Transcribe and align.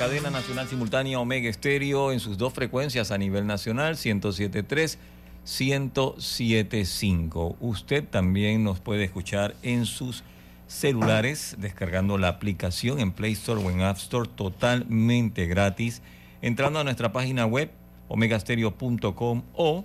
Cadena 0.00 0.30
nacional 0.30 0.66
simultánea 0.66 1.20
Omega 1.20 1.50
Estéreo 1.50 2.10
en 2.10 2.20
sus 2.20 2.38
dos 2.38 2.54
frecuencias 2.54 3.10
a 3.10 3.18
nivel 3.18 3.46
nacional, 3.46 3.96
107.3, 3.96 4.96
107.5. 5.44 7.56
Usted 7.60 8.04
también 8.04 8.64
nos 8.64 8.80
puede 8.80 9.04
escuchar 9.04 9.54
en 9.62 9.84
sus 9.84 10.24
celulares 10.66 11.56
descargando 11.58 12.16
la 12.16 12.28
aplicación 12.28 12.98
en 12.98 13.12
Play 13.12 13.32
Store 13.32 13.62
o 13.62 13.70
en 13.70 13.82
App 13.82 13.98
Store 13.98 14.26
totalmente 14.34 15.44
gratis, 15.44 16.00
entrando 16.40 16.78
a 16.78 16.84
nuestra 16.84 17.12
página 17.12 17.44
web 17.44 17.70
omegastereo.com 18.08 19.42
o 19.52 19.84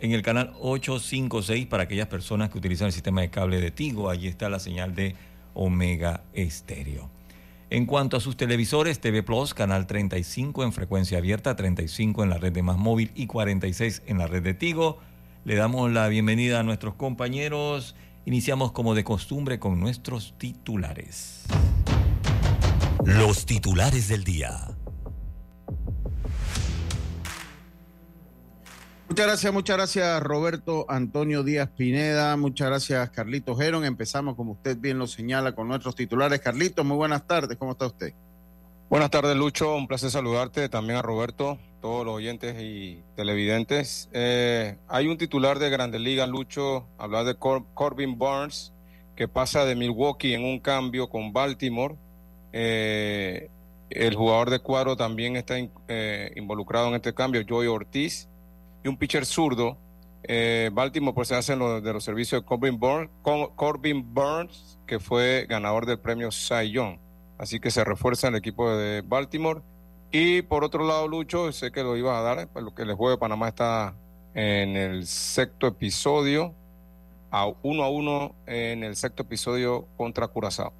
en 0.00 0.12
el 0.12 0.22
canal 0.22 0.54
856 0.62 1.66
para 1.66 1.82
aquellas 1.82 2.08
personas 2.08 2.48
que 2.48 2.56
utilizan 2.56 2.86
el 2.86 2.94
sistema 2.94 3.20
de 3.20 3.28
cable 3.28 3.60
de 3.60 3.70
Tigo. 3.70 4.08
Allí 4.08 4.28
está 4.28 4.48
la 4.48 4.60
señal 4.60 4.94
de 4.94 5.14
Omega 5.52 6.24
Estéreo. 6.32 7.15
En 7.68 7.84
cuanto 7.84 8.16
a 8.16 8.20
sus 8.20 8.36
televisores, 8.36 9.00
TV 9.00 9.24
Plus, 9.24 9.52
canal 9.52 9.88
35 9.88 10.62
en 10.62 10.72
frecuencia 10.72 11.18
abierta, 11.18 11.56
35 11.56 12.22
en 12.22 12.30
la 12.30 12.38
red 12.38 12.52
de 12.52 12.62
Más 12.62 12.78
Móvil 12.78 13.10
y 13.16 13.26
46 13.26 14.02
en 14.06 14.18
la 14.18 14.28
red 14.28 14.44
de 14.44 14.54
Tigo. 14.54 15.00
Le 15.44 15.56
damos 15.56 15.90
la 15.90 16.06
bienvenida 16.06 16.60
a 16.60 16.62
nuestros 16.62 16.94
compañeros. 16.94 17.96
Iniciamos 18.24 18.70
como 18.70 18.94
de 18.94 19.02
costumbre 19.02 19.58
con 19.58 19.80
nuestros 19.80 20.34
titulares. 20.38 21.42
Los 23.04 23.46
titulares 23.46 24.06
del 24.06 24.22
día. 24.22 24.75
Muchas 29.16 29.28
gracias, 29.28 29.52
muchas 29.54 29.76
gracias 29.78 30.22
Roberto 30.22 30.84
Antonio 30.90 31.42
Díaz 31.42 31.70
Pineda, 31.74 32.36
muchas 32.36 32.68
gracias 32.68 33.08
Carlitos 33.08 33.58
Geron. 33.58 33.86
Empezamos, 33.86 34.36
como 34.36 34.52
usted 34.52 34.76
bien 34.76 34.98
lo 34.98 35.06
señala, 35.06 35.52
con 35.52 35.68
nuestros 35.68 35.96
titulares. 35.96 36.38
Carlitos, 36.40 36.84
muy 36.84 36.98
buenas 36.98 37.26
tardes, 37.26 37.56
¿cómo 37.56 37.72
está 37.72 37.86
usted? 37.86 38.12
Buenas 38.90 39.10
tardes, 39.10 39.34
Lucho, 39.34 39.74
un 39.74 39.88
placer 39.88 40.10
saludarte, 40.10 40.68
también 40.68 40.98
a 40.98 41.02
Roberto, 41.02 41.56
todos 41.80 42.04
los 42.04 42.14
oyentes 42.14 42.56
y 42.60 43.02
televidentes. 43.14 44.10
Eh, 44.12 44.76
hay 44.86 45.08
un 45.08 45.16
titular 45.16 45.58
de 45.58 45.70
Grandes 45.70 46.02
Ligas, 46.02 46.28
Lucho, 46.28 46.86
hablar 46.98 47.24
de 47.24 47.36
Corbin 47.36 48.18
Burns, 48.18 48.74
que 49.16 49.28
pasa 49.28 49.64
de 49.64 49.76
Milwaukee 49.76 50.34
en 50.34 50.44
un 50.44 50.60
cambio 50.60 51.08
con 51.08 51.32
Baltimore. 51.32 51.96
Eh, 52.52 53.48
el 53.88 54.14
jugador 54.14 54.50
de 54.50 54.58
cuadro 54.58 54.94
también 54.94 55.36
está 55.36 55.54
eh, 55.88 56.32
involucrado 56.36 56.88
en 56.88 56.96
este 56.96 57.14
cambio, 57.14 57.42
Joey 57.48 57.66
Ortiz 57.66 58.28
y 58.86 58.88
un 58.88 58.96
pitcher 58.96 59.26
zurdo. 59.26 59.76
Eh, 60.22 60.70
Baltimore 60.72 61.12
pues 61.12 61.26
se 61.28 61.34
hace 61.34 61.56
de 61.56 61.92
los 61.92 62.04
servicios 62.04 62.40
de 62.40 62.46
Corbin 62.46 62.78
Burns, 64.14 64.78
que 64.86 65.00
fue 65.00 65.46
ganador 65.48 65.86
del 65.86 65.98
premio 65.98 66.30
Cy 66.30 66.70
Young. 66.70 66.98
Así 67.36 67.58
que 67.58 67.72
se 67.72 67.82
refuerza 67.82 68.28
el 68.28 68.36
equipo 68.36 68.70
de 68.70 69.02
Baltimore. 69.02 69.60
Y 70.12 70.42
por 70.42 70.62
otro 70.62 70.86
lado, 70.86 71.08
Lucho, 71.08 71.50
sé 71.50 71.72
que 71.72 71.82
lo 71.82 71.96
ibas 71.96 72.16
a 72.16 72.22
dar, 72.22 72.48
pues 72.48 72.64
lo 72.64 72.74
que 72.76 72.82
el 72.82 72.94
juego 72.94 73.10
de 73.10 73.18
Panamá 73.18 73.48
está 73.48 73.96
en 74.34 74.76
el 74.76 75.04
sexto 75.06 75.66
episodio, 75.66 76.54
a 77.32 77.46
uno 77.62 77.82
a 77.82 77.90
uno 77.90 78.36
en 78.46 78.84
el 78.84 78.94
sexto 78.94 79.24
episodio 79.24 79.88
contra 79.96 80.28
Curazao. 80.28 80.72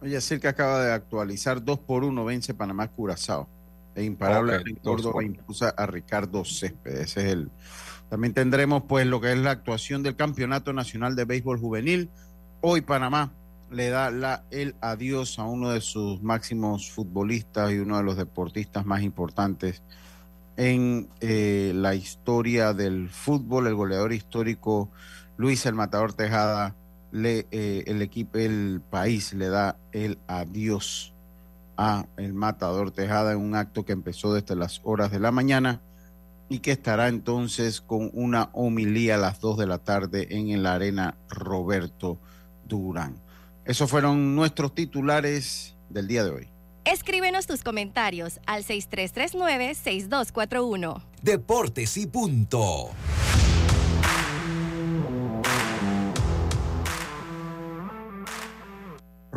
Oye, 0.00 0.18
que 0.40 0.48
acaba 0.48 0.84
de 0.84 0.92
actualizar 0.92 1.64
dos 1.64 1.80
por 1.80 2.04
uno, 2.04 2.24
vence 2.24 2.54
Panamá 2.54 2.86
Curazao 2.86 3.48
e 3.94 4.04
imparable 4.04 4.58
okay, 4.58 4.74
Córdoba 4.74 5.24
impulsa 5.24 5.70
a 5.70 5.86
Ricardo 5.86 6.44
Céspedes. 6.44 7.10
Ese 7.10 7.20
es 7.20 7.32
el. 7.32 7.50
También 8.08 8.34
tendremos 8.34 8.84
pues 8.88 9.06
lo 9.06 9.20
que 9.20 9.32
es 9.32 9.38
la 9.38 9.52
actuación 9.52 10.02
del 10.02 10.16
Campeonato 10.16 10.72
Nacional 10.72 11.14
de 11.16 11.24
Béisbol 11.24 11.58
Juvenil. 11.58 12.10
Hoy 12.60 12.80
Panamá 12.80 13.32
le 13.70 13.88
da 13.88 14.10
la, 14.10 14.44
el 14.50 14.74
adiós 14.80 15.38
a 15.38 15.44
uno 15.44 15.70
de 15.70 15.80
sus 15.80 16.20
máximos 16.22 16.90
futbolistas 16.90 17.70
y 17.72 17.78
uno 17.78 17.96
de 17.98 18.02
los 18.02 18.16
deportistas 18.16 18.84
más 18.84 19.02
importantes 19.02 19.82
en 20.56 21.08
eh, 21.20 21.72
la 21.74 21.94
historia 21.94 22.74
del 22.74 23.08
fútbol, 23.08 23.66
el 23.66 23.74
goleador 23.74 24.12
histórico 24.12 24.90
Luis 25.38 25.64
el 25.64 25.74
Matador 25.74 26.12
Tejada, 26.12 26.74
le, 27.12 27.46
eh, 27.50 27.84
el 27.86 28.02
equipo, 28.02 28.36
el 28.36 28.82
país 28.90 29.32
le 29.32 29.48
da 29.48 29.78
el 29.92 30.18
adiós 30.26 31.14
a 31.80 32.06
el 32.18 32.34
Matador 32.34 32.90
Tejada 32.90 33.32
en 33.32 33.38
un 33.38 33.54
acto 33.54 33.86
que 33.86 33.92
empezó 33.92 34.34
desde 34.34 34.54
las 34.54 34.82
horas 34.84 35.10
de 35.10 35.18
la 35.18 35.32
mañana 35.32 35.80
y 36.50 36.58
que 36.58 36.72
estará 36.72 37.08
entonces 37.08 37.80
con 37.80 38.10
una 38.12 38.50
homilía 38.52 39.14
a 39.14 39.18
las 39.18 39.40
2 39.40 39.56
de 39.56 39.66
la 39.66 39.78
tarde 39.78 40.26
en 40.28 40.62
la 40.62 40.74
arena 40.74 41.16
Roberto 41.30 42.18
Durán. 42.66 43.16
Esos 43.64 43.88
fueron 43.88 44.36
nuestros 44.36 44.74
titulares 44.74 45.74
del 45.88 46.06
día 46.06 46.22
de 46.22 46.30
hoy. 46.30 46.50
Escríbenos 46.84 47.46
tus 47.46 47.62
comentarios 47.62 48.40
al 48.46 48.62
6339-6241. 48.64 51.02
Deportes 51.22 51.96
y 51.96 52.06
punto. 52.06 52.90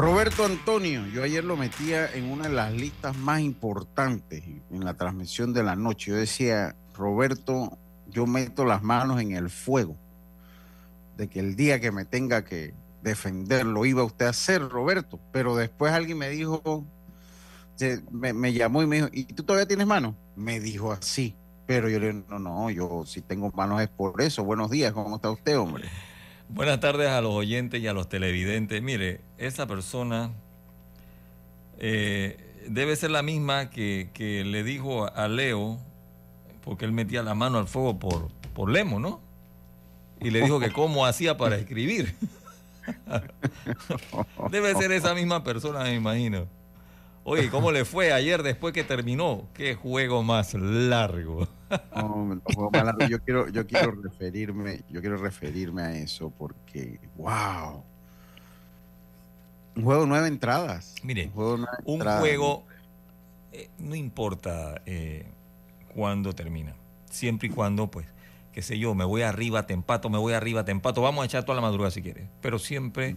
Roberto 0.03 0.43
Antonio, 0.43 1.07
yo 1.07 1.23
ayer 1.23 1.45
lo 1.45 1.55
metía 1.55 2.11
en 2.13 2.29
una 2.29 2.49
de 2.49 2.53
las 2.53 2.73
listas 2.73 3.15
más 3.15 3.39
importantes 3.39 4.43
en 4.69 4.83
la 4.83 4.95
transmisión 4.95 5.53
de 5.53 5.63
la 5.63 5.77
noche. 5.77 6.11
Yo 6.11 6.17
decía, 6.17 6.75
Roberto, 6.93 7.77
yo 8.09 8.27
meto 8.27 8.65
las 8.65 8.83
manos 8.83 9.21
en 9.21 9.31
el 9.31 9.49
fuego 9.49 9.95
de 11.15 11.29
que 11.29 11.39
el 11.39 11.55
día 11.55 11.79
que 11.79 11.93
me 11.93 12.03
tenga 12.03 12.43
que 12.43 12.73
defender 13.01 13.65
lo 13.65 13.85
iba 13.85 14.03
usted 14.03 14.25
a 14.25 14.31
hacer, 14.31 14.67
Roberto. 14.67 15.21
Pero 15.31 15.55
después 15.55 15.93
alguien 15.93 16.17
me 16.17 16.27
dijo, 16.27 16.85
me, 18.11 18.33
me 18.33 18.51
llamó 18.51 18.83
y 18.83 18.87
me 18.87 18.97
dijo, 18.97 19.07
¿y 19.13 19.23
tú 19.23 19.43
todavía 19.43 19.69
tienes 19.69 19.87
manos? 19.87 20.15
Me 20.35 20.59
dijo 20.59 20.91
así. 20.91 21.33
Pero 21.65 21.87
yo 21.87 21.99
le 21.99 22.11
dije, 22.11 22.25
no, 22.29 22.39
no, 22.39 22.69
yo 22.69 23.05
si 23.05 23.21
tengo 23.21 23.53
manos 23.55 23.81
es 23.81 23.87
por 23.87 24.21
eso. 24.21 24.43
Buenos 24.43 24.69
días, 24.69 24.91
¿cómo 24.91 25.15
está 25.15 25.31
usted, 25.31 25.57
hombre? 25.57 25.87
Buenas 26.53 26.79
tardes 26.79 27.09
a 27.09 27.19
los 27.19 27.33
oyentes 27.33 27.81
y 27.81 27.87
a 27.87 27.93
los 27.93 28.07
televidentes. 28.07 28.79
Mire, 28.79 29.21
esa 29.39 29.65
persona 29.65 30.29
eh, 31.79 32.37
debe 32.67 32.95
ser 32.95 33.09
la 33.09 33.23
misma 33.23 33.71
que, 33.71 34.43
le 34.45 34.63
dijo 34.63 35.11
a 35.11 35.27
Leo, 35.27 35.79
porque 36.63 36.85
él 36.85 36.91
metía 36.91 37.23
la 37.23 37.33
mano 37.33 37.57
al 37.57 37.67
fuego 37.67 37.97
por, 37.97 38.29
por 38.53 38.69
Lemo, 38.69 38.99
¿no? 38.99 39.19
Y 40.21 40.29
le 40.29 40.41
dijo 40.41 40.59
que 40.59 40.71
cómo 40.71 41.07
hacía 41.07 41.37
para 41.37 41.55
escribir. 41.55 42.13
debe 44.51 44.75
ser 44.75 44.91
esa 44.91 45.15
misma 45.15 45.43
persona, 45.43 45.79
me 45.85 45.95
imagino. 45.95 46.45
Oye, 47.25 47.49
¿cómo 47.49 47.71
le 47.71 47.85
fue 47.85 48.11
ayer 48.11 48.43
después 48.43 48.73
que 48.73 48.83
terminó? 48.83 49.47
Qué 49.53 49.75
juego 49.75 50.23
más 50.23 50.53
largo. 50.53 51.47
Yo 53.09 53.19
quiero, 53.23 53.47
yo 53.49 53.65
quiero 53.65 53.91
referirme, 53.91 54.81
yo 54.89 54.99
quiero 54.99 55.17
referirme 55.17 55.81
a 55.83 55.95
eso 55.95 56.31
porque, 56.37 56.99
wow. 57.15 57.83
Un 59.75 59.83
juego 59.83 60.05
nueve 60.05 60.27
entradas. 60.27 60.95
Mire, 61.01 61.31
un 61.33 61.65
juego, 62.19 62.65
eh, 63.51 63.69
no 63.79 63.95
importa 63.95 64.81
eh, 64.85 65.25
cuándo 65.95 66.33
termina, 66.33 66.75
siempre 67.09 67.47
y 67.47 67.51
cuando 67.51 67.89
pues 67.89 68.05
qué 68.51 68.61
sé 68.61 68.77
yo, 68.77 68.93
me 68.93 69.03
voy 69.03 69.23
arriba, 69.23 69.65
te 69.65 69.73
empato, 69.73 70.09
me 70.09 70.19
voy 70.19 70.33
arriba, 70.33 70.63
te 70.63 70.71
empato, 70.71 71.01
vamos 71.01 71.23
a 71.23 71.25
echar 71.25 71.43
toda 71.43 71.55
la 71.55 71.61
madrugada 71.61 71.89
si 71.89 72.03
quieres. 72.03 72.27
Pero 72.41 72.59
siempre 72.59 73.15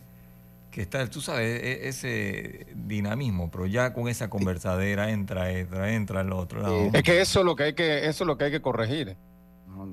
que 0.76 0.82
está, 0.82 1.08
tú 1.08 1.22
sabes, 1.22 1.62
e, 1.62 1.88
ese 1.88 2.66
dinamismo, 2.74 3.50
pero 3.50 3.64
ya 3.64 3.94
con 3.94 4.08
esa 4.08 4.28
conversadera 4.28 5.10
entra, 5.10 5.50
entra, 5.50 5.94
entra 5.94 6.20
el 6.20 6.30
otro 6.30 6.60
lado. 6.60 6.90
Es 6.92 7.02
que 7.02 7.18
eso 7.18 7.38
es 7.38 7.46
lo 7.46 7.56
que 7.56 7.62
hay 7.62 7.72
que, 7.72 8.06
eso 8.06 8.24
es 8.24 8.28
lo 8.28 8.36
que 8.36 8.44
hay 8.44 8.50
que 8.50 8.60
corregir. 8.60 9.16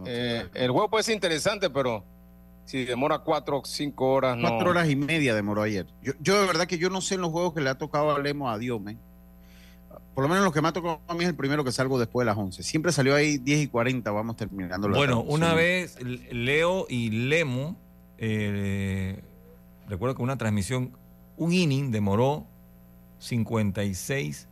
Eh, 0.05 0.45
el 0.53 0.71
juego 0.71 0.89
puede 0.89 1.05
ser 1.05 1.15
interesante, 1.15 1.69
pero 1.69 2.03
si 2.65 2.83
demora 2.83 3.19
cuatro 3.19 3.59
o 3.59 3.65
cinco 3.65 4.11
horas, 4.11 4.35
no. 4.35 4.49
Cuatro 4.49 4.71
horas 4.71 4.89
y 4.89 4.97
media 4.97 5.33
demoró 5.33 5.61
ayer. 5.61 5.87
Yo, 6.01 6.11
yo 6.19 6.41
de 6.41 6.47
verdad 6.47 6.67
que 6.67 6.77
yo 6.77 6.89
no 6.89 6.99
sé 6.99 7.15
en 7.15 7.21
los 7.21 7.31
juegos 7.31 7.53
que 7.53 7.61
le 7.61 7.69
ha 7.69 7.77
tocado 7.77 8.13
a 8.13 8.19
Lemo 8.19 8.51
a 8.51 8.57
Diome. 8.57 8.97
Por 10.13 10.23
lo 10.23 10.27
menos 10.27 10.43
lo 10.43 10.51
que 10.51 10.61
me 10.61 10.67
ha 10.67 10.73
tocado 10.73 10.99
a 11.07 11.13
mí 11.13 11.23
es 11.23 11.29
el 11.29 11.35
primero 11.37 11.63
que 11.63 11.71
salgo 11.71 11.97
después 11.97 12.25
de 12.25 12.31
las 12.31 12.37
11. 12.37 12.61
Siempre 12.61 12.91
salió 12.91 13.15
ahí 13.15 13.37
10 13.37 13.61
y 13.61 13.67
40, 13.67 14.11
vamos 14.11 14.35
terminando 14.35 14.89
la 14.89 14.97
Bueno, 14.97 15.21
una 15.21 15.53
vez 15.53 15.97
Leo 16.03 16.87
y 16.89 17.09
Lemo, 17.09 17.77
eh, 18.17 19.23
recuerdo 19.87 20.15
que 20.15 20.21
una 20.21 20.37
transmisión, 20.37 20.91
un 21.37 21.53
inning 21.53 21.91
demoró 21.91 22.45
56 23.19 24.47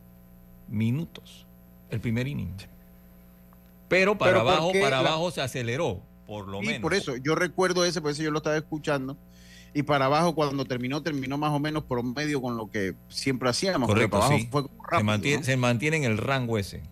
minutos, 0.68 1.46
el 1.90 2.00
primer 2.00 2.26
inning. 2.26 2.54
Pero 3.88 4.16
para 4.16 4.40
abajo, 4.40 4.72
para 4.80 5.00
abajo 5.00 5.30
se 5.30 5.42
aceleró, 5.42 6.00
por 6.26 6.48
lo 6.48 6.62
menos. 6.62 6.80
Por 6.80 6.94
eso, 6.94 7.16
yo 7.16 7.34
recuerdo 7.34 7.84
ese, 7.84 8.00
por 8.00 8.10
eso 8.10 8.22
yo 8.22 8.30
lo 8.30 8.38
estaba 8.38 8.56
escuchando. 8.56 9.16
Y 9.74 9.82
para 9.82 10.06
abajo, 10.06 10.34
cuando 10.34 10.64
terminó, 10.64 11.02
terminó 11.02 11.38
más 11.38 11.52
o 11.52 11.58
menos 11.58 11.84
por 11.84 12.02
medio 12.02 12.42
con 12.42 12.56
lo 12.56 12.70
que 12.70 12.94
siempre 13.08 13.48
hacíamos. 13.48 13.88
Correcto, 13.88 14.20
sí. 14.28 14.48
se, 14.96 15.02
mantiene, 15.02 15.44
se 15.44 15.56
mantiene 15.56 15.96
en 15.98 16.04
el 16.04 16.18
rango 16.18 16.58
ese. 16.58 16.82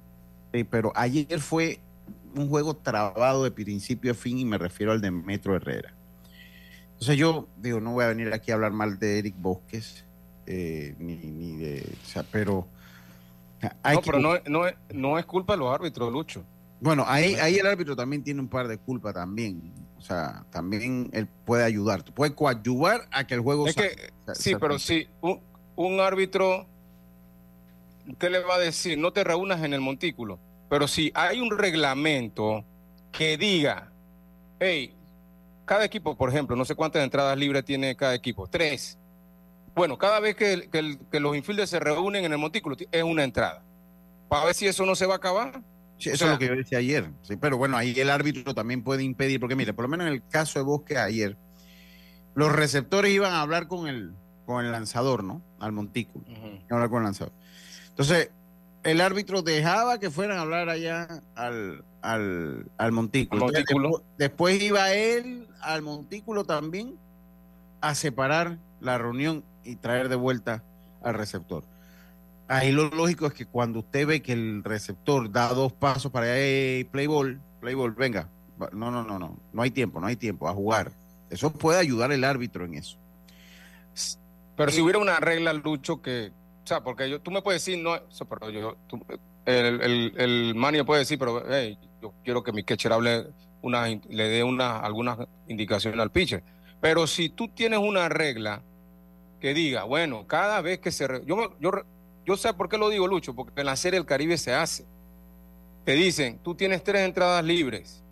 Sí, 0.52 0.64
pero 0.64 0.92
ayer 0.94 1.40
fue 1.40 1.80
un 2.34 2.48
juego 2.48 2.76
trabado 2.76 3.44
de 3.44 3.50
principio 3.50 4.12
a 4.12 4.14
fin 4.14 4.38
y 4.38 4.44
me 4.44 4.58
refiero 4.58 4.92
al 4.92 5.00
de 5.00 5.10
Metro 5.10 5.54
Herrera. 5.54 5.94
Entonces 7.00 7.16
yo 7.16 7.48
digo, 7.56 7.80
no 7.80 7.92
voy 7.92 8.04
a 8.04 8.08
venir 8.08 8.30
aquí 8.34 8.50
a 8.50 8.54
hablar 8.54 8.72
mal 8.72 8.98
de 8.98 9.20
Eric 9.20 9.34
Bosques, 9.38 10.04
eh, 10.46 10.94
ni, 10.98 11.16
ni, 11.16 11.56
de... 11.56 11.80
O 11.80 12.06
sea, 12.06 12.22
pero... 12.30 12.66
no, 13.62 14.00
pero 14.04 14.18
no, 14.18 14.34
no, 14.46 14.64
no 14.92 15.18
es 15.18 15.24
culpa 15.24 15.54
de 15.54 15.60
los 15.60 15.74
árbitros, 15.74 16.12
Lucho. 16.12 16.44
Bueno, 16.78 17.06
ahí, 17.08 17.36
ahí 17.36 17.56
el 17.56 17.66
árbitro 17.66 17.96
también 17.96 18.22
tiene 18.22 18.40
un 18.40 18.48
par 18.48 18.68
de 18.68 18.76
culpas 18.76 19.14
también. 19.14 19.72
O 19.96 20.02
sea, 20.02 20.44
también 20.50 21.08
él 21.14 21.26
puede 21.46 21.64
ayudar. 21.64 22.04
Puede 22.04 22.34
coadyuvar 22.34 23.08
a 23.10 23.26
que 23.26 23.32
el 23.32 23.40
juego 23.40 23.66
es 23.66 23.74
que, 23.74 24.12
Sí, 24.34 24.54
pero 24.60 24.78
si 24.78 25.08
un, 25.22 25.40
un, 25.76 26.00
árbitro, 26.00 26.66
¿qué 28.18 28.28
le 28.28 28.40
va 28.40 28.56
a 28.56 28.58
decir? 28.58 28.98
No 28.98 29.10
te 29.10 29.24
reúnas 29.24 29.64
en 29.64 29.72
el 29.72 29.80
montículo. 29.80 30.38
Pero 30.68 30.86
si 30.86 31.12
hay 31.14 31.40
un 31.40 31.56
reglamento 31.56 32.62
que 33.10 33.38
diga, 33.38 33.90
hey, 34.58 34.94
cada 35.70 35.84
equipo, 35.84 36.16
por 36.16 36.30
ejemplo, 36.30 36.56
no 36.56 36.64
sé 36.64 36.74
cuántas 36.74 37.04
entradas 37.04 37.38
libres 37.38 37.64
tiene 37.64 37.94
cada 37.94 38.12
equipo, 38.12 38.48
tres. 38.48 38.98
Bueno, 39.72 39.96
cada 39.96 40.18
vez 40.18 40.34
que, 40.34 40.68
que 40.68 41.20
los 41.20 41.36
infielders 41.36 41.70
se 41.70 41.78
reúnen 41.78 42.24
en 42.24 42.32
el 42.32 42.38
montículo 42.38 42.76
es 42.90 43.02
una 43.04 43.22
entrada. 43.22 43.62
Para 44.28 44.46
ver 44.46 44.54
si 44.54 44.66
eso 44.66 44.84
no 44.84 44.96
se 44.96 45.06
va 45.06 45.14
a 45.14 45.16
acabar 45.18 45.62
eso 46.08 46.24
es 46.24 46.32
lo 46.32 46.38
que 46.40 46.48
yo 46.48 46.56
decía 46.56 46.78
ayer. 46.78 47.08
Sí, 47.22 47.36
pero 47.36 47.56
bueno, 47.56 47.76
ahí 47.76 47.94
el 48.00 48.10
árbitro 48.10 48.52
también 48.52 48.82
puede 48.82 49.04
impedir, 49.04 49.38
porque 49.38 49.54
mire, 49.54 49.72
por 49.72 49.84
lo 49.84 49.88
menos 49.88 50.08
en 50.08 50.14
el 50.14 50.26
caso 50.26 50.58
de 50.58 50.64
Bosque 50.64 50.98
ayer, 50.98 51.36
los 52.34 52.50
receptores 52.50 53.12
iban 53.12 53.32
a 53.32 53.40
hablar 53.40 53.68
con 53.68 53.86
el, 53.86 54.12
con 54.46 54.64
el 54.64 54.72
lanzador, 54.72 55.22
¿no? 55.22 55.40
Al 55.60 55.70
montículo. 55.70 56.24
hablar 56.68 56.88
con 56.88 56.98
el 56.98 57.04
lanzador. 57.04 57.32
Entonces, 57.90 58.32
el 58.82 59.00
árbitro 59.00 59.42
dejaba 59.42 60.00
que 60.00 60.10
fueran 60.10 60.38
a 60.38 60.40
hablar 60.40 60.68
allá 60.68 61.22
al, 61.36 61.84
al, 62.02 62.92
montículo. 62.92 63.46
después, 64.18 64.60
iba 64.60 64.92
él 64.92 65.46
al 65.62 65.82
montículo 65.82 66.44
también 66.44 66.96
a 67.80 67.94
separar 67.94 68.58
la 68.80 68.98
reunión 68.98 69.44
y 69.64 69.76
traer 69.76 70.08
de 70.08 70.16
vuelta 70.16 70.62
al 71.02 71.14
receptor 71.14 71.64
ahí 72.50 72.72
lo 72.72 72.88
lógico 72.88 73.26
es 73.26 73.32
que 73.32 73.46
cuando 73.46 73.78
usted 73.78 74.06
ve 74.06 74.22
que 74.22 74.32
el 74.32 74.64
receptor 74.64 75.30
da 75.30 75.48
dos 75.54 75.72
pasos 75.72 76.10
para 76.10 76.26
allá, 76.26 76.84
play 76.90 77.06
ball, 77.06 77.40
play 77.60 77.74
ball, 77.74 77.92
venga, 77.92 78.28
no, 78.72 78.90
no, 78.90 79.04
no, 79.04 79.18
no, 79.18 79.38
no 79.52 79.62
hay 79.62 79.70
tiempo, 79.70 80.00
no 80.00 80.08
hay 80.08 80.16
tiempo, 80.16 80.48
a 80.48 80.52
jugar. 80.52 80.90
Eso 81.30 81.52
puede 81.52 81.78
ayudar 81.78 82.10
el 82.10 82.24
árbitro 82.24 82.64
en 82.64 82.74
eso. 82.74 82.98
Pero 84.56 84.72
si 84.72 84.80
hubiera 84.82 84.98
una 84.98 85.20
regla, 85.20 85.52
Lucho, 85.52 86.02
que, 86.02 86.32
o 86.64 86.66
sea, 86.66 86.82
porque 86.82 87.08
yo, 87.08 87.20
tú 87.20 87.30
me 87.30 87.40
puedes 87.40 87.64
decir, 87.64 87.82
no, 87.82 87.92
pero 88.28 88.50
yo, 88.50 88.76
el, 89.46 89.80
el, 89.80 90.14
el 90.16 90.54
manio 90.56 90.84
puede 90.84 91.00
decir, 91.00 91.18
pero 91.18 91.44
hey, 91.48 91.78
yo 92.02 92.12
quiero 92.24 92.42
que 92.42 92.52
mi 92.52 92.64
catcher 92.64 92.92
hable 92.92 93.28
una, 93.62 93.86
le 93.86 94.28
dé 94.28 94.44
una, 94.44 94.78
algunas 94.78 95.18
indicaciones 95.48 96.00
al 96.00 96.10
pitcher. 96.10 96.42
Pero 96.80 97.06
si 97.06 97.28
tú 97.28 97.48
tienes 97.48 97.78
una 97.78 98.08
regla 98.08 98.62
que 99.40 99.54
diga, 99.54 99.84
bueno, 99.84 100.26
cada 100.26 100.60
vez 100.60 100.80
que 100.80 100.90
se... 100.90 101.06
yo, 101.26 101.56
yo 101.60 101.70
yo 102.26 102.36
sé 102.36 102.52
por 102.54 102.68
qué 102.68 102.78
lo 102.78 102.88
digo, 102.88 103.08
Lucho, 103.08 103.34
porque 103.34 103.60
en 103.60 103.66
la 103.66 103.76
Serie 103.76 103.98
del 103.98 104.06
Caribe 104.06 104.36
se 104.38 104.54
hace. 104.54 104.84
Te 105.84 105.94
dicen, 105.94 106.38
tú 106.42 106.54
tienes 106.54 106.84
tres 106.84 107.02
entradas 107.02 107.44
libres, 107.44 108.02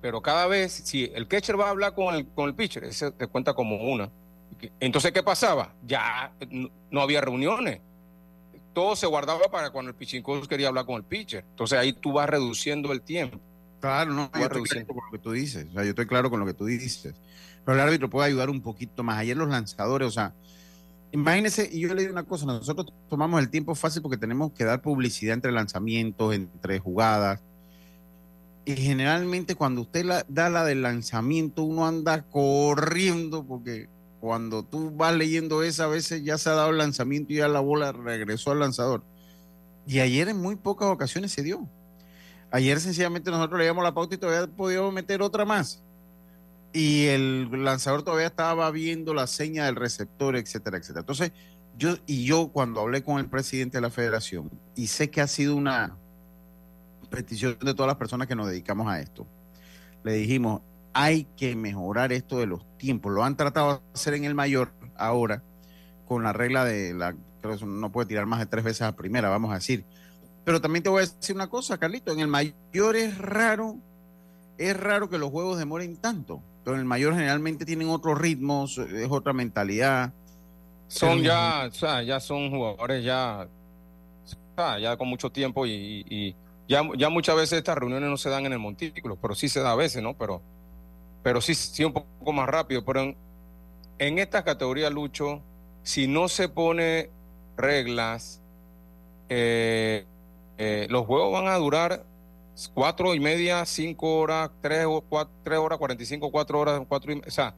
pero 0.00 0.22
cada 0.22 0.46
vez, 0.46 0.72
si 0.72 1.10
el 1.14 1.26
catcher 1.26 1.58
va 1.58 1.66
a 1.66 1.70
hablar 1.70 1.94
con 1.94 2.14
el, 2.14 2.26
con 2.28 2.48
el 2.48 2.54
pitcher, 2.54 2.84
ese 2.84 3.10
te 3.10 3.26
cuenta 3.26 3.52
como 3.52 3.76
una. 3.76 4.10
Entonces, 4.80 5.12
¿qué 5.12 5.22
pasaba? 5.22 5.74
Ya 5.86 6.32
no 6.90 7.00
había 7.00 7.20
reuniones. 7.20 7.80
Todo 8.72 8.96
se 8.96 9.06
guardaba 9.06 9.42
para 9.50 9.70
cuando 9.70 9.90
el 9.90 9.96
pitching 9.96 10.22
coach 10.22 10.46
quería 10.46 10.68
hablar 10.68 10.86
con 10.86 10.96
el 10.96 11.04
pitcher. 11.04 11.44
Entonces 11.50 11.78
ahí 11.78 11.92
tú 11.92 12.12
vas 12.12 12.28
reduciendo 12.28 12.92
el 12.92 13.02
tiempo. 13.02 13.38
Claro, 13.84 14.14
no, 14.14 14.30
yo 14.32 14.44
estoy 14.44 14.62
claro 14.62 14.86
con 14.86 15.04
lo 15.04 15.10
que 15.12 15.18
tú 15.18 15.32
dices. 15.32 15.66
O 15.68 15.72
sea, 15.74 15.82
yo 15.82 15.90
estoy 15.90 16.06
claro 16.06 16.30
con 16.30 16.40
lo 16.40 16.46
que 16.46 16.54
tú 16.54 16.64
dices. 16.64 17.14
Pero 17.66 17.74
el 17.76 17.80
árbitro 17.80 18.08
puede 18.08 18.28
ayudar 18.28 18.48
un 18.48 18.62
poquito 18.62 19.02
más. 19.02 19.18
Ayer 19.18 19.36
los 19.36 19.50
lanzadores, 19.50 20.08
o 20.08 20.10
sea, 20.10 20.32
Imagínense, 21.12 21.68
y 21.70 21.78
yo 21.78 21.94
le 21.94 22.00
digo 22.00 22.12
una 22.12 22.24
cosa, 22.24 22.44
nosotros 22.44 22.92
tomamos 23.08 23.40
el 23.40 23.48
tiempo 23.48 23.76
fácil 23.76 24.02
porque 24.02 24.16
tenemos 24.16 24.50
que 24.52 24.64
dar 24.64 24.82
publicidad 24.82 25.34
entre 25.34 25.52
lanzamientos, 25.52 26.34
entre 26.34 26.80
jugadas. 26.80 27.40
Y 28.64 28.74
generalmente 28.74 29.54
cuando 29.54 29.82
usted 29.82 30.24
da 30.26 30.50
la 30.50 30.64
del 30.64 30.82
lanzamiento, 30.82 31.62
uno 31.62 31.86
anda 31.86 32.22
corriendo 32.22 33.44
porque 33.44 33.88
cuando 34.18 34.64
tú 34.64 34.90
vas 34.96 35.14
leyendo 35.14 35.62
esa, 35.62 35.84
a 35.84 35.88
veces 35.88 36.24
ya 36.24 36.36
se 36.36 36.48
ha 36.48 36.54
dado 36.54 36.70
el 36.70 36.78
lanzamiento 36.78 37.32
y 37.32 37.36
ya 37.36 37.48
la 37.48 37.60
bola 37.60 37.92
regresó 37.92 38.50
al 38.50 38.60
lanzador. 38.60 39.04
Y 39.86 40.00
ayer 40.00 40.28
en 40.28 40.38
muy 40.38 40.56
pocas 40.56 40.88
ocasiones 40.88 41.30
se 41.30 41.42
dio. 41.42 41.68
Ayer 42.54 42.78
sencillamente 42.78 43.32
nosotros 43.32 43.58
le 43.58 43.74
la 43.74 43.92
pauta 43.92 44.14
y 44.14 44.18
todavía 44.18 44.46
podíamos 44.46 44.92
meter 44.92 45.22
otra 45.22 45.44
más 45.44 45.82
y 46.72 47.06
el 47.06 47.64
lanzador 47.64 48.04
todavía 48.04 48.26
estaba 48.26 48.70
viendo 48.70 49.12
la 49.12 49.28
seña 49.28 49.64
del 49.64 49.74
receptor, 49.74 50.36
etcétera, 50.36 50.76
etcétera. 50.76 51.00
Entonces, 51.00 51.32
yo 51.76 51.96
y 52.06 52.24
yo 52.24 52.48
cuando 52.48 52.80
hablé 52.80 53.02
con 53.02 53.18
el 53.18 53.26
presidente 53.26 53.78
de 53.78 53.82
la 53.82 53.90
federación, 53.90 54.50
y 54.74 54.88
sé 54.88 55.08
que 55.08 55.20
ha 55.20 55.28
sido 55.28 55.56
una 55.56 55.96
petición 57.10 57.56
de 57.60 57.74
todas 57.74 57.86
las 57.88 57.96
personas 57.96 58.26
que 58.26 58.34
nos 58.34 58.48
dedicamos 58.48 58.88
a 58.88 59.00
esto, 59.00 59.26
le 60.02 60.12
dijimos, 60.14 60.62
hay 60.92 61.26
que 61.36 61.54
mejorar 61.54 62.12
esto 62.12 62.38
de 62.38 62.46
los 62.46 62.64
tiempos. 62.76 63.12
Lo 63.12 63.24
han 63.24 63.36
tratado 63.36 63.74
de 63.74 63.80
hacer 63.94 64.14
en 64.14 64.24
el 64.24 64.34
mayor 64.34 64.72
ahora, 64.96 65.42
con 66.06 66.22
la 66.22 66.32
regla 66.32 66.64
de 66.64 66.94
la, 66.94 67.12
que 67.12 67.66
no 67.66 67.92
puede 67.92 68.06
tirar 68.06 68.26
más 68.26 68.38
de 68.38 68.46
tres 68.46 68.64
veces 68.64 68.82
a 68.82 68.96
primera, 68.96 69.28
vamos 69.28 69.52
a 69.52 69.54
decir. 69.54 69.84
Pero 70.44 70.60
también 70.60 70.82
te 70.82 70.90
voy 70.90 71.02
a 71.02 71.06
decir 71.06 71.34
una 71.34 71.48
cosa, 71.48 71.78
Carlito, 71.78 72.12
en 72.12 72.20
el 72.20 72.28
mayor 72.28 72.96
es 72.96 73.18
raro, 73.18 73.76
es 74.58 74.76
raro 74.76 75.08
que 75.08 75.18
los 75.18 75.30
juegos 75.30 75.58
demoren 75.58 75.96
tanto 75.96 76.42
pero 76.64 76.76
en 76.76 76.80
el 76.80 76.86
mayor 76.86 77.14
generalmente 77.14 77.66
tienen 77.66 77.90
otros 77.90 78.18
ritmos, 78.18 78.78
es 78.78 79.08
otra 79.10 79.34
mentalidad. 79.34 80.12
Son 80.88 81.22
ya, 81.22 81.66
o 81.68 81.74
sea, 81.74 82.02
ya 82.02 82.20
son 82.20 82.50
jugadores 82.50 83.04
ya, 83.04 83.46
ya 84.56 84.96
con 84.96 85.08
mucho 85.08 85.30
tiempo 85.30 85.66
y, 85.66 86.34
ya, 86.66 86.82
ya 86.96 87.10
muchas 87.10 87.36
veces 87.36 87.58
estas 87.58 87.76
reuniones 87.76 88.08
no 88.08 88.16
se 88.16 88.30
dan 88.30 88.46
en 88.46 88.54
el 88.54 88.58
montículo, 88.58 89.16
pero 89.16 89.34
sí 89.34 89.50
se 89.50 89.60
da 89.60 89.72
a 89.72 89.76
veces, 89.76 90.02
¿no? 90.02 90.14
Pero, 90.14 90.40
pero 91.22 91.42
sí, 91.42 91.54
sí 91.54 91.84
un 91.84 91.92
poco 91.92 92.32
más 92.32 92.48
rápido. 92.48 92.82
Pero 92.82 93.02
en, 93.02 93.16
en 93.98 94.18
estas 94.18 94.44
categorías, 94.44 94.90
Lucho, 94.90 95.42
si 95.82 96.06
no 96.06 96.28
se 96.28 96.48
pone 96.48 97.10
reglas, 97.58 98.40
eh, 99.28 100.06
eh, 100.58 100.86
los 100.90 101.06
juegos 101.06 101.32
van 101.32 101.48
a 101.48 101.56
durar 101.56 102.04
cuatro 102.72 103.14
y 103.14 103.20
media, 103.20 103.64
cinco 103.64 104.18
horas, 104.18 104.50
tres, 104.60 104.86
cuatro, 105.08 105.34
tres 105.42 105.58
horas, 105.58 105.78
cuarenta 105.78 106.02
y 106.02 106.06
cinco, 106.06 106.30
cuatro 106.30 106.60
horas, 106.60 106.80
cuatro 106.88 107.12
y, 107.12 107.18
o 107.18 107.30
sea, 107.30 107.54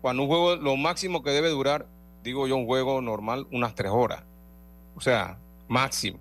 cuando 0.00 0.22
un 0.22 0.28
juego, 0.28 0.56
lo 0.56 0.76
máximo 0.76 1.22
que 1.22 1.30
debe 1.30 1.50
durar, 1.50 1.86
digo 2.22 2.46
yo, 2.46 2.56
un 2.56 2.66
juego 2.66 3.00
normal, 3.02 3.46
unas 3.52 3.74
tres 3.74 3.92
horas. 3.92 4.22
O 4.96 5.00
sea, 5.00 5.38
máximo. 5.68 6.18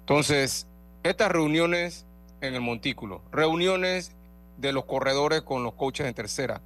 Entonces, 0.00 0.66
estas 1.02 1.30
reuniones 1.30 2.06
en 2.40 2.54
el 2.54 2.60
montículo, 2.60 3.22
reuniones 3.30 4.14
de 4.58 4.72
los 4.72 4.84
corredores 4.84 5.42
con 5.42 5.62
los 5.62 5.74
coaches 5.74 6.06
en 6.06 6.14
tercera, 6.14 6.60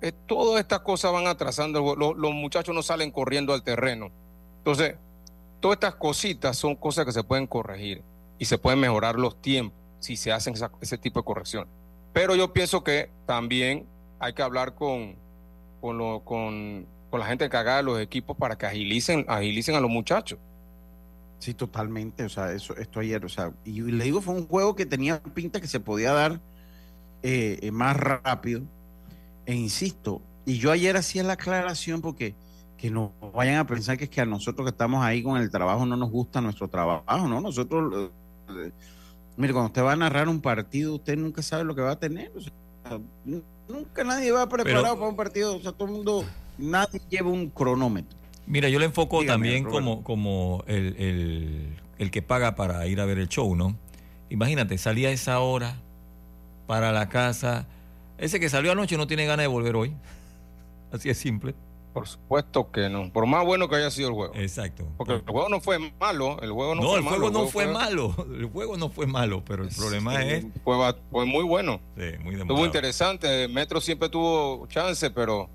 eh, 0.00 0.12
todas 0.26 0.60
estas 0.60 0.80
cosas 0.80 1.12
van 1.12 1.26
atrasando, 1.26 1.94
los, 1.96 2.16
los 2.16 2.32
muchachos 2.32 2.74
no 2.74 2.82
salen 2.82 3.10
corriendo 3.10 3.52
al 3.52 3.62
terreno. 3.62 4.10
Entonces, 4.58 4.96
todas 5.60 5.76
estas 5.76 5.94
cositas 5.94 6.56
son 6.56 6.74
cosas 6.74 7.04
que 7.04 7.12
se 7.12 7.22
pueden 7.22 7.46
corregir 7.46 8.02
y 8.38 8.44
se 8.44 8.58
pueden 8.58 8.80
mejorar 8.80 9.18
los 9.18 9.40
tiempos 9.40 9.78
si 10.00 10.16
se 10.16 10.32
hacen 10.32 10.54
ese 10.80 10.98
tipo 10.98 11.20
de 11.20 11.24
correcciones. 11.24 11.68
Pero 12.12 12.34
yo 12.34 12.52
pienso 12.52 12.84
que 12.84 13.10
también 13.26 13.86
hay 14.18 14.32
que 14.32 14.42
hablar 14.42 14.74
con, 14.74 15.16
con, 15.80 15.98
lo, 15.98 16.20
con, 16.20 16.86
con 17.10 17.20
la 17.20 17.26
gente 17.26 17.44
encargada 17.44 17.78
de 17.78 17.82
los 17.84 18.00
equipos 18.00 18.36
para 18.36 18.56
que 18.56 18.66
agilicen, 18.66 19.24
agilicen 19.28 19.74
a 19.74 19.80
los 19.80 19.90
muchachos. 19.90 20.38
Sí, 21.38 21.54
totalmente. 21.54 22.24
O 22.24 22.28
sea, 22.28 22.52
eso, 22.52 22.76
esto 22.76 23.00
ayer, 23.00 23.24
o 23.24 23.28
sea, 23.28 23.52
y 23.64 23.80
le 23.80 24.04
digo, 24.04 24.20
fue 24.20 24.34
un 24.34 24.46
juego 24.46 24.74
que 24.74 24.86
tenía 24.86 25.22
pinta 25.22 25.60
que 25.60 25.68
se 25.68 25.80
podía 25.80 26.12
dar 26.12 26.40
eh, 27.22 27.58
eh, 27.62 27.70
más 27.70 27.96
rápido. 27.96 28.62
E 29.46 29.54
insisto, 29.54 30.20
y 30.44 30.58
yo 30.58 30.70
ayer 30.70 30.96
hacía 30.96 31.22
la 31.22 31.34
aclaración 31.34 32.00
porque 32.00 32.34
que 32.76 32.90
no 32.90 33.12
vayan 33.34 33.56
a 33.56 33.66
pensar 33.66 33.98
que 33.98 34.04
es 34.04 34.10
que 34.10 34.20
a 34.20 34.26
nosotros 34.26 34.64
que 34.64 34.70
estamos 34.70 35.04
ahí 35.04 35.22
con 35.22 35.36
el 35.36 35.50
trabajo 35.50 35.84
no 35.84 35.96
nos 35.96 36.10
gusta 36.10 36.40
nuestro 36.40 36.68
trabajo, 36.68 37.26
¿no? 37.26 37.40
Nosotros, 37.40 38.10
mire, 39.36 39.52
cuando 39.52 39.66
usted 39.66 39.82
va 39.82 39.92
a 39.92 39.96
narrar 39.96 40.28
un 40.28 40.40
partido, 40.40 40.94
usted 40.96 41.16
nunca 41.16 41.42
sabe 41.42 41.64
lo 41.64 41.74
que 41.74 41.82
va 41.82 41.92
a 41.92 41.98
tener. 41.98 42.32
O 42.36 42.40
sea, 42.40 42.52
nunca 43.68 44.04
nadie 44.04 44.32
va 44.32 44.48
preparado 44.48 44.96
para 44.96 45.08
un 45.08 45.16
partido. 45.16 45.56
O 45.56 45.60
sea, 45.60 45.72
todo 45.72 45.88
el 45.88 45.94
mundo, 45.94 46.24
nadie 46.58 47.00
lleva 47.08 47.30
un 47.30 47.48
cronómetro. 47.50 48.16
Mira, 48.46 48.68
yo 48.68 48.78
le 48.78 48.86
enfoco 48.86 49.24
también 49.24 49.64
como, 49.64 50.02
como 50.02 50.64
el, 50.66 51.76
el, 51.98 52.10
que 52.10 52.22
paga 52.22 52.54
para 52.54 52.86
ir 52.86 53.00
a 53.00 53.04
ver 53.04 53.18
el 53.18 53.28
show, 53.28 53.54
¿no? 53.54 53.76
Imagínate, 54.30 54.78
salía 54.78 55.08
a 55.08 55.12
esa 55.12 55.40
hora 55.40 55.76
para 56.66 56.92
la 56.92 57.08
casa. 57.08 57.66
Ese 58.16 58.40
que 58.40 58.48
salió 58.48 58.72
anoche 58.72 58.96
no 58.96 59.06
tiene 59.06 59.26
ganas 59.26 59.44
de 59.44 59.48
volver 59.48 59.76
hoy. 59.76 59.94
Así 60.92 61.10
es 61.10 61.18
simple. 61.18 61.54
Por 61.98 62.08
supuesto 62.08 62.70
que 62.70 62.88
no. 62.88 63.12
Por 63.12 63.26
más 63.26 63.44
bueno 63.44 63.68
que 63.68 63.76
haya 63.76 63.90
sido 63.90 64.08
el 64.08 64.14
juego. 64.14 64.34
Exacto. 64.34 64.84
Porque 64.96 65.14
el 65.14 65.22
juego 65.22 65.48
no 65.48 65.60
fue 65.60 65.78
malo. 65.98 66.38
El 66.40 66.52
juego 66.52 66.74
no, 66.74 66.82
fue 66.82 66.98
el 66.98 67.04
juego 67.04 67.30
no 67.30 67.46
fue, 67.46 67.66
malo. 67.66 68.14
El 68.38 68.46
juego 68.46 68.76
no 68.76 68.88
fue 68.88 69.06
malo, 69.06 69.42
pero 69.44 69.64
el 69.64 69.70
problema 69.70 70.22
es. 70.24 70.46
Fue, 70.64 70.76
fue, 71.10 71.26
muy 71.26 71.44
bueno. 71.44 71.80
Sí, 71.96 72.04
muy 72.22 72.34
Estuvo 72.34 72.64
interesante. 72.64 73.48
Metro 73.48 73.80
siempre 73.80 74.08
tuvo 74.08 74.66
chance, 74.68 75.10
pero 75.10 75.48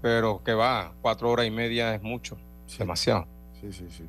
pero 0.00 0.42
que 0.42 0.54
va, 0.54 0.92
cuatro 1.02 1.30
horas 1.30 1.46
y 1.46 1.50
media 1.50 1.94
es 1.94 2.02
mucho, 2.02 2.38
demasiado. 2.78 3.26
Sí, 3.60 3.72
sí, 3.72 3.86
sí. 3.90 4.04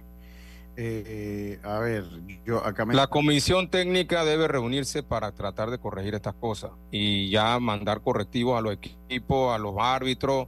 Eh, 0.78 1.60
a 1.64 1.80
ver, 1.80 2.06
yo 2.46 2.66
acá 2.66 2.86
me... 2.86 2.94
La 2.94 3.08
comisión 3.08 3.70
técnica 3.70 4.24
debe 4.24 4.48
reunirse 4.48 5.04
para 5.04 5.34
tratar 5.34 5.70
de 5.70 5.78
corregir 5.78 6.16
estas 6.16 6.34
cosas 6.34 6.72
y 6.92 7.30
ya 7.30 7.60
mandar 7.60 8.02
correctivos 8.02 8.58
a 8.58 8.62
los 8.62 8.74
equipos, 8.74 9.54
a 9.54 9.58
los 9.58 9.76
árbitros. 9.78 10.48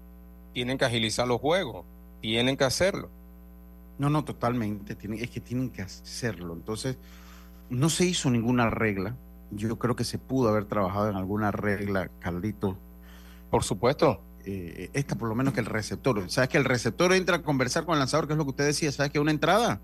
Tienen 0.53 0.77
que 0.77 0.85
agilizar 0.85 1.27
los 1.27 1.41
juegos, 1.41 1.85
tienen 2.21 2.57
que 2.57 2.63
hacerlo. 2.63 3.09
No, 3.97 4.09
no, 4.09 4.23
totalmente. 4.23 4.95
Tienen, 4.95 5.19
es 5.19 5.29
que 5.29 5.39
tienen 5.39 5.69
que 5.69 5.81
hacerlo. 5.81 6.53
Entonces, 6.53 6.97
no 7.69 7.89
se 7.89 8.05
hizo 8.05 8.29
ninguna 8.29 8.69
regla. 8.69 9.15
Yo 9.51 9.77
creo 9.77 9.95
que 9.95 10.03
se 10.03 10.17
pudo 10.17 10.49
haber 10.49 10.65
trabajado 10.65 11.09
en 11.09 11.15
alguna 11.15 11.51
regla, 11.51 12.09
Carlito. 12.19 12.77
Por 13.51 13.63
supuesto 13.63 14.19
eh, 14.45 14.89
esta 14.93 15.15
por 15.15 15.29
lo 15.29 15.35
menos 15.35 15.53
que 15.53 15.59
el 15.59 15.65
receptor. 15.65 16.29
¿Sabes 16.29 16.49
que 16.49 16.57
el 16.57 16.65
receptor 16.65 17.13
entra 17.13 17.37
a 17.37 17.41
conversar 17.41 17.85
con 17.85 17.93
el 17.93 17.99
lanzador, 17.99 18.27
que 18.27 18.33
es 18.33 18.37
lo 18.37 18.43
que 18.43 18.49
usted 18.51 18.65
decía? 18.65 18.91
¿Sabes 18.91 19.11
que 19.11 19.17
es 19.17 19.21
una 19.21 19.31
entrada? 19.31 19.79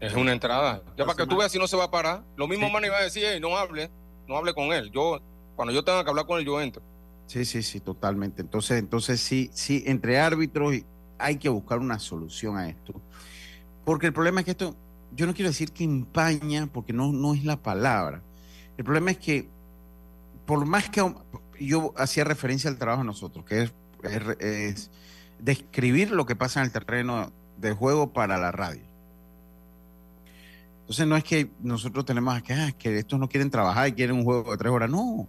Es 0.00 0.14
una 0.14 0.32
entrada. 0.32 0.82
Ya 0.96 1.04
para 1.04 1.16
que 1.16 1.26
tú 1.26 1.36
veas 1.36 1.50
si 1.50 1.58
no 1.58 1.66
se 1.66 1.76
va 1.76 1.84
a 1.84 1.90
parar. 1.90 2.22
Lo 2.36 2.46
mismo 2.46 2.68
Manny 2.70 2.88
va 2.88 2.98
a 2.98 3.02
decir, 3.02 3.24
no 3.40 3.56
hable, 3.56 3.90
no 4.28 4.36
hable 4.36 4.54
con 4.54 4.66
él. 4.72 4.90
Yo, 4.92 5.20
cuando 5.56 5.72
yo 5.72 5.82
tenga 5.82 6.04
que 6.04 6.10
hablar 6.10 6.26
con 6.26 6.38
él, 6.38 6.44
yo 6.44 6.60
entro. 6.60 6.82
Sí, 7.26 7.44
sí, 7.44 7.62
sí, 7.62 7.80
totalmente. 7.80 8.42
Entonces, 8.42 8.78
entonces 8.78 9.20
sí, 9.20 9.50
sí, 9.52 9.82
entre 9.86 10.18
árbitros 10.18 10.74
hay 11.18 11.36
que 11.36 11.48
buscar 11.48 11.78
una 11.78 11.98
solución 11.98 12.56
a 12.56 12.68
esto. 12.68 13.00
Porque 13.84 14.06
el 14.06 14.12
problema 14.12 14.40
es 14.40 14.44
que 14.44 14.50
esto, 14.52 14.76
yo 15.14 15.26
no 15.26 15.34
quiero 15.34 15.50
decir 15.50 15.72
que 15.72 15.84
empaña, 15.84 16.66
porque 16.66 16.92
no, 16.92 17.12
no 17.12 17.34
es 17.34 17.44
la 17.44 17.56
palabra. 17.56 18.22
El 18.76 18.84
problema 18.84 19.10
es 19.10 19.18
que, 19.18 19.48
por 20.44 20.64
más 20.66 20.88
que 20.88 21.02
yo 21.60 21.94
hacía 21.96 22.24
referencia 22.24 22.70
al 22.70 22.78
trabajo 22.78 23.02
de 23.02 23.06
nosotros, 23.06 23.44
que 23.44 23.62
es 23.62 23.72
es, 24.02 24.90
describir 25.38 26.10
lo 26.10 26.26
que 26.26 26.36
pasa 26.36 26.60
en 26.60 26.66
el 26.66 26.72
terreno 26.72 27.32
de 27.58 27.72
juego 27.72 28.12
para 28.12 28.38
la 28.38 28.52
radio. 28.52 28.82
Entonces 30.80 31.06
no 31.06 31.16
es 31.16 31.24
que 31.24 31.50
nosotros 31.60 32.04
tenemos 32.04 32.40
que, 32.42 32.52
ah, 32.54 32.72
que 32.72 32.98
estos 32.98 33.18
no 33.18 33.28
quieren 33.28 33.50
trabajar 33.50 33.88
y 33.88 33.92
quieren 33.92 34.16
un 34.16 34.24
juego 34.24 34.52
de 34.52 34.56
tres 34.56 34.72
horas. 34.72 34.88
No, 34.88 35.28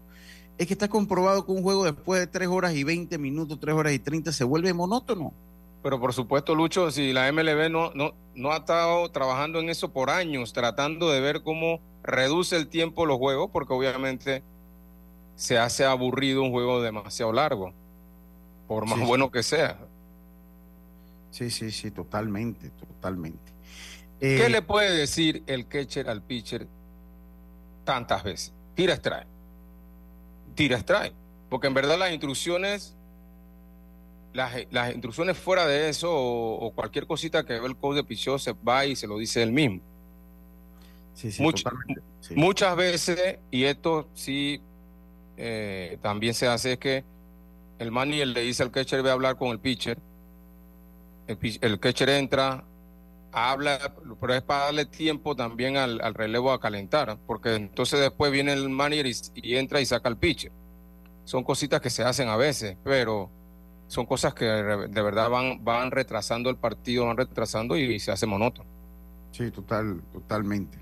es 0.57 0.67
que 0.67 0.73
está 0.73 0.87
comprobado 0.87 1.45
que 1.45 1.51
un 1.51 1.61
juego 1.61 1.85
después 1.85 2.19
de 2.19 2.27
tres 2.27 2.47
horas 2.47 2.73
y 2.73 2.83
veinte 2.83 3.17
minutos, 3.17 3.59
tres 3.59 3.75
horas 3.75 3.93
y 3.93 3.99
treinta 3.99 4.31
se 4.31 4.43
vuelve 4.43 4.73
monótono. 4.73 5.33
Pero 5.83 5.99
por 5.99 6.13
supuesto, 6.13 6.55
Lucho, 6.55 6.89
si 6.91 7.13
la 7.13 7.31
MLB 7.31 7.69
no, 7.69 7.91
no, 7.93 8.13
no 8.35 8.51
ha 8.51 8.57
estado 8.57 9.09
trabajando 9.09 9.59
en 9.59 9.69
eso 9.69 9.89
por 9.89 10.09
años, 10.09 10.53
tratando 10.53 11.11
de 11.11 11.21
ver 11.21 11.43
cómo 11.43 11.79
reduce 12.03 12.55
el 12.55 12.67
tiempo 12.67 13.05
los 13.05 13.17
juegos, 13.17 13.51
porque 13.51 13.73
obviamente 13.73 14.43
se 15.35 15.59
hace 15.59 15.85
aburrido 15.85 16.41
un 16.41 16.51
juego 16.51 16.81
demasiado 16.81 17.31
largo 17.31 17.73
por 18.67 18.85
más 18.85 18.99
bueno 18.99 19.31
que 19.31 19.43
sea. 19.43 19.77
Sí, 21.31 21.51
sí, 21.51 21.71
sí, 21.71 21.91
totalmente, 21.91 22.71
totalmente. 22.71 23.53
¿Qué 24.19 24.47
eh, 24.47 24.49
le 24.49 24.61
puede 24.63 24.95
decir 24.95 25.43
el 25.45 25.67
catcher 25.67 26.09
al 26.09 26.23
pitcher 26.23 26.67
tantas 27.85 28.23
veces? 28.23 28.53
Tira 28.75 28.95
strike. 28.95 29.37
Tira 30.57 30.77
strike. 30.77 31.13
Porque 31.49 31.67
en 31.67 31.73
verdad 31.75 31.97
las 31.97 32.11
instrucciones, 32.11 32.97
las, 34.33 34.53
las 34.71 34.91
instrucciones 34.91 35.37
fuera 35.37 35.65
de 35.65 35.87
eso 35.87 36.09
o, 36.11 36.71
cualquier 36.73 37.07
cosita 37.07 37.45
que 37.45 37.59
ve 37.59 37.67
el 37.67 37.77
coach 37.77 37.95
de 37.95 38.03
pichó 38.03 38.37
se 38.39 38.51
va 38.51 38.85
y 38.85 38.95
se 38.95 39.07
lo 39.07 39.17
dice 39.17 39.43
él 39.43 39.53
mismo. 39.53 39.79
Sí, 41.13 41.31
sí, 41.31 41.43
totalmente, 41.43 42.01
Muchas 42.35 42.75
veces, 42.75 43.39
y 43.49 43.63
esto 43.63 44.09
sí 44.13 44.59
eh, 45.37 45.97
también 46.01 46.33
se 46.33 46.47
hace, 46.47 46.73
es 46.73 46.79
que 46.79 47.05
el 47.79 47.91
manager 47.91 48.27
le 48.27 48.41
dice 48.41 48.63
al 48.63 48.71
catcher 48.71 49.03
ve 49.03 49.09
a 49.09 49.13
hablar 49.13 49.37
con 49.37 49.49
el 49.49 49.59
pitcher, 49.59 49.97
el, 51.27 51.79
catcher 51.79 52.09
entra, 52.09 52.63
habla, 53.38 53.94
pero 54.20 54.34
es 54.34 54.41
para 54.41 54.65
darle 54.65 54.86
tiempo 54.86 55.36
también 55.36 55.77
al, 55.77 56.13
relevo 56.13 56.51
a 56.51 56.60
calentar, 56.60 57.17
porque 57.25 57.56
entonces 57.56 58.00
después 58.00 58.32
viene 58.32 58.53
el 58.53 58.70
manager 58.70 59.08
y, 59.36 59.56
entra 59.56 59.82
y 59.82 59.86
saca 59.86 60.10
al 60.10 60.17
pitcher. 60.17 60.51
Son 61.25 61.44
cositas 61.44 61.82
que 61.82 61.89
se 61.89 62.03
hacen 62.03 62.29
a 62.29 62.38
veces, 62.38 62.77
pero 62.84 63.29
son 63.88 64.06
cosas 64.06 64.34
que 64.34 64.46
de 64.46 65.01
verdad 65.01 65.29
van, 65.29 65.63
van 65.63 65.91
retrasando 65.91 66.50
el 66.50 66.58
partido, 66.58 67.06
van 67.06 67.17
retrasando 67.17 67.77
y, 67.77 68.00
se 68.00 68.12
hace 68.12 68.25
monótono. 68.25 68.70
Sí, 69.32 69.51
total, 69.51 70.01
totalmente. 70.12 70.77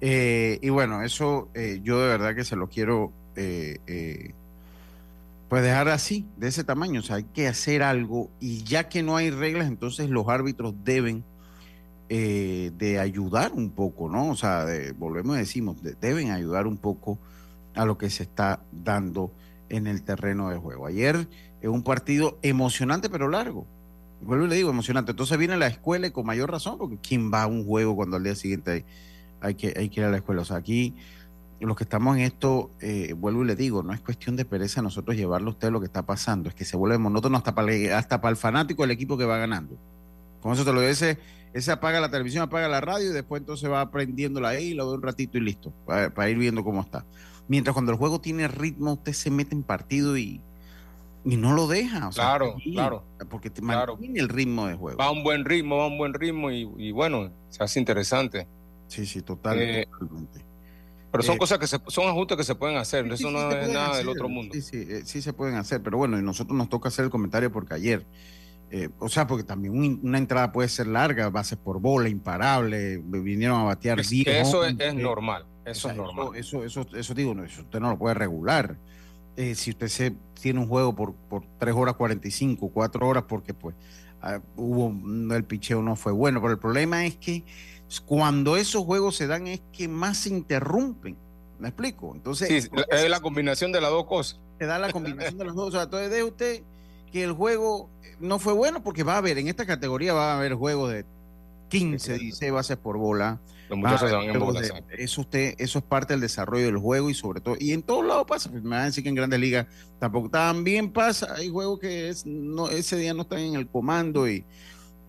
Eh, 0.00 0.58
y 0.62 0.68
bueno, 0.70 1.02
eso 1.02 1.48
eh, 1.54 1.80
yo 1.82 2.00
de 2.00 2.08
verdad 2.08 2.34
que 2.34 2.44
se 2.44 2.56
lo 2.56 2.68
quiero 2.68 3.12
eh, 3.36 4.32
pues 5.48 5.62
dejar 5.62 5.88
así, 5.88 6.26
de 6.36 6.48
ese 6.48 6.64
tamaño. 6.64 7.00
O 7.00 7.02
sea, 7.02 7.16
hay 7.16 7.24
que 7.24 7.48
hacer 7.48 7.82
algo 7.82 8.30
y 8.40 8.64
ya 8.64 8.88
que 8.88 9.02
no 9.02 9.16
hay 9.16 9.30
reglas, 9.30 9.68
entonces 9.68 10.10
los 10.10 10.28
árbitros 10.28 10.74
deben 10.84 11.24
eh, 12.08 12.72
de 12.76 12.98
ayudar 12.98 13.52
un 13.52 13.70
poco, 13.70 14.08
¿no? 14.08 14.30
O 14.30 14.36
sea, 14.36 14.66
volvemos 14.96 15.36
y 15.36 15.40
decimos, 15.40 15.76
deben 16.00 16.30
ayudar 16.30 16.66
un 16.66 16.76
poco 16.76 17.18
a 17.74 17.84
lo 17.84 17.98
que 17.98 18.10
se 18.10 18.22
está 18.22 18.60
dando 18.72 19.32
en 19.68 19.86
el 19.86 20.02
terreno 20.02 20.50
de 20.50 20.56
juego. 20.56 20.86
Ayer 20.86 21.28
es 21.60 21.68
un 21.68 21.82
partido 21.82 22.38
emocionante 22.42 23.10
pero 23.10 23.28
largo. 23.28 23.66
Vuelvo 24.20 24.46
y 24.46 24.48
le 24.48 24.56
digo, 24.56 24.70
emocionante. 24.70 25.12
Entonces 25.12 25.38
viene 25.38 25.56
la 25.56 25.68
escuela 25.68 26.06
y 26.06 26.10
con 26.10 26.26
mayor 26.26 26.50
razón, 26.50 26.78
porque 26.78 26.98
¿quién 26.98 27.32
va 27.32 27.42
a 27.42 27.46
un 27.46 27.64
juego 27.64 27.94
cuando 27.94 28.16
al 28.16 28.24
día 28.24 28.34
siguiente 28.34 28.84
hay, 29.40 29.54
que, 29.54 29.74
hay 29.76 29.88
que 29.88 30.00
ir 30.00 30.06
a 30.06 30.10
la 30.10 30.16
escuela? 30.16 30.42
O 30.42 30.44
sea, 30.44 30.56
aquí 30.56 30.94
los 31.60 31.76
que 31.76 31.84
estamos 31.84 32.16
en 32.16 32.22
esto, 32.22 32.70
eh, 32.80 33.14
vuelvo 33.16 33.42
y 33.42 33.46
le 33.46 33.56
digo, 33.56 33.82
no 33.82 33.92
es 33.92 34.00
cuestión 34.00 34.36
de 34.36 34.44
pereza 34.44 34.80
nosotros 34.80 35.16
llevarle 35.16 35.48
a 35.48 35.50
usted 35.50 35.70
lo 35.70 35.80
que 35.80 35.86
está 35.86 36.06
pasando, 36.06 36.48
es 36.48 36.54
que 36.54 36.64
se 36.64 36.76
vuelve 36.76 36.98
monótono 36.98 37.36
hasta 37.36 37.54
para, 37.54 37.98
hasta 37.98 38.20
para 38.20 38.30
el 38.30 38.36
fanático 38.36 38.82
del 38.82 38.92
equipo 38.92 39.18
que 39.18 39.24
va 39.24 39.38
ganando. 39.38 39.76
Con 40.40 40.52
eso 40.52 40.64
te 40.64 40.72
lo 40.72 40.80
dice, 40.80 41.18
ese 41.52 41.72
apaga 41.72 42.00
la 42.00 42.10
televisión, 42.10 42.42
apaga 42.42 42.68
la 42.68 42.80
radio 42.80 43.10
y 43.10 43.12
después 43.12 43.40
entonces 43.40 43.70
va 43.70 43.80
aprendiéndola 43.80 44.50
ahí, 44.50 44.74
lo 44.74 44.88
ve 44.88 44.94
un 44.94 45.02
ratito 45.02 45.38
y 45.38 45.40
listo, 45.40 45.72
para, 45.86 46.30
ir 46.30 46.38
viendo 46.38 46.62
cómo 46.64 46.80
está. 46.80 47.04
Mientras 47.48 47.72
cuando 47.72 47.92
el 47.92 47.98
juego 47.98 48.20
tiene 48.20 48.46
ritmo, 48.48 48.94
usted 48.94 49.12
se 49.12 49.30
mete 49.30 49.54
en 49.54 49.62
partido 49.62 50.18
y, 50.18 50.40
y 51.24 51.36
no 51.36 51.54
lo 51.54 51.66
deja. 51.66 52.10
claro, 52.10 52.56
claro. 52.72 53.04
Porque 53.30 53.50
te 53.50 53.62
mantiene 53.62 54.20
el 54.20 54.28
ritmo 54.28 54.66
de 54.66 54.74
juego. 54.74 54.98
Va 54.98 55.06
a 55.06 55.10
un 55.10 55.22
buen 55.22 55.44
ritmo, 55.44 55.78
va 55.78 55.84
a 55.84 55.88
un 55.88 55.98
buen 55.98 56.14
ritmo 56.14 56.50
y, 56.50 56.92
bueno, 56.92 57.30
se 57.48 57.62
hace 57.62 57.78
interesante. 57.78 58.46
Sí, 58.86 59.06
sí, 59.06 59.22
total, 59.22 59.60
eh, 59.60 59.86
totalmente. 59.90 60.48
Pero 61.10 61.22
son 61.22 61.36
eh, 61.36 61.38
cosas 61.38 61.58
que 61.58 61.66
se, 61.66 61.78
son 61.86 62.08
ajustes 62.08 62.36
que 62.36 62.44
se 62.44 62.54
pueden 62.54 62.76
hacer, 62.76 63.06
eso 63.10 63.30
no 63.30 63.50
es 63.50 63.68
nada 63.72 63.96
del 63.96 64.08
otro 64.08 64.28
mundo. 64.28 64.54
Sí, 64.54 64.62
sí, 64.62 64.76
eh, 64.88 65.02
sí 65.04 65.22
se 65.22 65.32
pueden 65.32 65.56
hacer, 65.56 65.82
pero 65.82 65.96
bueno, 65.96 66.18
y 66.18 66.22
nosotros 66.22 66.56
nos 66.56 66.68
toca 66.68 66.88
hacer 66.88 67.06
el 67.06 67.10
comentario 67.10 67.50
porque 67.50 67.74
ayer, 67.74 68.04
eh, 68.70 68.90
o 68.98 69.08
sea, 69.08 69.26
porque 69.26 69.44
también 69.44 70.00
una 70.02 70.18
entrada 70.18 70.52
puede 70.52 70.68
ser 70.68 70.86
larga, 70.88 71.30
bases 71.30 71.58
por 71.58 71.80
bola, 71.80 72.08
imparable, 72.08 72.98
vinieron 72.98 73.60
a 73.60 73.64
batear 73.64 74.00
es, 74.00 74.12
Eso 74.12 74.64
es, 74.64 74.94
normal, 74.94 75.46
eso 75.64 75.90
es 75.90 75.96
normal. 75.96 76.28
Eso, 76.34 76.64
eso, 76.64 76.86
eso, 76.94 77.14
digo, 77.14 77.34
no, 77.34 77.44
eso 77.44 77.62
usted 77.62 77.80
no 77.80 77.90
lo 77.90 77.98
puede 77.98 78.14
regular. 78.14 78.76
si 79.36 79.70
usted 79.70 79.88
se 79.88 80.14
tiene 80.40 80.60
un 80.60 80.68
juego 80.68 80.94
por, 80.94 81.14
por 81.14 81.44
3 81.58 81.74
horas 81.74 81.94
45, 81.94 82.68
4 82.68 83.08
horas, 83.08 83.24
porque 83.26 83.54
pues 83.54 83.74
ah, 84.20 84.40
hubo, 84.56 85.34
el 85.34 85.44
picheo 85.44 85.82
no 85.82 85.96
fue 85.96 86.12
bueno, 86.12 86.40
pero 86.40 86.52
el 86.52 86.58
problema 86.58 87.06
es 87.06 87.16
que 87.16 87.44
cuando 88.04 88.56
esos 88.56 88.84
juegos 88.84 89.16
se 89.16 89.26
dan 89.26 89.46
es 89.46 89.62
que 89.72 89.88
más 89.88 90.18
se 90.18 90.28
interrumpen. 90.30 91.16
¿Me 91.58 91.68
explico? 91.68 92.12
Entonces. 92.14 92.64
Sí, 92.64 92.70
es 92.90 93.10
la 93.10 93.20
combinación 93.20 93.72
de 93.72 93.80
las 93.80 93.90
dos 93.90 94.04
cosas. 94.04 94.38
Te 94.58 94.66
da 94.66 94.78
la 94.78 94.92
combinación 94.92 95.38
de 95.38 95.44
las 95.44 95.54
dos. 95.54 95.68
O 95.68 95.72
sea, 95.72 95.82
entonces 95.84 96.10
deje 96.10 96.22
usted 96.22 96.62
que 97.10 97.24
el 97.24 97.32
juego 97.32 97.90
no 98.20 98.38
fue 98.38 98.52
bueno 98.52 98.82
porque 98.82 99.02
va 99.02 99.14
a 99.14 99.18
haber, 99.18 99.38
en 99.38 99.48
esta 99.48 99.66
categoría 99.66 100.12
va 100.12 100.32
a 100.32 100.38
haber 100.38 100.54
juegos 100.54 100.92
de 100.92 101.04
15, 101.68 102.18
16 102.18 102.52
bases 102.52 102.76
por 102.76 102.96
bola. 102.96 103.40
Los 103.68 103.78
muchachos 103.78 104.08
se 104.08 104.16
van 104.16 104.24
en 104.30 104.38
bola. 104.38 104.60
eso, 104.96 105.20
usted, 105.20 105.54
eso 105.58 105.78
es 105.78 105.84
parte 105.84 106.14
del 106.14 106.22
desarrollo 106.22 106.64
del 106.64 106.78
juego 106.78 107.10
y 107.10 107.14
sobre 107.14 107.40
todo, 107.40 107.56
y 107.58 107.72
en 107.72 107.82
todos 107.82 108.04
lados 108.04 108.24
pasa, 108.26 108.50
me 108.50 108.60
van 108.60 108.80
a 108.80 108.84
decir 108.86 109.02
que 109.02 109.10
en 109.10 109.14
grandes 109.14 109.38
ligas 109.38 109.66
tampoco, 109.98 110.30
también 110.30 110.90
pasa, 110.90 111.34
hay 111.36 111.50
juegos 111.50 111.78
que 111.78 112.08
es, 112.08 112.24
no, 112.24 112.68
ese 112.68 112.96
día 112.96 113.12
no 113.12 113.22
están 113.22 113.40
en 113.40 113.56
el 113.56 113.68
comando 113.68 114.28
y, 114.28 114.44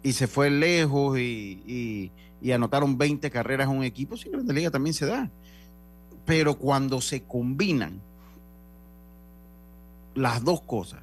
y 0.04 0.12
se 0.12 0.28
fue 0.28 0.50
lejos 0.50 1.18
y, 1.18 2.12
y, 2.42 2.52
anotaron 2.52 2.98
20 2.98 3.30
carreras 3.32 3.68
a 3.68 3.70
un 3.70 3.84
equipo, 3.84 4.18
sí, 4.18 4.26
en 4.26 4.34
grandes 4.34 4.56
ligas 4.56 4.72
también 4.72 4.94
se 4.94 5.06
da. 5.06 5.30
Pero 6.26 6.58
cuando 6.58 7.00
se 7.02 7.24
combinan 7.24 8.02
las 10.16 10.44
dos 10.44 10.62
cosas, 10.62 11.02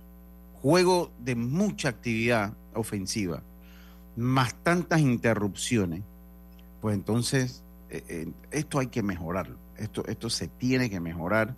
juego 0.66 1.12
de 1.20 1.36
mucha 1.36 1.90
actividad 1.90 2.52
ofensiva, 2.74 3.40
más 4.16 4.52
tantas 4.64 5.00
interrupciones, 5.00 6.02
pues 6.80 6.96
entonces 6.96 7.62
eh, 7.88 8.02
eh, 8.08 8.28
esto 8.50 8.80
hay 8.80 8.88
que 8.88 9.00
mejorarlo. 9.00 9.58
Esto, 9.76 10.04
esto 10.08 10.28
se 10.28 10.48
tiene 10.48 10.90
que 10.90 10.98
mejorar. 10.98 11.54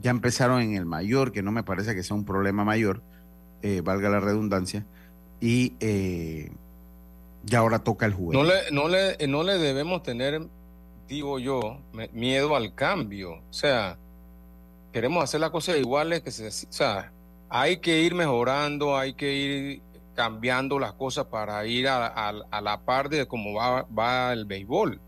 Ya 0.00 0.10
empezaron 0.10 0.62
en 0.62 0.74
el 0.74 0.86
mayor, 0.86 1.32
que 1.32 1.42
no 1.42 1.52
me 1.52 1.64
parece 1.64 1.94
que 1.94 2.02
sea 2.02 2.16
un 2.16 2.24
problema 2.24 2.64
mayor, 2.64 3.02
eh, 3.60 3.82
valga 3.84 4.08
la 4.08 4.20
redundancia, 4.20 4.86
y 5.38 5.74
ya 7.44 7.58
ahora 7.58 7.80
toca 7.80 8.06
el 8.06 8.14
juego. 8.14 8.32
No 8.32 8.42
le, 8.42 8.70
no, 8.72 8.88
le, 8.88 9.18
no 9.28 9.42
le 9.42 9.58
debemos 9.58 10.02
tener, 10.02 10.48
digo 11.06 11.38
yo, 11.38 11.78
miedo 12.14 12.56
al 12.56 12.74
cambio. 12.74 13.34
O 13.50 13.52
sea, 13.52 13.98
queremos 14.94 15.22
hacer 15.22 15.40
las 15.40 15.50
cosas 15.50 15.76
iguales 15.76 16.22
que 16.22 16.30
se... 16.30 16.48
O 16.48 16.72
hay 17.54 17.76
que 17.76 18.00
ir 18.00 18.16
mejorando, 18.16 18.98
hay 18.98 19.14
que 19.14 19.32
ir 19.32 19.82
cambiando 20.16 20.80
las 20.80 20.92
cosas 20.94 21.26
para 21.26 21.64
ir 21.66 21.86
a, 21.86 22.32
la 22.60 22.80
par 22.80 23.08
de 23.08 23.26
cómo 23.26 23.54
va, 23.54 23.86
va, 23.96 24.32
el 24.32 24.44
béisbol. 24.44 25.00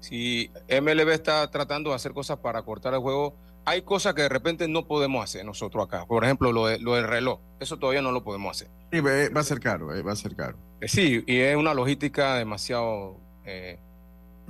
Si 0.00 0.50
MLB 0.68 1.08
está 1.08 1.50
tratando 1.50 1.90
de 1.90 1.96
hacer 1.96 2.12
cosas 2.12 2.36
para 2.36 2.60
cortar 2.60 2.92
el 2.92 3.00
juego, 3.00 3.34
hay 3.64 3.80
cosas 3.80 4.12
que 4.12 4.20
de 4.20 4.28
repente 4.28 4.68
no 4.68 4.86
podemos 4.86 5.24
hacer 5.24 5.46
nosotros 5.46 5.86
acá. 5.86 6.04
Por 6.04 6.22
ejemplo, 6.22 6.52
lo, 6.52 6.68
lo 6.76 6.96
del 6.96 7.08
reloj, 7.08 7.40
eso 7.60 7.78
todavía 7.78 8.02
no 8.02 8.12
lo 8.12 8.22
podemos 8.22 8.54
hacer. 8.54 8.68
Sí, 8.92 9.00
va 9.00 9.40
a 9.40 9.44
ser 9.44 9.58
caro, 9.58 9.94
eh, 9.94 10.02
va 10.02 10.12
a 10.12 10.16
ser 10.16 10.36
caro. 10.36 10.58
Eh, 10.82 10.88
sí, 10.88 11.24
y 11.26 11.38
es 11.38 11.56
una 11.56 11.72
logística 11.72 12.34
demasiado 12.34 13.16
eh, 13.46 13.78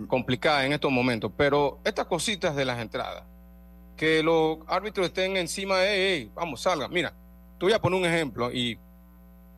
complicada 0.09 0.67
en 0.67 0.73
estos 0.73 0.91
momentos. 0.91 1.31
Pero 1.37 1.79
estas 1.85 2.07
cositas 2.07 2.57
de 2.57 2.65
las 2.65 2.81
entradas, 2.81 3.23
que 3.97 4.25
los 4.25 4.59
árbitros 4.67 5.07
estén 5.07 5.37
encima 5.37 5.79
de, 5.79 6.29
vamos, 6.35 6.63
salga. 6.63 6.89
Mira, 6.89 7.15
te 7.59 7.67
voy 7.67 7.73
a 7.73 7.81
poner 7.81 7.99
un 7.99 8.07
ejemplo 8.07 8.53
y 8.53 8.79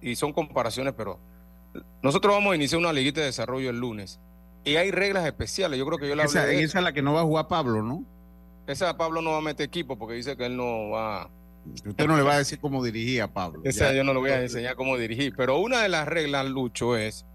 y 0.00 0.16
son 0.16 0.32
comparaciones, 0.32 0.94
pero 0.96 1.18
nosotros 2.02 2.34
vamos 2.34 2.52
a 2.52 2.56
iniciar 2.56 2.78
una 2.78 2.92
liguita 2.92 3.20
de 3.20 3.26
desarrollo 3.26 3.70
el 3.70 3.78
lunes 3.78 4.20
y 4.64 4.76
hay 4.76 4.90
reglas 4.90 5.26
especiales. 5.26 5.78
Yo 5.78 5.86
creo 5.86 5.98
que 5.98 6.08
yo 6.08 6.14
la 6.14 6.24
esa, 6.24 6.50
esa 6.50 6.78
es 6.78 6.84
la 6.84 6.92
que 6.92 7.02
no 7.02 7.14
va 7.14 7.20
a 7.20 7.24
jugar 7.24 7.48
Pablo, 7.48 7.82
¿no? 7.82 8.04
Esa 8.66 8.96
Pablo 8.96 9.22
no 9.22 9.32
va 9.32 9.38
a 9.38 9.42
meter 9.42 9.66
equipo 9.66 9.98
porque 9.98 10.14
dice 10.14 10.36
que 10.36 10.46
él 10.46 10.56
no 10.56 10.90
va. 10.90 11.30
Usted 11.86 12.06
no 12.06 12.16
le 12.16 12.22
va 12.22 12.34
a 12.34 12.38
decir 12.38 12.60
cómo 12.60 12.82
dirigía 12.84 13.24
a 13.24 13.32
Pablo. 13.32 13.60
Esa 13.64 13.92
yo 13.92 14.04
no 14.04 14.14
le 14.14 14.20
voy 14.20 14.30
a 14.30 14.42
enseñar 14.42 14.76
cómo 14.76 14.96
dirigir. 14.96 15.34
Pero 15.36 15.58
una 15.58 15.82
de 15.82 15.88
las 15.88 16.06
reglas, 16.06 16.46
Lucho, 16.46 16.96
es: 16.96 17.26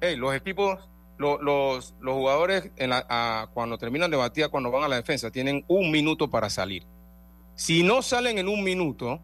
hey, 0.00 0.16
los 0.16 0.34
equipos, 0.34 0.88
los, 1.18 1.40
los, 1.40 1.94
jugadores, 2.00 2.70
en 2.76 2.90
la, 2.90 3.48
cuando 3.54 3.78
terminan 3.78 4.10
de 4.10 4.16
batir, 4.16 4.48
cuando 4.50 4.70
van 4.70 4.84
a 4.84 4.88
la 4.88 4.96
defensa, 4.96 5.30
tienen 5.30 5.64
un 5.68 5.90
minuto 5.90 6.30
para 6.30 6.50
salir. 6.50 6.84
Si 7.54 7.82
no 7.82 8.02
salen 8.02 8.38
en 8.38 8.48
un 8.48 8.62
minuto, 8.64 9.20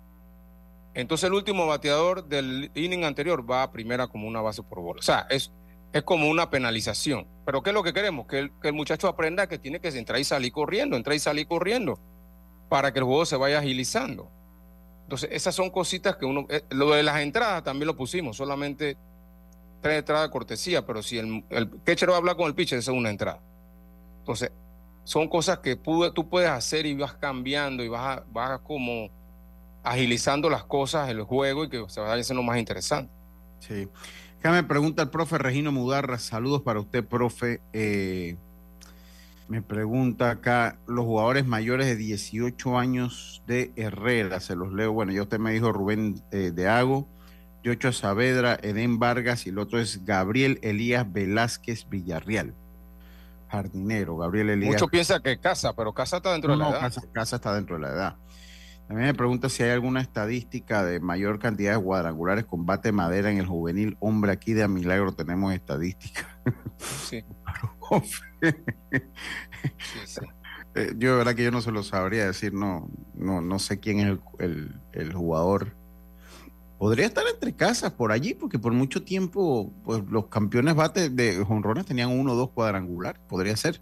entonces 0.99 1.28
el 1.28 1.35
último 1.35 1.64
bateador 1.64 2.26
del 2.26 2.73
inning 2.75 3.05
anterior 3.05 3.49
va 3.49 3.62
a 3.62 3.71
primera 3.71 4.09
como 4.09 4.27
una 4.27 4.40
base 4.40 4.64
por 4.64 4.81
bola. 4.81 4.99
O 4.99 5.03
sea, 5.03 5.29
es, 5.31 5.53
es 5.92 6.03
como 6.03 6.29
una 6.29 6.51
penalización. 6.51 7.25
Pero 7.46 7.62
¿qué 7.62 7.70
es 7.70 7.75
lo 7.75 7.85
que 7.85 7.92
queremos? 7.92 8.27
Que 8.27 8.51
el, 8.64 8.72
muchacho 8.72 9.07
aprenda 9.07 9.46
que 9.46 9.61
tiene 9.61 9.79
que 9.79 9.90
entrar 9.90 10.18
y 10.18 10.25
salir 10.25 10.51
corriendo, 10.51 10.96
entrar 10.96 11.14
y 11.14 11.20
salir 11.20 11.46
corriendo, 11.46 12.01
para 12.68 12.92
que 12.92 12.99
el 12.99 13.05
juego 13.05 13.25
se 13.27 13.37
vaya 13.37 13.61
agilizando. 13.61 14.29
Entonces, 15.05 15.31
esas 15.31 15.55
son 15.55 15.70
cositas 15.70 16.16
que 16.16 16.27
uno... 16.27 16.46
Eh, 16.49 16.64
lo 16.70 16.90
de 16.90 17.05
las 17.05 17.20
entradas 17.20 17.62
también 17.62 17.87
lo 17.87 17.96
pusimos, 17.96 18.37
solamente 18.37 18.96
tres 19.81 20.01
entradas 20.01 20.27
de 20.27 20.33
cortesía, 20.33 20.85
pero 20.85 21.01
si 21.01 21.18
el, 21.18 21.44
el 21.51 21.81
catcher 21.85 22.11
va 22.11 22.14
a 22.14 22.18
hablar 22.18 22.35
con 22.35 22.49
el 22.49 22.57
pitcher, 22.57 22.77
esa 22.77 22.90
es 22.90 22.99
una 22.99 23.11
entrada. 23.11 23.40
Entonces, 24.18 24.51
son 25.05 25.29
cosas 25.29 25.61
que 25.61 25.77
tú 25.77 26.29
puedes 26.29 26.51
hacer 26.51 26.87
y 26.87 26.94
vas 26.96 27.14
cambiando 27.14 27.85
y 27.85 27.88
vas, 27.88 28.20
vas 28.33 28.59
como 28.62 29.16
agilizando 29.88 30.51
las 30.51 30.64
cosas, 30.64 31.09
el 31.09 31.22
juego 31.22 31.64
y 31.64 31.68
que 31.68 31.85
se 31.88 32.01
vaya 32.01 32.20
haciendo 32.20 32.42
más 32.42 32.59
interesante. 32.59 33.12
Sí. 33.61 33.88
Acá 34.38 34.53
me 34.53 34.62
pregunta 34.62 35.03
el 35.03 35.11
profe 35.11 35.38
Regino 35.38 35.72
Mudarra, 35.72 36.18
saludos 36.18 36.62
para 36.62 36.79
usted, 36.79 37.05
profe. 37.05 37.61
Eh, 37.72 38.37
me 39.48 39.62
pregunta 39.62 40.31
acá, 40.31 40.79
los 40.87 41.07
jugadores 41.07 41.46
mayores 41.46 41.87
de 41.87 41.96
18 41.96 42.79
años 42.79 43.42
de 43.46 43.72
Herrera, 43.77 44.40
se 44.40 44.55
los 44.55 44.72
leo. 44.72 44.92
Bueno, 44.92 45.11
ya 45.12 45.22
usted 45.22 45.38
me 45.38 45.53
dijo 45.53 45.72
Rubén 45.72 46.22
eh, 46.31 46.53
de 46.55 46.68
Ago, 46.68 47.09
Yocho 47.64 47.92
Saavedra, 47.92 48.59
Edén 48.62 48.98
Vargas 48.98 49.46
y 49.46 49.48
el 49.48 49.59
otro 49.59 49.81
es 49.81 50.05
Gabriel 50.05 50.59
Elías 50.62 51.11
Velázquez 51.11 51.88
Villarreal. 51.88 52.55
Jardinero, 53.48 54.18
Gabriel 54.18 54.51
Elías. 54.51 54.74
Mucho 54.74 54.88
piensa 54.88 55.20
que 55.20 55.38
Casa, 55.38 55.72
pero 55.72 55.94
Casa 55.94 56.18
está 56.18 56.33
dentro 56.33 56.53
de 56.53 56.59
la 56.59 56.68
edad. 56.68 56.92
casa 57.12 57.37
está 57.37 57.55
dentro 57.55 57.77
de 57.77 57.83
la 57.83 57.88
edad. 57.88 58.16
También 58.88 59.09
me 59.09 59.14
pregunta 59.14 59.51
si 59.51 59.62
hay 59.62 59.70
alguna 59.70 60.01
estadística 60.01 60.83
de 60.83 60.98
mayor 60.98 61.38
cantidad 61.38 61.77
de 61.77 61.83
cuadrangulares 61.83 62.46
combate 62.46 62.90
madera 62.90 63.31
en 63.31 63.37
el 63.37 63.46
juvenil. 63.46 63.98
Hombre, 64.01 64.33
aquí 64.33 64.55
de 64.55 64.62
a 64.62 64.68
milagro 64.68 65.12
tenemos 65.12 65.53
estadística. 65.55 66.27
Sí. 67.09 67.24
Eh, 70.74 70.94
yo 70.96 71.12
de 71.12 71.16
verdad 71.18 71.35
que 71.35 71.42
yo 71.42 71.51
no 71.51 71.61
se 71.61 71.72
lo 71.72 71.83
sabría 71.83 72.27
decir, 72.27 72.53
no, 72.53 72.88
no, 73.14 73.40
no 73.40 73.59
sé 73.59 73.81
quién 73.81 73.98
es 73.98 74.18
el, 74.38 75.12
jugador. 75.12 75.74
Podría 76.79 77.07
estar 77.07 77.24
entre 77.27 77.57
casas 77.57 77.92
por 77.92 78.12
allí, 78.12 78.35
porque 78.35 78.61
por 78.61 78.72
mucho 78.72 79.03
tiempo, 79.03 79.72
pues 79.85 80.05
los 80.09 80.27
campeones 80.27 80.77
bate 80.77 81.11
de 81.11 81.44
jonrones 81.44 81.85
tenían 81.85 82.11
uno 82.11 82.35
o 82.35 82.37
dos 82.37 82.51
cuadrangulares, 82.51 83.20
podría 83.29 83.57
ser. 83.57 83.81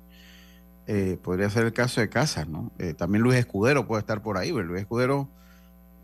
Eh, 0.89 1.19
podría 1.21 1.51
ser 1.51 1.65
el 1.65 1.73
caso 1.73 2.01
de 2.01 2.09
Casas, 2.09 2.49
¿no? 2.49 2.71
Eh, 2.79 2.95
también 2.95 3.23
Luis 3.23 3.37
Escudero 3.37 3.87
puede 3.87 4.01
estar 4.01 4.23
por 4.23 4.39
ahí, 4.39 4.53
pero 4.53 4.65
Luis 4.65 4.83
Escudero 4.83 5.29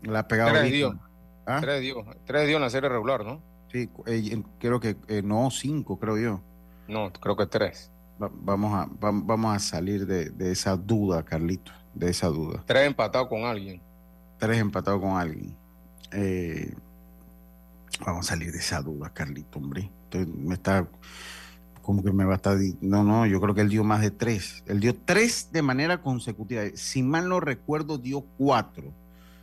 la 0.01 0.19
ha 0.19 0.27
pegado. 0.27 0.51
Tres 0.51 0.71
dio. 0.71 0.99
¿Ah? 1.45 1.59
Tres 1.61 1.81
dio. 1.81 2.05
Tres 2.25 2.47
dio 2.47 2.57
en 2.57 2.61
la 2.63 2.69
serie 2.69 2.89
regular, 2.89 3.23
¿no? 3.23 3.41
Sí, 3.71 3.89
eh, 4.05 4.43
creo 4.59 4.79
que 4.79 4.97
no, 5.23 5.49
cinco, 5.51 5.97
creo 5.99 6.17
yo. 6.17 6.41
No, 6.87 7.13
creo 7.13 7.37
que 7.37 7.45
tres. 7.45 7.91
vamos, 8.19 8.73
a, 8.73 8.89
vamos 8.99 9.55
a 9.55 9.59
salir 9.59 10.05
de, 10.05 10.51
esa 10.51 10.75
duda, 10.75 11.23
Carlito, 11.23 11.71
de 11.93 12.09
esa 12.09 12.27
duda. 12.27 12.61
Tres 12.65 12.85
empatados 12.85 13.29
con 13.29 13.45
alguien. 13.45 13.81
Tres 14.37 14.59
empatados 14.59 14.99
con 14.99 15.17
alguien. 15.17 15.55
vamos 18.05 18.27
a 18.27 18.29
salir 18.29 18.51
de 18.51 18.59
esa 18.59 18.81
duda, 18.81 19.11
Carlito, 19.13 19.59
hombre. 19.59 19.89
me 20.11 20.55
está 20.55 20.87
como 21.83 22.03
que 22.03 22.11
me 22.11 22.25
va 22.25 22.33
a 22.33 22.35
estar. 22.37 22.57
No, 22.81 23.03
no, 23.03 23.27
yo 23.27 23.39
creo 23.39 23.53
que 23.53 23.61
él 23.61 23.69
dio 23.69 23.83
más 23.83 24.01
de 24.01 24.09
tres. 24.09 24.63
Él 24.65 24.79
dio 24.79 24.95
tres 24.95 25.49
de 25.51 25.61
manera 25.61 26.01
consecutiva. 26.01 26.63
Si 26.73 27.03
mal 27.03 27.29
no 27.29 27.39
recuerdo, 27.39 27.99
dio 27.99 28.21
cuatro 28.37 28.91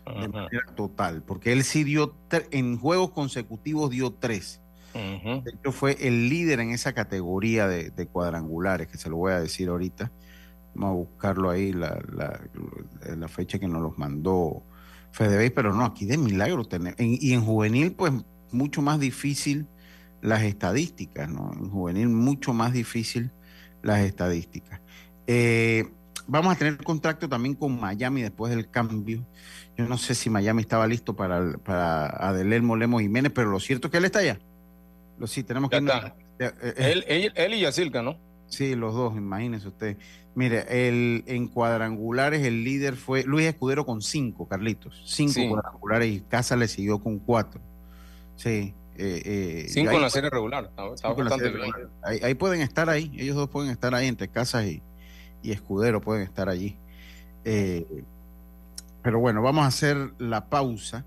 de 0.06 0.26
manera 0.26 0.66
total, 0.74 1.22
porque 1.22 1.52
él 1.52 1.62
sí 1.62 1.84
dio 1.84 2.16
en 2.50 2.78
juegos 2.78 3.10
consecutivos 3.12 3.90
dio 3.90 4.12
tres. 4.12 4.60
De 4.92 5.42
hecho, 5.54 5.70
fue 5.70 5.96
el 6.00 6.28
líder 6.28 6.58
en 6.58 6.70
esa 6.70 6.92
categoría 6.92 7.68
de, 7.68 8.06
cuadrangulares, 8.06 8.88
que 8.88 8.98
se 8.98 9.08
lo 9.08 9.18
voy 9.18 9.32
a 9.32 9.40
decir 9.40 9.68
ahorita. 9.68 10.10
Vamos 10.74 10.90
a 10.90 11.10
buscarlo 11.10 11.50
ahí, 11.50 11.72
la, 11.72 12.02
la, 12.12 13.28
fecha 13.28 13.60
que 13.60 13.68
nos 13.68 13.82
los 13.82 13.98
mandó 13.98 14.64
Fedebey, 15.12 15.50
pero 15.50 15.72
no, 15.72 15.84
aquí 15.84 16.06
de 16.06 16.16
milagro 16.16 16.64
tener. 16.64 16.96
y 16.98 17.32
en 17.32 17.42
juvenil, 17.42 17.92
pues 17.92 18.12
mucho 18.50 18.82
más 18.82 18.98
difícil 18.98 19.68
las 20.22 20.42
estadísticas, 20.42 21.28
¿no? 21.28 21.52
En 21.52 21.70
juvenil 21.70 22.08
mucho 22.08 22.52
más 22.52 22.72
difícil 22.72 23.30
las 23.82 24.00
estadísticas. 24.00 24.80
Eh, 25.26 25.88
vamos 26.26 26.54
a 26.54 26.58
tener 26.58 26.76
contacto 26.78 27.28
también 27.28 27.54
con 27.54 27.78
Miami 27.78 28.22
después 28.22 28.54
del 28.54 28.70
cambio. 28.70 29.26
Yo 29.76 29.86
no 29.86 29.96
sé 29.98 30.14
si 30.14 30.28
Miami 30.28 30.62
estaba 30.62 30.86
listo 30.86 31.16
para, 31.16 31.56
para 31.58 32.06
Adelelmo 32.06 32.76
Lemos 32.76 33.02
Jiménez, 33.02 33.32
pero 33.34 33.50
lo 33.50 33.60
cierto 33.60 33.88
es 33.88 33.92
que 33.92 33.98
él 33.98 34.04
está 34.04 34.18
allá. 34.18 34.38
Lo, 35.18 35.26
sí, 35.26 35.42
tenemos 35.42 35.70
que... 35.70 35.76
Eh, 35.76 36.52
eh, 36.62 37.30
él, 37.34 37.54
y 37.54 37.60
Yacilca, 37.60 38.02
¿no? 38.02 38.16
Sí, 38.46 38.74
los 38.74 38.94
dos, 38.94 39.16
imagínese 39.16 39.68
usted. 39.68 39.96
Mire, 40.34 40.88
el, 40.88 41.22
en 41.26 41.48
cuadrangulares 41.48 42.44
el 42.46 42.64
líder 42.64 42.96
fue 42.96 43.24
Luis 43.24 43.46
Escudero 43.46 43.84
con 43.84 44.00
cinco, 44.00 44.48
Carlitos. 44.48 45.02
Cinco 45.04 45.40
cuadrangulares 45.50 46.10
y 46.10 46.20
Casa 46.20 46.56
le 46.56 46.66
siguió 46.66 46.98
con 46.98 47.18
cuatro. 47.18 47.60
Sí, 48.36 48.74
eh, 49.00 49.22
eh, 49.24 49.66
cinco 49.68 49.92
en 49.92 50.02
la 50.02 50.10
serie 50.10 50.28
regular. 50.28 50.70
Ahí, 52.02 52.34
pueden 52.34 52.60
estar 52.60 52.90
ahí, 52.90 53.10
ellos 53.16 53.34
dos 53.34 53.48
pueden 53.48 53.70
estar 53.70 53.94
ahí 53.94 54.06
entre 54.06 54.28
Casas 54.28 54.66
y, 54.66 54.82
Escudero 55.42 56.02
pueden 56.02 56.22
estar 56.22 56.50
allí. 56.50 56.76
Eh, 57.44 58.04
pero 59.02 59.18
bueno, 59.18 59.40
vamos 59.40 59.64
a 59.64 59.68
hacer 59.68 60.12
la 60.18 60.50
pausa, 60.50 61.06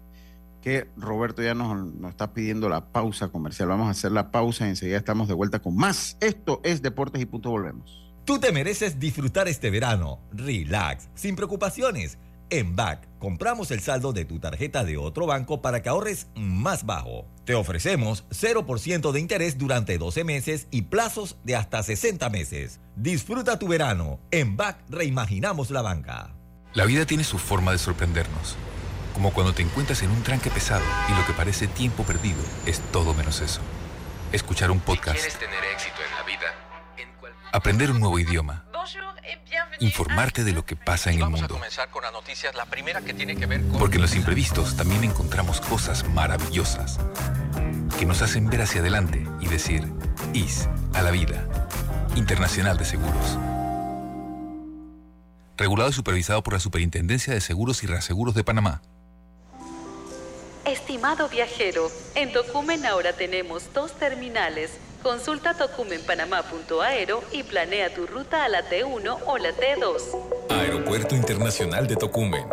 que 0.62 0.88
Roberto 0.98 1.44
ya 1.44 1.54
nos, 1.54 1.86
nos, 1.94 2.10
está 2.10 2.34
pidiendo 2.34 2.68
la 2.68 2.86
pausa 2.92 3.28
comercial. 3.28 3.70
Vamos 3.70 3.88
a 3.88 3.92
hacer 3.92 4.12
la 4.12 4.32
pausa 4.32 4.66
y 4.66 4.70
enseguida 4.70 4.98
estamos 4.98 5.28
de 5.28 5.36
vuelta 5.36 5.60
con 5.60 5.76
más. 5.76 6.18
Esto 6.20 6.62
es 6.64 6.82
Deportes 6.82 7.22
y 7.22 7.26
Punto 7.26 7.52
Volvemos. 7.52 8.04
Tú 8.26 8.40
te 8.40 8.52
mereces 8.52 9.00
disfrutar 9.00 9.48
este 9.48 9.70
verano. 9.70 10.20
Relax, 10.32 11.10
sin 11.14 11.36
preocupaciones. 11.36 12.18
En 12.54 12.76
BAC 12.76 13.08
compramos 13.18 13.72
el 13.72 13.80
saldo 13.80 14.14
de 14.14 14.26
tu 14.26 14.38
tarjeta 14.38 14.84
de 14.84 14.96
otro 14.96 15.26
banco 15.26 15.64
para 15.64 15.82
que 15.82 15.90
ahorres 15.90 16.28
más 16.36 16.86
bajo. 16.86 17.26
Te 17.46 17.56
ofrecemos 17.56 18.26
0% 18.30 19.12
de 19.12 19.20
interés 19.20 19.58
durante 19.58 19.98
12 19.98 20.24
meses 20.24 20.68
y 20.70 20.84
plazos 20.84 21.36
de 21.44 21.56
hasta 21.56 21.82
60 21.82 22.30
meses. 22.30 22.80
Disfruta 22.96 23.58
tu 23.58 23.68
verano. 23.68 24.20
En 24.30 24.56
BAC 24.56 24.78
reimaginamos 24.88 25.72
la 25.72 25.82
banca. 25.82 26.36
La 26.76 26.86
vida 26.86 27.08
tiene 27.08 27.24
su 27.24 27.40
forma 27.40 27.72
de 27.72 27.80
sorprendernos. 27.80 28.56
Como 29.16 29.34
cuando 29.34 29.56
te 29.56 29.64
encuentras 29.64 30.04
en 30.04 30.12
un 30.12 30.22
tranque 30.22 30.52
pesado 30.52 30.86
y 31.10 31.20
lo 31.20 31.26
que 31.26 31.34
parece 31.34 31.66
tiempo 31.66 32.04
perdido 32.04 32.44
es 32.68 32.82
todo 32.92 33.16
menos 33.16 33.42
eso. 33.42 33.62
Escuchar 34.32 34.70
un 34.70 34.80
podcast. 34.80 35.18
quieres 35.18 35.40
tener 35.40 35.64
éxito 35.74 35.98
en 36.08 36.16
la 36.16 36.24
vida, 36.24 36.54
aprender 37.52 37.90
un 37.90 38.00
nuevo 38.00 38.20
idioma, 38.20 38.66
informarte 39.80 40.44
de 40.44 40.52
lo 40.52 40.66
que 40.66 40.76
pasa 40.76 41.10
en 41.10 41.18
el 41.18 41.22
Vamos 41.24 41.42
mundo. 41.42 41.56
a 41.56 41.58
comenzar 41.58 41.90
con 41.90 42.04
las 42.04 42.14
noticias. 42.14 42.56
La 42.56 42.66
primera 42.66 43.02
que 43.02 43.14
tiene 43.14 43.36
que 43.36 43.46
ver 43.46 43.62
con... 43.62 43.80
Porque 43.80 43.96
en 43.96 44.02
los 44.02 44.16
imprevistos 44.16 44.76
también 44.76 45.04
encontramos 45.04 45.62
cosas 45.62 46.08
maravillosas 46.10 47.00
que 47.98 48.06
nos 48.06 48.22
hacen 48.22 48.50
ver 48.50 48.62
hacia 48.62 48.82
adelante 48.82 49.26
y 49.40 49.48
decir, 49.48 49.92
IS 50.34 50.68
a 50.94 51.02
la 51.02 51.12
vida. 51.12 51.48
Internacional 52.16 52.78
de 52.78 52.86
Seguros. 52.86 53.38
Regulado 55.58 55.90
y 55.90 55.94
supervisado 55.94 56.44
por 56.44 56.54
la 56.54 56.60
Superintendencia 56.60 57.34
de 57.34 57.42
Seguros 57.42 57.84
y 57.84 57.88
Reaseguros 57.88 58.36
de 58.36 58.44
Panamá. 58.44 58.82
Estimado 60.66 61.28
viajero, 61.30 61.92
en 62.16 62.32
Tocumen 62.32 62.86
ahora 62.86 63.14
tenemos 63.14 63.74
dos 63.74 63.92
terminales. 64.00 64.72
Consulta 65.04 65.54
tocumenpanamá.aero 65.54 67.24
y 67.34 67.44
planea 67.44 67.94
tu 67.94 68.08
ruta 68.08 68.46
a 68.46 68.50
la 68.50 68.68
T1 68.70 69.20
o 69.28 69.38
la 69.38 69.50
T2. 69.50 70.50
Aeropuerto 70.50 71.14
Internacional 71.14 71.88
de 71.88 71.98
Tocumen. 71.98 72.46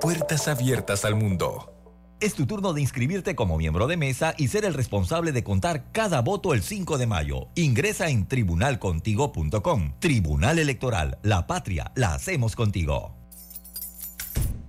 Puertas 0.00 0.48
abiertas 0.48 1.04
al 1.04 1.14
mundo. 1.14 1.74
Es 2.18 2.34
tu 2.34 2.46
turno 2.46 2.72
de 2.72 2.80
inscribirte 2.80 3.34
como 3.34 3.58
miembro 3.58 3.86
de 3.86 3.98
mesa 3.98 4.34
y 4.38 4.48
ser 4.48 4.64
el 4.64 4.72
responsable 4.72 5.32
de 5.32 5.44
contar 5.44 5.92
cada 5.92 6.22
voto 6.22 6.54
el 6.54 6.62
5 6.62 6.96
de 6.96 7.06
mayo. 7.06 7.48
Ingresa 7.54 8.08
en 8.08 8.26
tribunalcontigo.com. 8.26 9.92
Tribunal 9.98 10.58
Electoral. 10.58 11.18
La 11.22 11.46
patria 11.46 11.92
la 11.96 12.14
hacemos 12.14 12.56
contigo. 12.56 13.14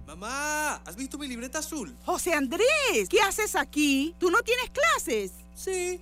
Mamá, 0.06 0.82
¿has 0.86 0.98
visto 0.98 1.18
mi 1.18 1.28
libreta 1.28 1.60
azul? 1.60 1.96
José 2.06 2.34
Andrés, 2.34 3.08
¿qué 3.10 3.22
haces 3.22 3.56
aquí? 3.56 4.16
¿Tú 4.20 4.30
no 4.32 4.42
tienes 4.44 4.70
clases? 4.70 5.32
Sí, 5.56 6.02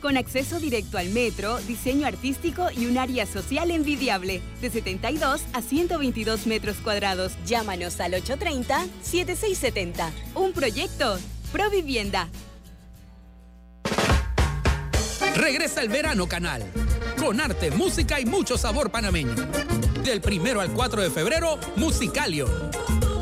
con 0.00 0.16
acceso 0.16 0.58
directo 0.60 0.98
al 0.98 1.08
metro, 1.10 1.58
diseño 1.66 2.06
artístico 2.06 2.68
y 2.76 2.86
un 2.86 2.98
área 2.98 3.26
social 3.26 3.70
envidiable, 3.70 4.40
de 4.60 4.70
72 4.70 5.42
a 5.52 5.62
122 5.62 6.46
metros 6.46 6.76
cuadrados. 6.76 7.32
Llámanos 7.46 8.00
al 8.00 8.12
830-7670. 8.12 10.10
Un 10.34 10.52
proyecto, 10.52 11.18
Provivienda. 11.52 12.28
Regresa 15.34 15.80
el 15.80 15.88
verano 15.88 16.28
canal, 16.28 16.64
con 17.16 17.40
arte, 17.40 17.70
música 17.70 18.20
y 18.20 18.26
mucho 18.26 18.58
sabor 18.58 18.90
panameño. 18.90 19.34
Del 20.04 20.20
primero 20.20 20.60
al 20.60 20.72
4 20.72 21.02
de 21.02 21.10
febrero, 21.10 21.58
Musicalio. 21.76 22.48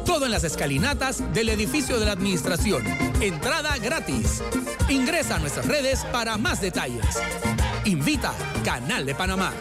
Todo 0.06 0.24
en 0.24 0.30
las 0.30 0.44
escalinatas 0.44 1.22
del 1.34 1.48
edificio 1.48 1.98
de 1.98 2.06
la 2.06 2.12
administración. 2.12 2.84
Entrada 3.20 3.76
gratis. 3.78 4.40
Ingresa 4.88 5.36
a 5.36 5.38
nuestras 5.40 5.66
redes 5.66 6.04
para 6.12 6.38
más 6.38 6.60
detalles. 6.60 7.04
Invita 7.84 8.32
Canal 8.64 9.04
de 9.04 9.14
Panamá. 9.16 9.52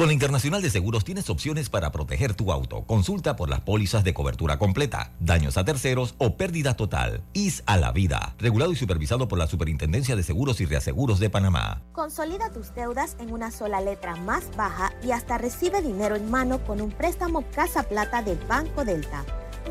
Con 0.00 0.06
la 0.06 0.14
Internacional 0.14 0.62
de 0.62 0.70
Seguros 0.70 1.04
tienes 1.04 1.28
opciones 1.28 1.68
para 1.68 1.92
proteger 1.92 2.32
tu 2.32 2.52
auto. 2.52 2.84
Consulta 2.86 3.36
por 3.36 3.50
las 3.50 3.60
pólizas 3.60 4.02
de 4.02 4.14
cobertura 4.14 4.58
completa, 4.58 5.12
daños 5.20 5.58
a 5.58 5.64
terceros 5.66 6.14
o 6.16 6.38
pérdida 6.38 6.74
total. 6.74 7.22
IS 7.34 7.62
a 7.66 7.76
la 7.76 7.92
vida. 7.92 8.34
Regulado 8.38 8.72
y 8.72 8.76
supervisado 8.76 9.28
por 9.28 9.38
la 9.38 9.46
Superintendencia 9.46 10.16
de 10.16 10.22
Seguros 10.22 10.62
y 10.62 10.64
Reaseguros 10.64 11.20
de 11.20 11.28
Panamá. 11.28 11.82
Consolida 11.92 12.48
tus 12.48 12.74
deudas 12.74 13.14
en 13.20 13.30
una 13.30 13.50
sola 13.50 13.82
letra 13.82 14.16
más 14.16 14.44
baja 14.56 14.90
y 15.04 15.10
hasta 15.10 15.36
recibe 15.36 15.82
dinero 15.82 16.16
en 16.16 16.30
mano 16.30 16.64
con 16.64 16.80
un 16.80 16.92
préstamo 16.92 17.44
Casa 17.54 17.82
Plata 17.82 18.22
del 18.22 18.38
Banco 18.48 18.86
Delta. 18.86 19.26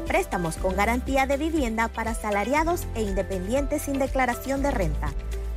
Préstamos 0.05 0.57
con 0.57 0.75
garantía 0.75 1.25
de 1.25 1.37
vivienda 1.37 1.87
para 1.87 2.13
salariados 2.13 2.83
e 2.93 3.01
independientes 3.01 3.81
sin 3.81 3.97
declaración 3.97 4.61
de 4.61 4.69
renta. 4.69 5.11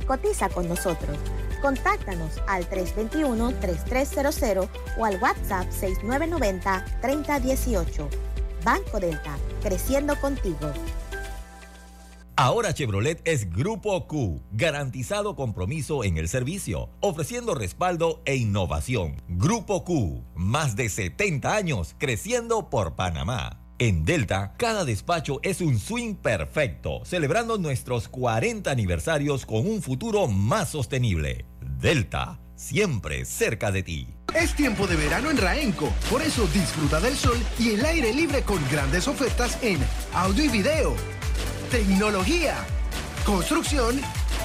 Cotiza 0.07 0.49
con 0.49 0.67
nosotros. 0.67 1.15
Contáctanos 1.63 2.33
al 2.45 2.69
321-3300 2.69 4.69
o 4.97 5.05
al 5.05 5.17
WhatsApp 5.21 5.69
6990-3018. 5.71 8.09
Banco 8.65 8.99
Delta, 8.99 9.37
creciendo 9.61 10.17
contigo. 10.17 10.73
Ahora 12.35 12.73
Chevrolet 12.73 13.21
es 13.23 13.49
Grupo 13.49 14.07
Q, 14.07 14.41
garantizado 14.51 15.37
compromiso 15.37 16.03
en 16.03 16.17
el 16.17 16.27
servicio, 16.27 16.89
ofreciendo 16.99 17.55
respaldo 17.55 18.21
e 18.25 18.35
innovación. 18.35 19.21
Grupo 19.29 19.85
Q, 19.85 20.25
más 20.35 20.75
de 20.75 20.89
70 20.89 21.55
años 21.55 21.95
creciendo 21.97 22.69
por 22.69 22.97
Panamá. 22.97 23.63
En 23.79 24.05
Delta, 24.05 24.53
cada 24.57 24.85
despacho 24.85 25.39
es 25.43 25.59
un 25.59 25.79
swing 25.79 26.15
perfecto, 26.15 27.03
celebrando 27.05 27.57
nuestros 27.57 28.07
40 28.07 28.69
aniversarios 28.69 29.45
con 29.45 29.67
un 29.67 29.81
futuro 29.81 30.27
más 30.27 30.69
sostenible. 30.69 31.45
Delta, 31.83 32.39
siempre 32.55 33.25
cerca 33.25 33.69
de 33.69 33.83
ti. 33.83 34.07
Es 34.33 34.55
tiempo 34.55 34.87
de 34.87 34.95
verano 34.95 35.29
en 35.29 35.35
Raenco, 35.35 35.93
por 36.09 36.21
eso 36.21 36.47
disfruta 36.47 37.01
del 37.01 37.13
sol 37.13 37.37
y 37.59 37.71
el 37.71 37.83
aire 37.83 38.13
libre 38.13 38.41
con 38.43 38.57
grandes 38.71 39.05
ofertas 39.05 39.61
en 39.61 39.79
audio 40.13 40.45
y 40.45 40.47
video, 40.47 40.95
tecnología, 41.69 42.55
construcción 43.25 43.99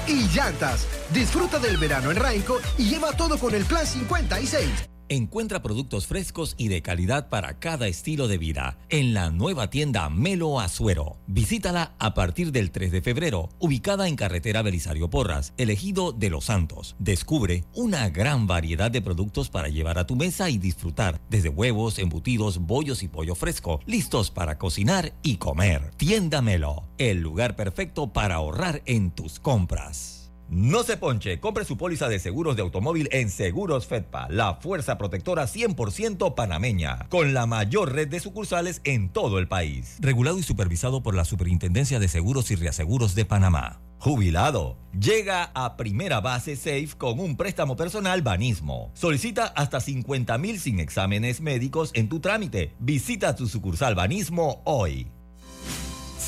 y 0.05 0.27
llantas. 0.35 0.85
Disfruta 1.13 1.59
del 1.59 1.77
verano 1.77 2.11
en 2.11 2.17
Raenco 2.17 2.59
y 2.77 2.89
lleva 2.89 3.13
todo 3.13 3.39
con 3.39 3.55
el 3.55 3.63
plan 3.63 3.87
56. 3.87 4.69
Encuentra 5.11 5.63
productos 5.63 6.05
frescos 6.05 6.53
y 6.55 6.67
de 6.67 6.83
calidad 6.83 7.29
para 7.29 7.57
cada 7.57 7.87
estilo 7.87 8.27
de 8.27 8.37
vida 8.37 8.77
en 8.89 9.15
la 9.15 9.31
nueva 9.31 9.71
tienda 9.71 10.07
Melo 10.07 10.59
Azuero. 10.59 11.17
Visítala 11.25 11.95
a 11.97 12.13
partir 12.13 12.51
del 12.51 12.69
3 12.69 12.91
de 12.91 13.01
febrero, 13.01 13.49
ubicada 13.57 14.07
en 14.07 14.15
carretera 14.15 14.61
Belisario 14.61 15.09
Porras, 15.09 15.55
elegido 15.57 16.11
de 16.11 16.29
Los 16.29 16.45
Santos. 16.45 16.95
Descubre 16.99 17.63
una 17.73 18.07
gran 18.09 18.45
variedad 18.45 18.91
de 18.91 19.01
productos 19.01 19.49
para 19.49 19.69
llevar 19.69 19.97
a 19.97 20.05
tu 20.05 20.15
mesa 20.15 20.51
y 20.51 20.59
disfrutar, 20.59 21.19
desde 21.27 21.49
huevos, 21.49 21.97
embutidos, 21.97 22.59
bollos 22.59 23.01
y 23.01 23.07
pollo 23.07 23.33
fresco, 23.33 23.79
listos 23.87 24.29
para 24.29 24.59
cocinar 24.59 25.13
y 25.23 25.37
comer. 25.37 25.89
Tienda 25.97 26.43
Melo, 26.43 26.83
el 26.99 27.17
lugar 27.17 27.55
perfecto 27.55 28.13
para 28.13 28.35
ahorrar 28.35 28.83
en 28.85 29.09
tus 29.09 29.39
compras. 29.39 30.18
No 30.49 30.81
se 30.81 30.97
ponche, 30.97 31.39
compre 31.39 31.63
su 31.63 31.77
póliza 31.77 32.09
de 32.09 32.17
seguros 32.17 32.55
de 32.55 32.63
automóvil 32.63 33.07
en 33.11 33.29
Seguros 33.29 33.85
Fedpa, 33.85 34.27
la 34.31 34.55
fuerza 34.55 34.97
protectora 34.97 35.43
100% 35.45 36.33
panameña, 36.33 37.07
con 37.09 37.35
la 37.35 37.45
mayor 37.45 37.93
red 37.93 38.07
de 38.07 38.19
sucursales 38.19 38.81
en 38.83 39.09
todo 39.09 39.37
el 39.37 39.47
país. 39.47 39.97
Regulado 39.99 40.39
y 40.39 40.43
supervisado 40.43 41.03
por 41.03 41.13
la 41.13 41.23
Superintendencia 41.23 41.99
de 41.99 42.07
Seguros 42.07 42.49
y 42.49 42.55
Reaseguros 42.55 43.13
de 43.13 43.25
Panamá. 43.25 43.79
Jubilado. 43.99 44.77
Llega 44.99 45.51
a 45.53 45.77
primera 45.77 46.19
base 46.19 46.55
Safe 46.55 46.89
con 46.97 47.19
un 47.19 47.37
préstamo 47.37 47.75
personal 47.75 48.23
Banismo. 48.23 48.89
Solicita 48.95 49.45
hasta 49.45 49.79
50 49.79 50.35
mil 50.39 50.59
sin 50.59 50.79
exámenes 50.79 51.41
médicos 51.41 51.91
en 51.93 52.09
tu 52.09 52.21
trámite. 52.21 52.73
Visita 52.79 53.35
tu 53.35 53.47
sucursal 53.47 53.93
Banismo 53.93 54.63
hoy. 54.65 55.11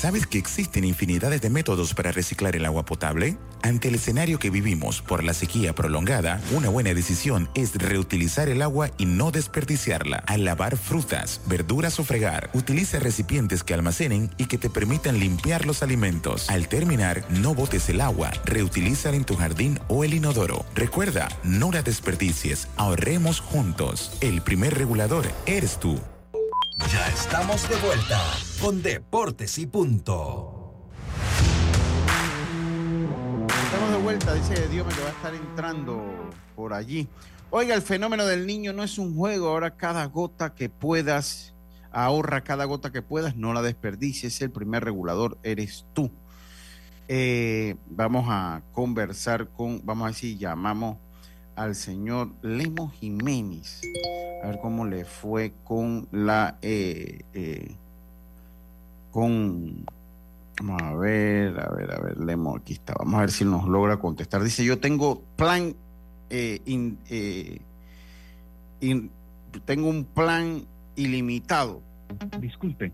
¿Sabes 0.02 0.26
que 0.26 0.36
existen 0.36 0.82
infinidades 0.82 1.42
de 1.42 1.48
métodos 1.48 1.94
para 1.94 2.10
reciclar 2.10 2.56
el 2.56 2.64
agua 2.64 2.84
potable? 2.84 3.36
Ante 3.62 3.86
el 3.86 3.94
escenario 3.94 4.40
que 4.40 4.50
vivimos 4.50 5.00
por 5.00 5.22
la 5.22 5.32
sequía 5.32 5.76
prolongada, 5.76 6.40
una 6.50 6.68
buena 6.68 6.92
decisión 6.92 7.48
es 7.54 7.76
reutilizar 7.76 8.48
el 8.48 8.62
agua 8.62 8.90
y 8.98 9.06
no 9.06 9.30
desperdiciarla. 9.30 10.16
Al 10.26 10.44
lavar 10.44 10.76
frutas, 10.76 11.40
verduras 11.46 12.00
o 12.00 12.04
fregar, 12.04 12.50
utiliza 12.52 12.98
recipientes 12.98 13.62
que 13.62 13.74
almacenen 13.74 14.28
y 14.38 14.46
que 14.46 14.58
te 14.58 14.68
permitan 14.68 15.20
limpiar 15.20 15.66
los 15.66 15.84
alimentos. 15.84 16.50
Al 16.50 16.66
terminar, 16.66 17.24
no 17.30 17.54
botes 17.54 17.88
el 17.88 18.00
agua, 18.00 18.32
reutilízala 18.44 19.16
en 19.16 19.24
tu 19.24 19.36
jardín 19.36 19.78
o 19.86 20.02
el 20.02 20.14
inodoro. 20.14 20.66
Recuerda, 20.74 21.28
no 21.44 21.70
la 21.70 21.82
desperdicies, 21.82 22.66
ahorremos 22.76 23.38
juntos. 23.38 24.10
El 24.20 24.42
primer 24.42 24.76
regulador 24.76 25.30
eres 25.46 25.78
tú. 25.78 26.00
Ya 26.90 27.06
estamos 27.08 27.68
de 27.68 27.76
vuelta 27.76 28.20
con 28.60 28.82
Deportes 28.82 29.58
y 29.58 29.66
Punto. 29.66 30.88
Estamos 33.64 33.90
de 33.90 33.96
vuelta, 33.98 34.34
dice 34.34 34.68
Dios 34.68 34.92
que 34.92 35.00
va 35.00 35.08
a 35.08 35.12
estar 35.12 35.34
entrando 35.34 36.02
por 36.56 36.72
allí. 36.72 37.08
Oiga, 37.50 37.74
el 37.74 37.82
fenómeno 37.82 38.24
del 38.26 38.46
niño 38.46 38.72
no 38.72 38.82
es 38.82 38.98
un 38.98 39.14
juego, 39.14 39.48
ahora 39.48 39.76
cada 39.76 40.06
gota 40.06 40.54
que 40.54 40.68
puedas, 40.70 41.54
ahorra 41.90 42.42
cada 42.42 42.64
gota 42.64 42.90
que 42.90 43.02
puedas, 43.02 43.36
no 43.36 43.52
la 43.52 43.62
desperdicies, 43.62 44.40
el 44.40 44.50
primer 44.50 44.84
regulador 44.84 45.38
eres 45.42 45.86
tú. 45.92 46.10
Eh, 47.08 47.76
vamos 47.86 48.26
a 48.28 48.62
conversar 48.72 49.48
con, 49.50 49.84
vamos 49.84 50.10
a 50.10 50.14
si 50.14 50.38
llamamos 50.38 50.96
al 51.56 51.74
señor 51.74 52.30
Lemo 52.42 52.90
Jiménez, 52.90 53.82
a 54.42 54.48
ver 54.48 54.58
cómo 54.60 54.84
le 54.86 55.04
fue 55.04 55.52
con 55.64 56.08
la, 56.10 56.56
eh, 56.62 57.20
eh, 57.34 57.74
con, 59.10 59.84
vamos 60.62 60.82
a 60.82 60.94
ver, 60.94 61.60
a 61.60 61.68
ver, 61.70 61.92
a 61.92 62.00
ver, 62.00 62.18
Lemo, 62.18 62.56
aquí 62.56 62.72
está, 62.74 62.94
vamos 62.98 63.14
a 63.16 63.20
ver 63.20 63.30
si 63.30 63.44
nos 63.44 63.66
logra 63.68 63.98
contestar. 63.98 64.42
Dice, 64.42 64.64
yo 64.64 64.78
tengo 64.78 65.22
plan, 65.36 65.74
eh, 66.30 66.60
in- 66.64 66.98
eh, 67.10 67.60
in- 68.80 69.10
tengo 69.64 69.88
un 69.88 70.04
plan 70.04 70.64
ilimitado. 70.96 71.82
Disculpe, 72.40 72.92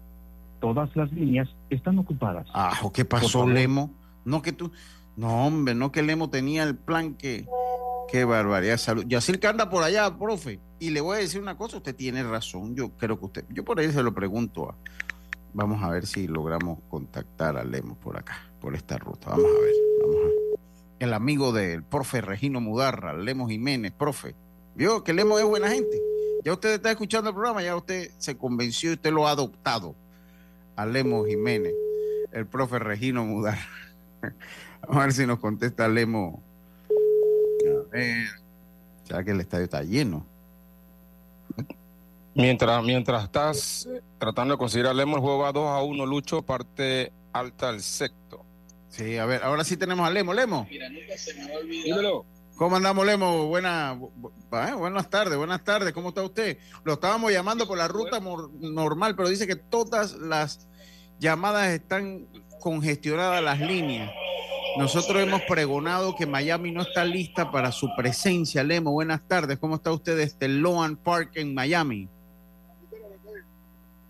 todas 0.61 0.95
las 0.97 1.13
líneas 1.13 1.49
están 1.71 1.99
ocupadas. 1.99 2.47
Ah, 2.53 2.73
¿qué 2.93 3.05
pasó. 3.05 3.47
Lemo? 3.47 3.91
No 4.25 4.43
que 4.43 4.53
tú, 4.53 4.73
no, 5.17 5.47
hombre, 5.47 5.75
no 5.75 5.93
que 5.93 6.03
Lemo 6.03 6.31
tenía 6.31 6.65
el 6.65 6.75
plan 6.77 7.15
que, 7.15 7.47
qué 8.11 8.25
barbaridad, 8.25 8.77
salud. 8.79 9.05
Yacir 9.07 9.39
que 9.41 9.47
anda 9.47 9.69
por 9.71 9.83
allá, 9.85 10.17
profe, 10.19 10.61
y 10.79 10.91
le 10.91 11.01
voy 11.01 11.17
a 11.17 11.21
decir 11.21 11.41
una 11.41 11.57
cosa, 11.57 11.77
usted 11.79 11.95
tiene 11.95 12.23
razón, 12.23 12.75
yo 12.75 12.91
creo 12.91 13.19
que 13.19 13.25
usted, 13.27 13.45
yo 13.51 13.65
por 13.65 13.79
ahí 13.81 13.93
se 13.93 14.03
lo 14.03 14.15
pregunto, 14.15 14.71
a- 14.71 14.75
vamos 15.55 15.83
a 15.83 15.91
ver 15.91 16.07
si 16.07 16.27
logramos 16.27 16.79
contactar 16.89 17.57
a 17.57 17.65
Lemo 17.65 17.95
por 17.97 18.17
acá, 18.19 18.39
por 18.61 18.75
esta 18.75 18.99
ruta, 18.99 19.31
vamos 19.31 19.47
a 19.47 19.61
ver. 19.61 19.73
El 21.01 21.15
amigo 21.15 21.53
del 21.53 21.83
profe 21.85 22.21
Regino 22.21 22.61
Mudarra, 22.61 23.13
Lemo 23.13 23.49
Jiménez, 23.49 23.93
profe, 23.93 24.35
vio 24.75 25.05
que 25.05 25.13
Lemo 25.13 25.39
es 25.39 25.45
buena 25.45 25.69
gente, 25.69 26.01
ya 26.45 26.53
usted 26.53 26.75
está 26.75 26.91
escuchando 26.91 27.31
el 27.31 27.35
programa, 27.37 27.63
ya 27.63 27.77
usted 27.77 28.11
se 28.19 28.37
convenció 28.37 28.91
y 28.91 28.95
usted 28.95 29.13
lo 29.13 29.27
ha 29.29 29.33
adoptado 29.33 29.95
a 30.77 30.87
Lemo 30.87 31.25
Jiménez, 31.25 31.73
el 32.33 32.47
profe 32.47 32.79
Regino 32.79 33.25
Mudarra. 33.25 33.59
Vamos 34.83 34.97
a 34.97 35.01
ver 35.07 35.13
si 35.13 35.27
nos 35.27 35.39
contesta 35.41 35.89
Lemo. 35.89 36.43
A 37.89 37.97
ver. 37.97 38.27
¿Será 39.05 39.25
que 39.25 39.31
el 39.31 39.41
estadio 39.41 39.65
está 39.65 39.83
lleno? 39.83 40.27
Mientras, 42.35 42.85
mientras 42.85 43.25
estás 43.25 43.89
tratando 44.19 44.55
de 44.55 44.59
conseguir 44.59 44.87
a 44.87 44.95
Lemo, 44.95 45.17
el 45.17 45.23
juego 45.23 45.39
va 45.39 45.53
2 45.53 45.67
a 45.69 45.83
1, 45.83 46.07
Lucho, 46.07 46.43
parte 46.43 47.13
alta 47.33 47.73
del 47.73 47.83
sexto. 47.83 48.45
Sí, 48.91 49.17
a 49.19 49.27
ver, 49.27 49.43
ahora 49.43 49.65
sí 49.65 49.77
tenemos 49.77 50.07
a 50.07 50.11
Lemo. 50.11 50.33
Lemo, 50.33 50.67
Dímelo. 51.85 52.25
¿cómo 52.57 52.77
andamos, 52.77 53.05
Lemo? 53.05 53.47
Buena, 53.47 53.95
bu- 53.97 54.13
bu- 54.21 54.69
eh, 54.71 54.75
buenas 54.75 55.11
tardes, 55.11 55.37
buenas 55.37 55.65
tardes. 55.65 55.93
¿Cómo 55.93 56.11
está 56.11 56.23
usted? 56.23 56.59
Lo 56.85 56.93
estábamos 56.95 57.33
llamando 57.33 57.67
por 57.67 57.77
la 57.77 57.89
ruta 57.89 58.21
normal, 58.21 59.17
pero 59.17 59.29
dice 59.29 59.47
que 59.49 59.57
todas 59.57 60.13
las 60.15 60.69
llamadas 61.19 61.69
están 61.71 62.27
congestionadas 62.61 63.43
las 63.43 63.59
líneas. 63.61 64.13
Nosotros 64.79 65.21
hemos 65.23 65.43
pregonado 65.43 66.15
que 66.15 66.25
Miami 66.27 66.71
no 66.71 66.83
está 66.83 67.05
lista 67.05 67.51
para 67.51 67.73
su 67.73 67.89
presencia. 67.97 68.63
Lemo, 68.63 68.93
buenas 68.93 69.27
tardes. 69.27 69.59
¿Cómo 69.59 69.75
está 69.77 69.91
usted 69.93 70.17
desde 70.17 70.47
Loan 70.49 70.97
Park 70.97 71.33
en 71.35 71.53
Miami? 71.55 72.09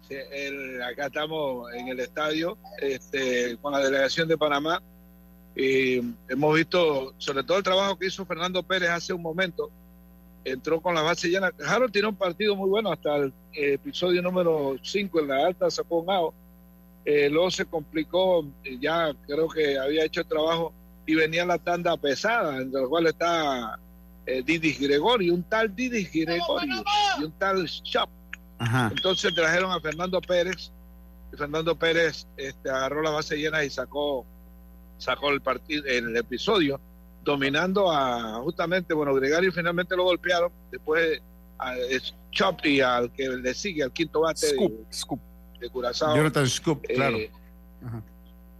Sí, 0.07 0.15
el- 0.33 0.83
acá 0.83 1.07
estamos 1.07 1.73
en 1.75 1.89
el 1.89 2.01
estadio 2.01 2.57
este, 2.81 3.57
con 3.61 3.73
la 3.73 3.79
delegación 3.81 4.29
de 4.29 4.39
Panamá 4.39 4.83
y 5.57 5.99
hemos 6.29 6.55
visto 6.55 7.15
sobre 7.19 7.43
todo 7.45 7.59
el 7.59 7.65
trabajo 7.65 7.99
que 7.99 8.07
hizo 8.07 8.25
Fernando 8.25 8.63
Pérez 8.63 8.91
hace 8.91 9.13
un 9.13 9.23
momento. 9.23 9.71
Entró 10.45 10.81
con 10.81 10.95
la 10.95 11.03
base 11.03 11.29
llena. 11.29 11.51
Harold 11.67 11.93
tiene 11.93 12.09
un 12.09 12.17
partido 12.17 12.55
muy 12.57 12.71
bueno 12.71 12.91
hasta 12.93 13.17
el 13.17 13.33
eh, 13.53 13.75
episodio 13.75 14.23
número 14.23 14.77
5 14.83 15.21
en 15.21 15.29
la 15.29 15.47
alta, 15.47 15.71
sacó 15.71 15.99
un 16.01 16.11
out. 16.11 16.35
Eh, 17.11 17.31
luego 17.31 17.51
se 17.51 17.65
complicó, 17.65 18.45
eh, 18.63 18.77
ya 18.79 19.15
creo 19.27 19.49
que 19.49 19.79
había 19.79 20.05
hecho 20.05 20.21
el 20.21 20.27
trabajo 20.27 20.75
y 21.07 21.15
venía 21.15 21.47
la 21.47 21.57
tanda 21.57 21.97
pesada, 21.97 22.59
entre 22.59 22.83
la 22.83 22.87
cual 22.87 23.07
está 23.07 23.79
eh, 24.27 24.43
Didis 24.45 24.79
Gregorio, 24.79 25.33
un 25.33 25.43
tal 25.43 25.75
Didis 25.75 26.13
Gregorio 26.13 26.85
y 27.19 27.25
un 27.25 27.33
tal 27.33 27.65
Shop. 27.65 28.11
Ajá. 28.59 28.91
Entonces 28.95 29.35
trajeron 29.35 29.73
a 29.73 29.81
Fernando 29.81 30.21
Pérez 30.21 30.71
y 31.33 31.37
Fernando 31.39 31.75
Pérez 31.75 32.27
este, 32.37 32.69
agarró 32.69 33.01
la 33.01 33.09
base 33.09 33.39
llena 33.39 33.65
y 33.65 33.71
sacó, 33.71 34.27
sacó 34.99 35.31
el 35.31 35.41
partido, 35.41 35.87
el 35.87 36.15
episodio, 36.15 36.79
dominando 37.25 37.91
a 37.91 38.35
justamente, 38.43 38.93
bueno, 38.93 39.15
Gregario 39.15 39.51
finalmente 39.51 39.97
lo 39.97 40.05
golpearon, 40.05 40.53
después 40.71 41.23
a 41.59 41.75
es 41.75 42.15
Chop 42.33 42.67
y 42.67 42.83
al 42.83 43.11
que 43.13 43.31
le 43.31 43.55
sigue, 43.55 43.83
al 43.83 43.93
quinto 43.93 44.21
bate 44.21 44.47
de, 44.53 44.83
de 45.61 45.71
Curazao. 45.71 46.17
Jonathan 46.17 46.49
Scoop, 46.49 46.85
Eh, 46.89 46.95
claro. 46.95 47.19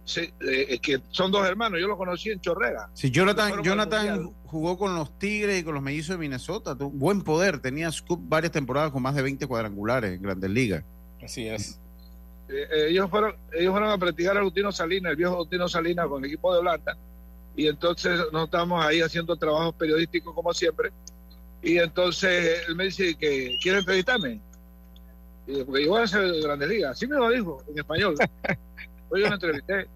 Sí, 0.09 0.21
eh, 0.21 0.65
es 0.69 0.79
que 0.79 0.99
son 1.11 1.31
dos 1.31 1.47
hermanos, 1.47 1.79
yo 1.79 1.87
los 1.87 1.95
conocí 1.95 2.31
en 2.31 2.41
Chorrera. 2.41 2.89
Sí, 2.93 3.11
Jonathan, 3.11 3.61
Jonathan 3.61 4.31
jugó 4.45 4.75
con 4.75 4.95
los 4.95 5.19
Tigres 5.19 5.61
y 5.61 5.63
con 5.63 5.75
los 5.75 5.83
Mellizos 5.83 6.15
de 6.15 6.17
Minnesota. 6.17 6.75
tuvo 6.75 6.89
buen 6.89 7.21
poder. 7.21 7.59
Tenía 7.59 7.91
Scoop 7.91 8.19
varias 8.23 8.51
temporadas 8.51 8.91
con 8.91 9.03
más 9.03 9.13
de 9.13 9.21
20 9.21 9.45
cuadrangulares 9.45 10.15
en 10.15 10.21
Grandes 10.23 10.49
Ligas. 10.49 10.83
Así 11.23 11.47
es. 11.47 11.79
Eh, 12.49 12.67
eh, 12.71 12.87
ellos 12.89 13.07
fueron 13.07 13.35
ellos 13.53 13.71
fueron 13.71 13.91
a 13.91 13.97
practicar 13.99 14.35
a 14.35 14.39
Agustino 14.39 14.71
Salinas, 14.71 15.11
el 15.11 15.15
viejo 15.15 15.33
Agustino 15.33 15.69
Salinas 15.69 16.07
con 16.07 16.23
el 16.23 16.31
equipo 16.31 16.51
de 16.53 16.59
Holanda. 16.59 16.97
Y 17.55 17.67
entonces 17.67 18.19
nos 18.33 18.45
estábamos 18.45 18.83
ahí 18.83 19.01
haciendo 19.01 19.35
trabajos 19.35 19.75
periodísticos 19.75 20.33
como 20.33 20.51
siempre. 20.55 20.89
Y 21.61 21.77
entonces 21.77 22.63
él 22.67 22.75
me 22.75 22.85
dice 22.85 23.15
que 23.15 23.55
quiere 23.61 23.79
entrevistarme. 23.79 24.39
Porque 25.65 25.83
yo 25.85 25.89
voy 25.91 26.01
a 26.01 26.03
hacer 26.03 26.21
de 26.31 26.41
Grandes 26.41 26.69
Ligas. 26.69 26.91
Así 26.91 27.07
me 27.07 27.15
lo 27.15 27.29
dijo 27.29 27.63
en 27.69 27.79
español. 27.79 28.15
Pues 29.09 29.23
yo 29.23 29.27
lo 29.27 29.33
entrevisté. 29.33 29.87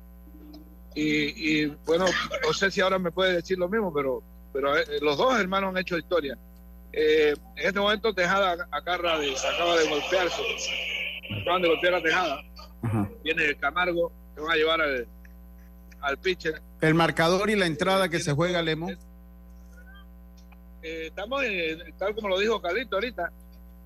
Y, 0.96 1.62
y, 1.62 1.66
bueno, 1.86 2.06
no 2.44 2.52
sé 2.54 2.72
si 2.72 2.82
ahora 2.82 2.98
me 2.98 3.12
puede 3.12 3.34
decir 3.34 3.60
lo 3.60 3.70
mismo, 3.70 3.94
pero, 3.94 4.24
pero 4.52 4.76
eh, 4.76 4.84
los 5.02 5.18
dos 5.20 5.40
hermanos 5.40 5.70
han 5.70 5.78
hecho 5.78 6.00
historia. 6.00 6.36
Eh, 6.92 7.36
en 7.56 7.68
este 7.68 7.80
momento 7.80 8.12
Tejada 8.12 8.68
acaba 8.72 9.20
de, 9.20 9.36
acaba 9.36 9.78
de 9.78 9.88
golpearse. 9.88 10.42
Acaban 11.42 11.62
de 11.62 11.68
golpear 11.68 11.94
a 11.94 12.02
Tejada. 12.02 12.42
Viene 13.24 13.54
Camargo, 13.60 14.12
que 14.36 14.42
van 14.42 14.52
a 14.52 14.56
llevar 14.56 14.82
al, 14.82 15.08
al 16.02 16.18
pitcher. 16.18 16.60
El 16.82 16.96
marcador 16.96 17.52
y 17.52 17.56
la 17.56 17.68
entrada 17.68 18.10
que 18.10 18.20
se 18.20 18.34
juega, 18.34 18.64
Lemo. 18.64 18.90
Eh, 20.82 21.06
estamos, 21.08 21.44
en- 21.44 21.96
tal 21.98 22.14
como 22.16 22.30
lo 22.30 22.40
dijo 22.40 22.60
Carlito 22.62 22.96
ahorita, 22.96 23.32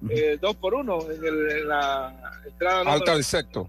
eh, 0.10 0.38
dos 0.40 0.56
por 0.56 0.74
uno 0.74 1.02
en, 1.10 1.26
el- 1.26 1.52
en 1.52 1.68
la 1.68 2.42
entrada. 2.46 2.92
Alta 2.92 3.14
del 3.14 3.24
sexto. 3.24 3.66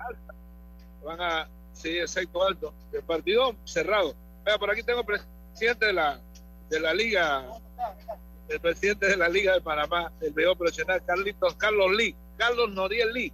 Van 1.04 1.20
a, 1.20 1.48
sí, 1.72 1.96
el 1.96 2.08
sexto 2.08 2.46
alto. 2.46 2.74
El 2.92 3.02
partido 3.02 3.54
cerrado. 3.64 4.14
Vea, 4.44 4.58
por 4.58 4.70
aquí 4.70 4.82
tengo 4.82 5.00
el 5.00 5.06
presidente 5.06 5.86
de 5.86 5.92
la, 5.92 6.20
de 6.68 6.80
la 6.80 6.94
liga, 6.94 7.44
el 8.48 8.60
presidente 8.60 9.06
de 9.06 9.16
la 9.16 9.28
liga 9.28 9.54
de 9.54 9.60
Panamá, 9.60 10.12
el 10.20 10.34
medio 10.34 10.54
profesional, 10.54 11.02
Carlitos, 11.04 11.54
Carlos 11.54 11.90
Lee, 11.96 12.14
Carlos 12.36 12.70
Noriel 12.72 13.12
Lee. 13.12 13.32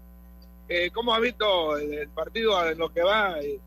Eh, 0.69 0.91
¿Cómo 0.93 1.15
has 1.15 1.21
visto 1.21 1.77
el, 1.77 2.09
partido 2.09 2.67
en 2.69 2.79
lo 2.79 2.93
que 2.93 3.03
va? 3.03 3.39
Eh, 3.41 3.59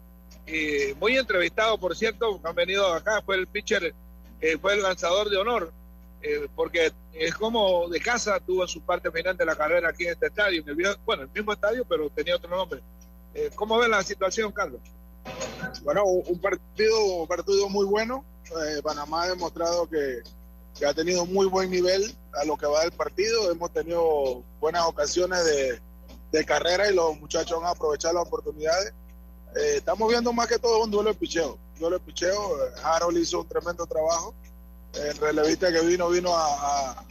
eh, 0.48 0.96
muy 1.00 1.18
entrevistado, 1.18 1.78
por 1.78 1.96
cierto, 1.96 2.40
han 2.44 2.56
venido 2.56 2.92
acá, 2.94 3.22
fue 3.22 3.36
el 3.36 3.48
pitcher, 3.48 3.94
eh, 4.42 4.58
fue 4.58 4.74
el 4.74 4.82
lanzador 4.82 5.30
de 5.30 5.38
honor, 5.38 5.72
eh, 6.22 6.48
porque 6.56 6.92
es 7.14 7.34
como 7.36 7.88
de 7.90 8.00
casa, 8.00 8.40
tuvo 8.40 8.64
en 8.64 8.68
su 8.68 8.82
parte 8.82 9.12
final 9.12 9.36
de 9.38 9.46
la 9.46 9.56
carrera 9.56 9.90
aquí 9.90 10.06
en 10.06 10.12
este 10.14 10.28
estadio, 10.28 10.62
en 10.62 10.70
el 10.70 10.76
viejo- 10.76 10.98
bueno, 11.06 11.24
el 11.24 11.30
mismo 11.30 11.54
estadio, 11.54 11.86
pero 11.86 12.10
tenía 12.10 12.36
otro 12.36 12.50
nombre. 12.50 12.82
Eh, 13.34 13.50
¿Cómo 13.56 13.78
ves 13.78 13.90
la 13.90 14.04
situación, 14.04 14.52
Carlos? 14.52 14.82
Bueno, 15.84 16.04
un 16.06 16.40
partido, 16.40 17.06
un 17.22 17.28
partido 17.28 17.70
muy 17.70 17.86
bueno. 17.86 18.24
Eh, 18.46 18.82
Panamá 18.82 19.24
ha 19.24 19.28
demostrado 19.30 19.88
que, 19.90 20.22
que 20.78 20.86
ha 20.86 20.94
tenido 20.94 21.26
muy 21.26 21.46
buen 21.48 21.70
nivel 21.70 22.16
a 22.34 22.46
lo 22.46 22.56
que 22.58 22.66
va 22.66 22.82
del 22.82 22.92
partido. 22.94 23.52
Hemos 23.52 23.72
tenido 23.74 24.44
buenas 24.60 24.84
ocasiones 24.86 25.44
de, 25.46 25.82
de 26.32 26.46
carrera 26.46 26.90
y 26.90 26.96
los 26.96 27.20
muchachos 27.20 27.60
han 27.62 27.68
aprovechado 27.68 28.14
las 28.16 28.26
oportunidades. 28.28 28.94
Eh, 29.56 29.76
estamos 29.78 30.08
viendo 30.10 30.32
más 30.34 30.48
que 30.48 30.60
todo 30.60 30.84
un 30.84 30.92
duelo 30.92 31.10
de 31.12 31.16
picheo. 31.20 31.58
Duelo 31.80 32.00
de 32.00 32.06
picheo. 32.06 32.66
eh, 32.66 32.72
Harold 32.84 33.18
hizo 33.18 33.42
un 33.42 33.48
tremendo 33.48 33.86
trabajo. 33.86 34.34
El 35.00 35.18
relevista 35.18 35.72
que 35.72 35.82
vino, 35.82 36.10
vino 36.10 36.36
a, 36.36 36.46
a- 36.92 37.04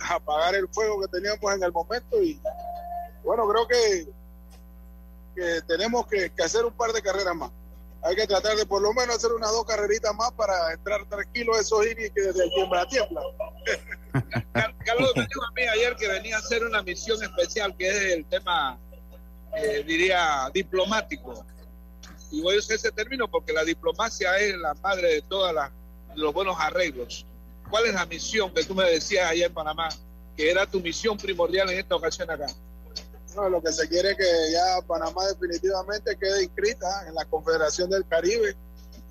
a 0.00 0.14
apagar 0.14 0.54
el 0.54 0.68
fuego 0.68 1.00
que 1.00 1.08
teníamos 1.08 1.52
en 1.54 1.62
el 1.62 1.72
momento. 1.72 2.22
Y 2.22 2.40
bueno, 3.24 3.48
creo 3.48 3.66
que, 3.66 4.08
que 5.34 5.60
tenemos 5.66 6.06
que, 6.06 6.30
que 6.30 6.42
hacer 6.42 6.64
un 6.64 6.72
par 6.72 6.92
de 6.92 7.02
carreras 7.02 7.34
más. 7.34 7.50
Hay 8.02 8.14
que 8.14 8.26
tratar 8.28 8.56
de 8.56 8.64
por 8.64 8.80
lo 8.80 8.92
menos 8.94 9.16
hacer 9.16 9.32
unas 9.32 9.50
dos 9.50 9.64
carreritas 9.64 10.14
más 10.14 10.30
para 10.32 10.72
entrar 10.72 11.04
tranquilo 11.08 11.54
a 11.54 11.60
esos 11.60 11.84
innings 11.84 12.12
que 12.14 12.20
desde 12.22 12.48
tiembla 12.50 12.86
tiembla. 12.86 13.20
Carlos 14.84 15.12
me 15.16 15.22
dijo 15.26 15.42
a 15.44 15.50
mí 15.52 15.62
ayer 15.62 15.96
que 15.96 16.06
venía 16.08 16.36
a 16.36 16.38
hacer 16.38 16.64
una 16.64 16.82
misión 16.82 17.22
especial 17.22 17.76
que 17.76 17.88
es 17.88 18.12
el 18.14 18.24
tema, 18.26 18.78
eh, 19.56 19.82
diría, 19.86 20.48
diplomático. 20.54 21.44
Y 22.30 22.40
voy 22.40 22.54
a 22.56 22.58
usar 22.58 22.76
ese 22.76 22.92
término 22.92 23.28
porque 23.28 23.52
la 23.52 23.64
diplomacia 23.64 24.38
es 24.38 24.56
la 24.56 24.74
madre 24.74 25.14
de 25.14 25.22
todos 25.22 25.52
los 26.14 26.32
buenos 26.32 26.56
arreglos. 26.58 27.26
¿Cuál 27.70 27.86
es 27.86 27.94
la 27.94 28.06
misión 28.06 28.52
que 28.52 28.64
tú 28.64 28.74
me 28.74 28.84
decías 28.84 29.30
ayer 29.30 29.46
en 29.46 29.54
Panamá, 29.54 29.88
que 30.36 30.50
era 30.50 30.66
tu 30.66 30.80
misión 30.80 31.16
primordial 31.16 31.70
en 31.70 31.78
esta 31.78 31.96
ocasión 31.96 32.30
acá? 32.30 32.46
No, 33.36 33.48
lo 33.48 33.62
que 33.62 33.72
se 33.72 33.88
quiere 33.88 34.12
es 34.12 34.16
que 34.16 34.52
ya 34.52 34.80
Panamá 34.86 35.26
definitivamente 35.26 36.16
quede 36.16 36.44
inscrita 36.44 37.06
en 37.06 37.14
la 37.14 37.24
Confederación 37.26 37.90
del 37.90 38.06
Caribe. 38.06 38.56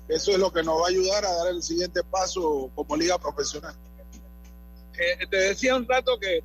Eso 0.08 0.32
es 0.32 0.38
lo 0.38 0.52
que 0.52 0.62
nos 0.62 0.80
va 0.80 0.86
a 0.86 0.88
ayudar 0.88 1.24
a 1.24 1.32
dar 1.32 1.48
el 1.48 1.62
siguiente 1.62 2.02
paso 2.02 2.70
como 2.74 2.96
liga 2.96 3.18
profesional. 3.18 3.74
Eh, 4.98 5.26
te 5.30 5.36
decía 5.36 5.76
un 5.76 5.86
rato 5.86 6.18
que, 6.18 6.42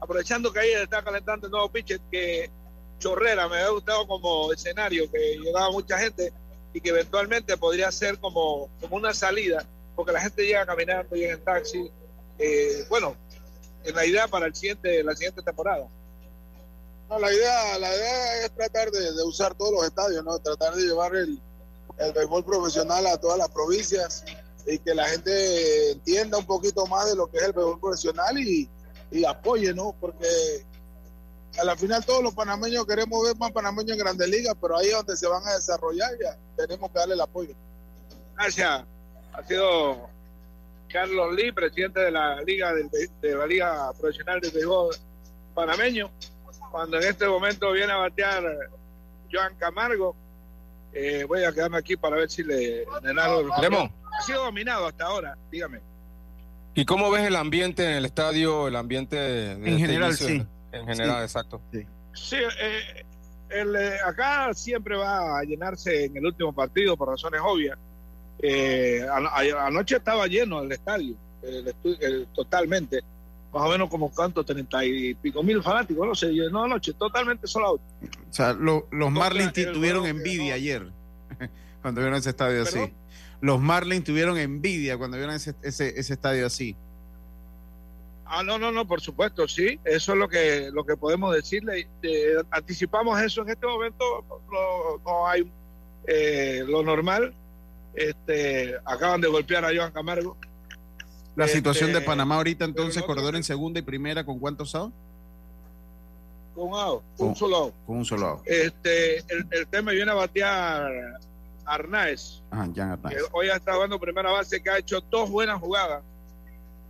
aprovechando 0.00 0.52
que 0.52 0.60
ahí 0.60 0.72
está 0.72 1.02
calentando 1.02 1.46
el 1.46 1.52
nuevo 1.52 1.70
pitcher, 1.70 2.00
que 2.10 2.50
Chorrera 2.98 3.48
me 3.48 3.56
había 3.56 3.70
gustado 3.70 4.06
como 4.08 4.52
escenario, 4.52 5.10
que 5.10 5.38
llegaba 5.38 5.70
mucha 5.70 5.98
gente 5.98 6.32
y 6.72 6.80
que 6.80 6.88
eventualmente 6.88 7.56
podría 7.56 7.92
ser 7.92 8.18
como, 8.18 8.68
como 8.80 8.96
una 8.96 9.14
salida, 9.14 9.66
porque 9.94 10.12
la 10.12 10.20
gente 10.20 10.44
llega 10.44 10.66
caminando, 10.66 11.14
llega 11.14 11.34
en 11.34 11.44
taxi. 11.44 11.90
Eh, 12.38 12.84
bueno, 12.88 13.16
en 13.84 13.94
la 13.94 14.06
idea 14.06 14.28
para 14.28 14.46
el 14.46 14.54
siguiente, 14.54 15.02
la 15.02 15.14
siguiente 15.14 15.42
temporada. 15.42 15.86
No, 17.08 17.18
la 17.18 17.32
idea, 17.32 17.78
la 17.78 17.94
idea 17.94 18.44
es 18.44 18.52
tratar 18.52 18.90
de, 18.90 19.12
de 19.12 19.22
usar 19.22 19.54
todos 19.54 19.72
los 19.72 19.84
estadios, 19.84 20.24
¿no? 20.24 20.38
Tratar 20.38 20.74
de 20.74 20.82
llevar 20.82 21.14
el, 21.14 21.40
el 21.98 22.12
béisbol 22.12 22.44
profesional 22.44 23.06
a 23.06 23.18
todas 23.18 23.38
las 23.38 23.48
provincias 23.50 24.24
y 24.66 24.78
que 24.78 24.94
la 24.94 25.06
gente 25.08 25.92
entienda 25.92 26.38
un 26.38 26.46
poquito 26.46 26.86
más 26.86 27.06
de 27.08 27.16
lo 27.16 27.30
que 27.30 27.38
es 27.38 27.44
el 27.44 27.52
béisbol 27.52 27.80
profesional 27.80 28.38
y, 28.38 28.68
y 29.10 29.24
apoye, 29.24 29.74
¿no? 29.74 29.94
Porque 30.00 30.26
a 31.58 31.64
la 31.64 31.76
final 31.76 32.04
todos 32.04 32.22
los 32.22 32.34
panameños 32.34 32.86
queremos 32.86 33.22
ver 33.24 33.36
más 33.36 33.52
panameños 33.52 33.92
en 33.92 33.98
grandes 33.98 34.28
ligas, 34.28 34.54
pero 34.60 34.76
ahí 34.76 34.86
es 34.86 34.94
donde 34.94 35.16
se 35.16 35.26
van 35.26 35.46
a 35.46 35.54
desarrollar 35.54 36.10
ya 36.18 36.38
tenemos 36.56 36.90
que 36.90 36.98
darle 36.98 37.14
el 37.14 37.20
apoyo. 37.20 37.54
Gracias. 38.36 38.84
Ha 39.32 39.42
sido 39.44 40.08
Carlos 40.88 41.34
Lee, 41.34 41.52
presidente 41.52 42.00
de 42.00 42.10
la 42.10 42.40
Liga 42.42 42.72
del- 42.74 42.90
de 43.20 43.34
la 43.36 43.46
Liga 43.46 43.92
Profesional 43.98 44.40
de 44.40 44.50
Béisbol 44.50 44.94
Panameño, 45.54 46.10
cuando 46.70 46.98
en 46.98 47.04
este 47.04 47.26
momento 47.26 47.72
viene 47.72 47.92
a 47.92 47.96
batear 47.96 48.44
Joan 49.32 49.54
Camargo. 49.56 50.14
Eh, 50.94 51.24
voy 51.26 51.42
a 51.44 51.52
quedarme 51.52 51.78
aquí 51.78 51.96
para 51.96 52.16
ver 52.16 52.28
si 52.30 52.42
le, 52.42 52.84
le 53.02 53.14
narro. 53.14 53.48
Ha 53.54 54.22
sido 54.22 54.44
dominado 54.44 54.86
hasta 54.86 55.04
ahora, 55.06 55.38
dígame. 55.50 55.80
¿Y 56.74 56.84
cómo 56.84 57.10
ves 57.10 57.22
el 57.26 57.36
ambiente 57.36 57.84
en 57.84 57.92
el 57.92 58.04
estadio, 58.04 58.68
el 58.68 58.76
ambiente 58.76 59.16
de 59.16 59.52
En 59.52 59.66
este 59.66 59.78
general, 59.78 60.08
inicio? 60.10 60.26
sí. 60.28 60.46
En 60.72 60.86
general, 60.86 61.16
Sí. 61.18 61.22
exacto. 61.22 61.60
Sí, 62.14 62.36
eh, 62.36 63.04
el, 63.50 63.74
eh, 63.76 63.96
acá 64.06 64.52
siempre 64.54 64.96
va 64.96 65.38
a 65.38 65.42
llenarse 65.44 66.04
en 66.06 66.16
el 66.16 66.26
último 66.26 66.52
partido 66.54 66.96
por 66.96 67.08
razones 67.08 67.40
obvias. 67.42 67.78
Eh, 68.42 69.06
anoche 69.60 69.96
estaba 69.96 70.26
lleno 70.26 70.62
el 70.62 70.72
estadio, 70.72 71.14
el 71.42 71.66
estu- 71.66 71.96
el- 72.00 72.26
totalmente. 72.34 73.00
Más 73.52 73.62
o 73.64 73.68
menos 73.68 73.88
como 73.90 74.10
cuánto, 74.10 74.42
treinta 74.44 74.84
y 74.84 75.14
pico 75.14 75.42
mil 75.42 75.62
fanáticos, 75.62 76.06
no 76.08 76.14
sé, 76.14 76.28
llenó 76.32 76.64
anoche, 76.64 76.92
totalmente 76.94 77.46
solo 77.46 77.72
O 77.74 77.80
sea, 78.30 78.52
lo- 78.54 78.86
los 78.90 79.10
Marlins 79.12 79.52
tuvieron 79.52 80.06
envidia 80.06 80.54
ayer 80.54 80.86
cuando 81.82 82.00
vieron 82.00 82.18
ese 82.18 82.30
estadio 82.30 82.62
así. 82.62 82.92
Los 83.40 83.60
Marlins 83.60 84.04
tuvieron 84.04 84.38
envidia 84.38 84.96
cuando 84.98 85.16
vieron 85.18 85.34
ese, 85.34 85.54
ese, 85.62 85.98
ese 85.98 86.12
estadio 86.14 86.46
así. 86.46 86.76
Ah, 88.24 88.42
no, 88.42 88.58
no, 88.58 88.72
no, 88.72 88.86
por 88.86 89.00
supuesto, 89.02 89.46
sí. 89.46 89.78
Eso 89.84 90.12
es 90.12 90.18
lo 90.18 90.28
que 90.28 90.70
lo 90.72 90.84
que 90.84 90.96
podemos 90.96 91.34
decirle. 91.34 91.86
Eh, 92.02 92.36
anticipamos 92.50 93.20
eso 93.20 93.42
en 93.42 93.50
este 93.50 93.66
momento. 93.66 94.02
No, 94.50 94.98
no 95.04 95.26
hay 95.28 95.52
eh, 96.06 96.64
lo 96.66 96.82
normal. 96.82 97.34
Este, 97.94 98.74
acaban 98.84 99.20
de 99.20 99.28
golpear 99.28 99.64
a 99.64 99.68
Joan 99.74 99.92
Camargo. 99.92 100.36
La 101.36 101.48
situación 101.48 101.92
de 101.92 101.98
Este, 101.98 102.06
Panamá 102.06 102.36
ahorita 102.36 102.64
entonces, 102.64 103.02
corredor 103.02 103.36
en 103.36 103.42
segunda 103.44 103.78
y 103.78 103.82
primera, 103.82 104.24
¿con 104.24 104.38
cuántos 104.38 104.74
outs? 104.74 104.94
Con 106.54 106.68
un 106.68 106.74
out, 106.78 107.02
un 107.16 107.26
Con- 107.28 107.36
solo 107.36 107.56
out. 107.56 107.74
Con 107.86 107.96
un 107.98 108.04
solo 108.04 108.26
out. 108.26 108.42
Este, 108.46 109.18
el, 109.18 109.46
el 109.50 109.66
tema 109.68 109.92
viene 109.92 110.10
a 110.10 110.14
batear 110.14 110.90
Arnaez, 111.64 112.42
Jan 112.50 112.74
que 112.74 113.16
hoy 113.32 113.48
ha 113.48 113.56
estado 113.56 113.76
jugando 113.78 113.98
primera 113.98 114.30
base, 114.30 114.62
que 114.62 114.68
ha 114.68 114.78
hecho 114.78 115.00
dos 115.10 115.30
buenas 115.30 115.58
jugadas, 115.60 116.02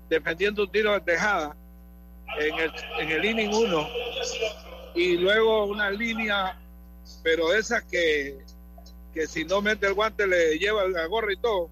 defendiendo 0.08 0.64
un 0.64 0.72
tiro 0.72 0.92
de 0.94 1.00
tejada 1.00 1.54
en 2.40 2.54
el, 2.58 2.72
en 2.98 3.10
el 3.10 3.24
inning 3.24 3.54
1 3.54 3.88
y 4.94 5.16
luego 5.18 5.66
una 5.66 5.90
línea, 5.90 6.58
pero 7.22 7.52
esa 7.54 7.80
que, 7.82 8.38
que 9.14 9.26
si 9.26 9.44
no 9.44 9.60
mete 9.62 9.86
el 9.86 9.94
guante 9.94 10.26
le 10.26 10.58
lleva 10.58 10.86
la 10.88 11.06
gorra 11.06 11.32
y 11.32 11.36
todo. 11.36 11.68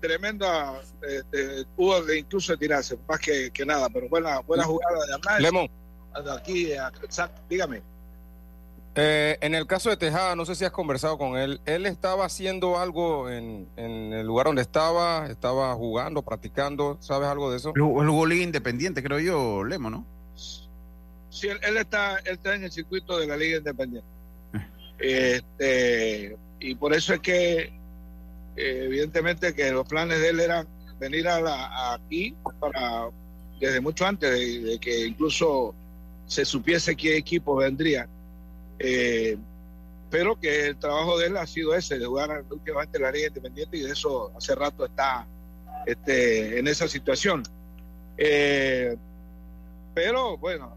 Tremenda, 0.00 0.80
este, 1.08 1.64
hubo 1.76 2.02
de 2.02 2.18
incluso 2.18 2.56
tirarse, 2.56 2.98
más 3.08 3.20
que, 3.20 3.50
que 3.52 3.64
nada, 3.64 3.88
pero 3.88 4.08
buena, 4.08 4.40
buena 4.40 4.64
jugada 4.64 5.06
de 5.06 5.14
Arnaez. 5.14 5.40
Lemon. 5.42 5.68
Aquí, 6.36 6.72
a- 6.72 6.90
dígame. 7.48 7.82
Eh, 8.94 9.38
en 9.40 9.54
el 9.54 9.66
caso 9.66 9.88
de 9.90 9.96
Tejada, 9.96 10.34
no 10.36 10.44
sé 10.44 10.54
si 10.56 10.64
has 10.64 10.72
conversado 10.72 11.16
con 11.16 11.38
él. 11.38 11.60
¿Él 11.64 11.86
estaba 11.86 12.26
haciendo 12.26 12.78
algo 12.78 13.30
en, 13.30 13.66
en 13.76 14.12
el 14.12 14.26
lugar 14.26 14.46
donde 14.46 14.60
estaba? 14.60 15.28
¿Estaba 15.28 15.72
jugando, 15.74 16.20
practicando? 16.22 16.98
¿Sabes 17.00 17.28
algo 17.28 17.50
de 17.50 17.56
eso? 17.58 17.72
Jugó 17.74 18.26
Liga 18.26 18.42
Independiente, 18.42 19.02
creo 19.02 19.18
yo, 19.20 19.64
Lemo, 19.64 19.88
¿no? 19.88 20.04
Sí, 21.30 21.46
él, 21.48 21.58
él 21.62 21.76
está, 21.78 22.18
él 22.18 22.32
está 22.34 22.54
en 22.54 22.64
el 22.64 22.72
circuito 22.72 23.16
de 23.18 23.26
la 23.28 23.36
Liga 23.36 23.56
Independiente. 23.58 24.06
Este, 25.02 26.36
y 26.60 26.74
por 26.76 26.94
eso 26.94 27.12
es 27.14 27.20
que, 27.20 27.58
eh, 28.56 28.82
evidentemente, 28.84 29.52
que 29.54 29.72
los 29.72 29.86
planes 29.86 30.20
de 30.20 30.28
él 30.28 30.40
eran 30.40 30.66
venir 31.00 31.26
a 31.26 31.40
la- 31.40 31.94
aquí 31.94 32.34
para 32.60 33.08
desde 33.60 33.80
mucho 33.80 34.06
antes 34.06 34.30
de, 34.30 34.78
que 34.80 35.06
incluso 35.06 35.74
se 36.26 36.44
supiese 36.44 36.96
qué 36.96 37.16
equipo 37.16 37.56
vendría. 37.56 38.08
Eh, 38.78 39.36
pero 40.10 40.38
que 40.38 40.66
el 40.68 40.76
trabajo 40.76 41.18
de 41.18 41.26
él 41.28 41.36
ha 41.36 41.46
sido 41.46 41.74
ese, 41.74 41.98
de 41.98 42.06
jugar 42.06 42.44
últimamente 42.50 42.98
en 42.98 43.02
la 43.04 43.10
Liga 43.12 43.28
Independiente, 43.28 43.76
y 43.76 43.82
de 43.82 43.92
eso 43.92 44.32
hace 44.36 44.54
rato 44.54 44.84
está 44.84 45.26
este, 45.86 46.58
en 46.58 46.68
esa 46.68 46.86
situación. 46.86 47.42
Eh, 48.18 48.96
pero 49.94 50.36
bueno, 50.36 50.76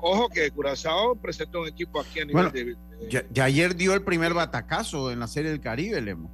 ojo 0.00 0.28
que 0.28 0.50
Curazao 0.50 1.14
presentó 1.16 1.60
un 1.60 1.68
equipo 1.68 2.00
aquí 2.00 2.20
a 2.20 2.24
nivel 2.24 2.50
Bueno, 2.50 2.50
de, 2.50 3.08
Ya, 3.08 3.24
ya 3.30 3.44
ayer 3.44 3.74
dio 3.76 3.94
el 3.94 4.02
primer 4.02 4.34
batacazo 4.34 5.10
en 5.10 5.20
la 5.20 5.28
Serie 5.28 5.50
del 5.50 5.60
Caribe, 5.60 6.00
Lemo. 6.00 6.30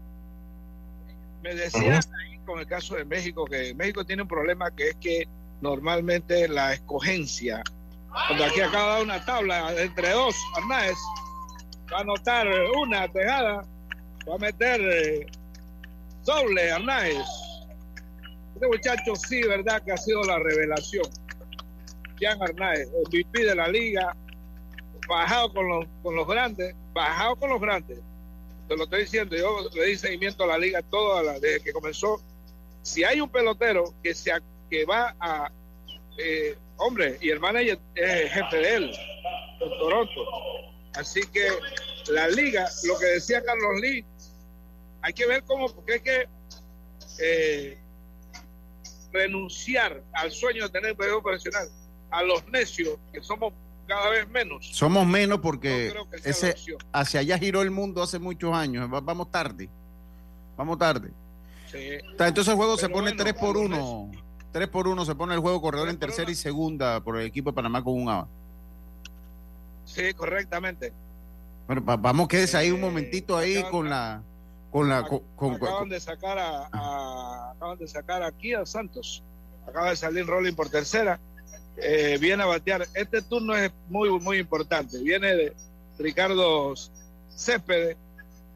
Me 1.43 1.55
decían 1.55 2.03
ahí 2.21 2.39
con 2.47 2.59
el 2.59 2.67
caso 2.67 2.95
de 2.97 3.05
México 3.05 3.45
que 3.45 3.75
México 3.75 4.05
tiene 4.05 4.23
un 4.23 4.29
problema 4.29 4.71
que 4.71 4.91
es 4.91 4.97
que 4.97 5.29
normalmente 5.61 6.49
la 6.49 6.73
escogencia, 6.73 7.63
cuando 8.27 8.45
aquí 8.45 8.61
acaba 8.61 8.85
de 8.85 8.93
dar 8.93 9.03
una 9.03 9.25
tabla 9.25 9.83
entre 9.83 10.11
dos, 10.11 10.35
Arnaez 10.57 10.97
va 11.93 11.99
a 11.99 12.01
anotar 12.01 12.47
una 12.79 13.09
tejada, 13.09 13.65
va 14.29 14.35
a 14.35 14.39
meter 14.39 14.81
eh, 14.81 15.27
doble 16.25 16.73
Arnaez. 16.73 17.27
Este 18.55 18.67
muchacho 18.67 19.17
sí, 19.17 19.43
verdad 19.43 19.83
que 19.83 19.93
ha 19.93 19.97
sido 19.97 20.23
la 20.23 20.39
revelación. 20.39 21.05
Jan 22.21 22.43
Arnaez, 22.43 22.89
MVP 23.07 23.45
de 23.45 23.55
la 23.55 23.69
liga, 23.69 24.17
bajado 25.09 25.53
con 25.53 25.69
los, 25.69 25.87
con 26.03 26.15
los 26.15 26.27
grandes, 26.27 26.75
bajado 26.93 27.37
con 27.37 27.51
los 27.51 27.61
grandes. 27.61 27.99
Te 28.69 28.77
lo 28.77 28.85
estoy 28.85 29.01
diciendo, 29.03 29.37
yo 29.37 29.69
le 29.75 29.87
di 29.87 29.97
seguimiento 29.97 30.45
a 30.45 30.47
la 30.47 30.59
liga 30.59 30.83
toda 30.83 31.23
la, 31.23 31.33
desde 31.39 31.61
que 31.61 31.73
comenzó. 31.73 32.21
Si 32.83 33.05
hay 33.05 33.21
un 33.21 33.29
pelotero 33.29 33.95
que, 34.03 34.15
se, 34.15 34.33
que 34.71 34.85
va 34.85 35.15
a... 35.21 35.51
eh, 36.19 36.57
hombre, 36.77 37.19
y 37.21 37.31
el 37.31 37.41
manager 37.41 37.79
es 37.95 38.33
jefe 38.33 38.57
de 38.57 38.75
él, 38.75 38.97
en 39.61 39.71
Toronto. 39.79 40.21
Así 40.95 41.21
que 41.33 41.49
la 42.09 42.29
liga, 42.29 42.69
lo 42.85 42.99
que 42.99 43.07
decía 43.07 43.43
Carlos 43.45 43.81
Lee, 43.81 44.05
hay 45.03 45.13
que 45.13 45.27
ver 45.27 45.43
cómo, 45.45 45.69
porque 45.69 45.97
es 45.97 46.03
que 46.03 46.29
eh, 47.21 47.79
renunciar 49.13 50.03
al 50.13 50.31
sueño 50.31 50.65
de 50.65 50.71
tener 50.71 50.95
béisbol 50.95 51.23
profesional, 51.23 51.69
a 52.15 52.23
los 52.23 52.47
necios, 52.49 52.99
que 53.13 53.23
somos 53.23 53.53
cada 53.87 54.09
vez 54.11 54.29
menos. 54.29 54.67
Somos 54.73 55.07
menos 55.07 55.41
porque 55.41 55.93
No 55.95 56.07
ese 56.25 56.55
hacia 56.93 57.21
allá 57.21 57.39
giró 57.39 57.61
el 57.63 57.71
mundo 57.71 58.03
hace 58.03 58.19
muchos 58.19 58.55
años. 58.55 58.93
Va- 58.93 59.01
vamos 59.01 59.31
tarde. 59.31 59.69
Vamos 60.57 60.79
tarde. 60.79 61.11
Sí. 61.71 61.79
Entonces 62.19 62.49
el 62.49 62.55
juego 62.57 62.77
se 62.77 62.89
pone 62.89 63.11
bueno, 63.11 63.23
3 63.25 63.35
por 63.35 63.55
por 63.55 63.57
lo 63.57 63.63
1. 63.63 64.11
3 64.53 64.69
por 64.69 64.87
1 64.89 65.05
se 65.05 65.15
pone 65.17 65.35
el 65.35 65.41
juego 65.41 65.61
corredor 65.61 65.89
en 65.89 65.99
tercera 65.99 66.31
y 66.31 66.35
segunda 66.37 67.01
por 67.01 67.19
el 67.19 67.27
equipo 67.27 67.51
de 67.51 67.55
Panamá 67.57 67.83
con 67.83 67.95
un 67.95 68.09
A. 68.09 68.27
Sí, 69.85 70.15
correctamente. 70.15 70.93
Bueno, 71.67 71.85
va- 71.85 71.97
vamos, 71.97 72.29
quédese 72.29 72.57
ahí 72.57 72.71
un 72.71 72.79
Eh, 72.79 72.83
momentito 72.83 73.37
ahí 73.37 73.63
con 73.71 73.89
la. 73.91 74.23
Con 74.71 74.89
la 74.89 75.03
con, 75.07 75.21
con- 75.37 75.55
acaban 75.55 75.89
de 75.89 76.01
sacar 76.01 76.39
a, 76.39 76.69
a- 76.73 77.51
acaban 77.53 77.79
de 77.79 77.87
sacar 77.89 78.23
aquí 78.23 78.55
a 78.55 78.65
Santos. 78.67 79.23
Acaba 79.67 79.91
de 79.91 79.97
salir 79.97 80.27
Rolling 80.27 80.55
por 80.55 80.69
tercera. 80.69 81.19
Eh, 81.77 82.19
viene 82.21 82.43
a 82.43 82.47
batear. 82.47 82.87
Este 82.95 83.23
turno 83.23 83.57
es 83.57 83.73
muy 83.89 84.11
muy 84.21 84.39
importante. 84.39 84.99
Viene 85.03 85.35
de 85.35 85.53
Ricardo 85.99 86.75
Céspedes, 87.35 87.97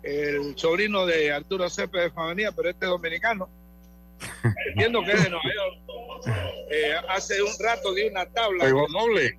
el 0.02 0.56
sobrino 0.56 1.06
de 1.06 1.32
Arturo 1.32 1.68
Céspedes 1.68 2.12
Favanía, 2.12 2.52
pero 2.52 2.70
este 2.70 2.84
es 2.86 2.90
dominicano. 2.90 3.48
Entiendo 4.70 5.02
que 5.04 5.12
es 5.12 5.24
de 5.24 5.30
Nueva 5.30 5.44
York. 5.44 6.26
Eh, 6.70 6.94
hace 7.08 7.42
un 7.42 7.52
rato 7.60 7.94
dio 7.94 8.10
una 8.10 8.26
tabla. 8.26 8.64
Pegó 8.64 8.86
doble. 8.88 9.38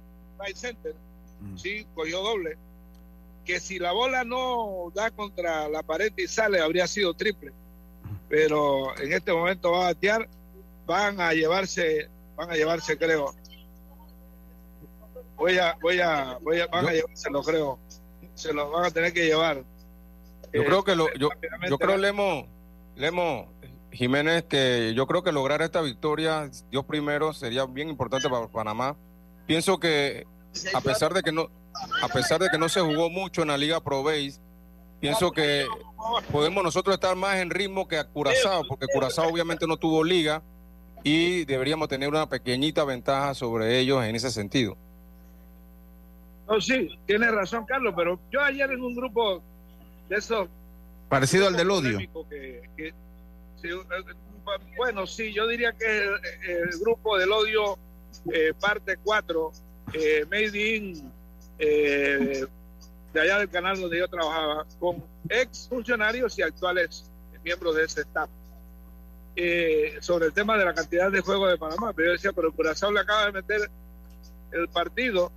Center. 0.55 0.95
Sí, 1.55 1.85
cogió 1.93 2.21
doble. 2.21 2.57
Que 3.45 3.59
si 3.59 3.79
la 3.79 3.91
bola 3.91 4.23
no 4.23 4.91
da 4.93 5.11
contra 5.11 5.67
la 5.67 5.83
pared 5.83 6.13
y 6.17 6.27
sale, 6.27 6.59
habría 6.59 6.87
sido 6.87 7.13
triple. 7.13 7.51
Pero 8.29 8.97
en 8.99 9.13
este 9.13 9.33
momento 9.33 9.71
va 9.71 9.81
a 9.81 9.93
batear. 9.93 10.27
Van 10.85 11.19
a 11.21 11.33
llevarse, 11.33 12.09
van 12.35 12.51
a 12.51 12.55
llevarse, 12.55 12.97
creo. 12.97 13.33
Voy 15.39 15.57
a, 15.57 15.75
voy 15.81 15.99
a, 16.01 16.37
voy 16.41 16.59
a, 16.59 16.67
van 16.67 16.87
a 16.87 16.91
llevárselo, 16.91 17.41
creo. 17.41 17.79
Se 18.35 18.53
lo 18.53 18.69
van 18.69 18.85
a 18.85 18.91
tener 18.91 19.13
que 19.13 19.25
llevar. 19.25 19.63
Yo 20.53 20.61
Eh, 20.61 20.65
creo 20.65 20.83
que 20.83 20.95
lo, 20.95 21.11
yo, 21.15 21.29
rápidamente 21.29 21.69
yo 21.69 21.77
creo, 21.77 21.97
Lemo, 21.97 22.45
Lemo 22.95 23.47
Jiménez, 23.91 24.43
que 24.43 24.93
yo 24.95 25.07
creo 25.07 25.23
que 25.23 25.31
lograr 25.31 25.61
esta 25.61 25.81
victoria, 25.81 26.49
Dios 26.69 26.85
primero, 26.85 27.33
sería 27.33 27.65
bien 27.65 27.89
importante 27.89 28.29
para 28.29 28.47
Panamá. 28.47 28.95
Pienso 29.47 29.79
que 29.79 30.27
a 30.73 30.81
pesar 30.81 31.13
de 31.13 31.21
que 31.23 31.31
no, 31.31 31.49
a 32.03 32.07
pesar 32.09 32.39
de 32.41 32.49
que 32.49 32.57
no 32.57 32.67
se 32.69 32.81
jugó 32.81 33.09
mucho 33.09 33.41
en 33.41 33.47
la 33.47 33.57
Liga 33.57 33.79
Pro 33.81 34.03
Base, 34.03 34.39
pienso 34.99 35.31
que 35.31 35.65
podemos 36.31 36.63
nosotros 36.63 36.93
estar 36.93 37.15
más 37.15 37.37
en 37.37 37.49
ritmo 37.49 37.87
que 37.87 37.97
a 37.97 38.03
Curazao, 38.03 38.63
porque 38.67 38.85
Curazao 38.93 39.29
obviamente 39.31 39.65
no 39.65 39.77
tuvo 39.77 40.03
liga 40.03 40.43
y 41.03 41.45
deberíamos 41.45 41.87
tener 41.87 42.09
una 42.09 42.27
pequeñita 42.27 42.83
ventaja 42.83 43.33
sobre 43.33 43.79
ellos 43.79 44.03
en 44.03 44.15
ese 44.15 44.31
sentido. 44.31 44.77
No, 46.49 46.59
sí, 46.59 46.89
tiene 47.05 47.29
razón, 47.31 47.65
Carlos, 47.65 47.93
pero 47.95 48.19
yo 48.31 48.41
ayer 48.41 48.71
en 48.71 48.81
un 48.81 48.95
grupo 48.95 49.43
de 50.09 50.15
esos 50.17 50.47
Parecido 51.07 51.47
al 51.47 51.55
del 51.55 51.69
odio. 51.71 51.97
que- 52.29 52.61
que- 52.75 52.93
sí, 53.61 53.67
eh, 53.69 54.13
bueno, 54.75 55.05
sí, 55.07 55.31
yo 55.33 55.47
diría 55.47 55.71
que 55.73 55.85
el, 56.03 56.09
el 56.47 56.79
grupo 56.79 57.17
del 57.17 57.31
odio, 57.31 57.77
eh, 58.33 58.53
parte 58.59 58.97
4, 59.03 59.51
eh, 59.93 60.25
Made 60.29 60.75
in, 60.75 61.11
eh, 61.59 62.45
de 63.13 63.21
allá 63.21 63.39
del 63.39 63.49
canal 63.49 63.79
donde 63.79 63.99
yo 63.99 64.07
trabajaba, 64.07 64.65
con 64.79 65.03
ex 65.29 65.67
funcionarios 65.69 66.37
y 66.39 66.41
actuales 66.43 67.11
miembros 67.43 67.75
de 67.75 67.85
ese 67.85 68.01
staff, 68.01 68.29
eh, 69.35 69.97
sobre 70.01 70.27
el 70.27 70.33
tema 70.33 70.57
de 70.57 70.65
la 70.65 70.73
cantidad 70.73 71.11
de 71.11 71.21
juegos 71.21 71.49
de 71.51 71.57
Panamá. 71.57 71.93
Pero 71.93 72.07
yo 72.09 72.13
decía, 72.13 72.33
pero 72.33 72.51
Curazao 72.51 72.91
le 72.91 72.99
acaba 72.99 73.25
de 73.27 73.31
meter 73.31 73.69
el 74.51 74.67
partido 74.69 75.31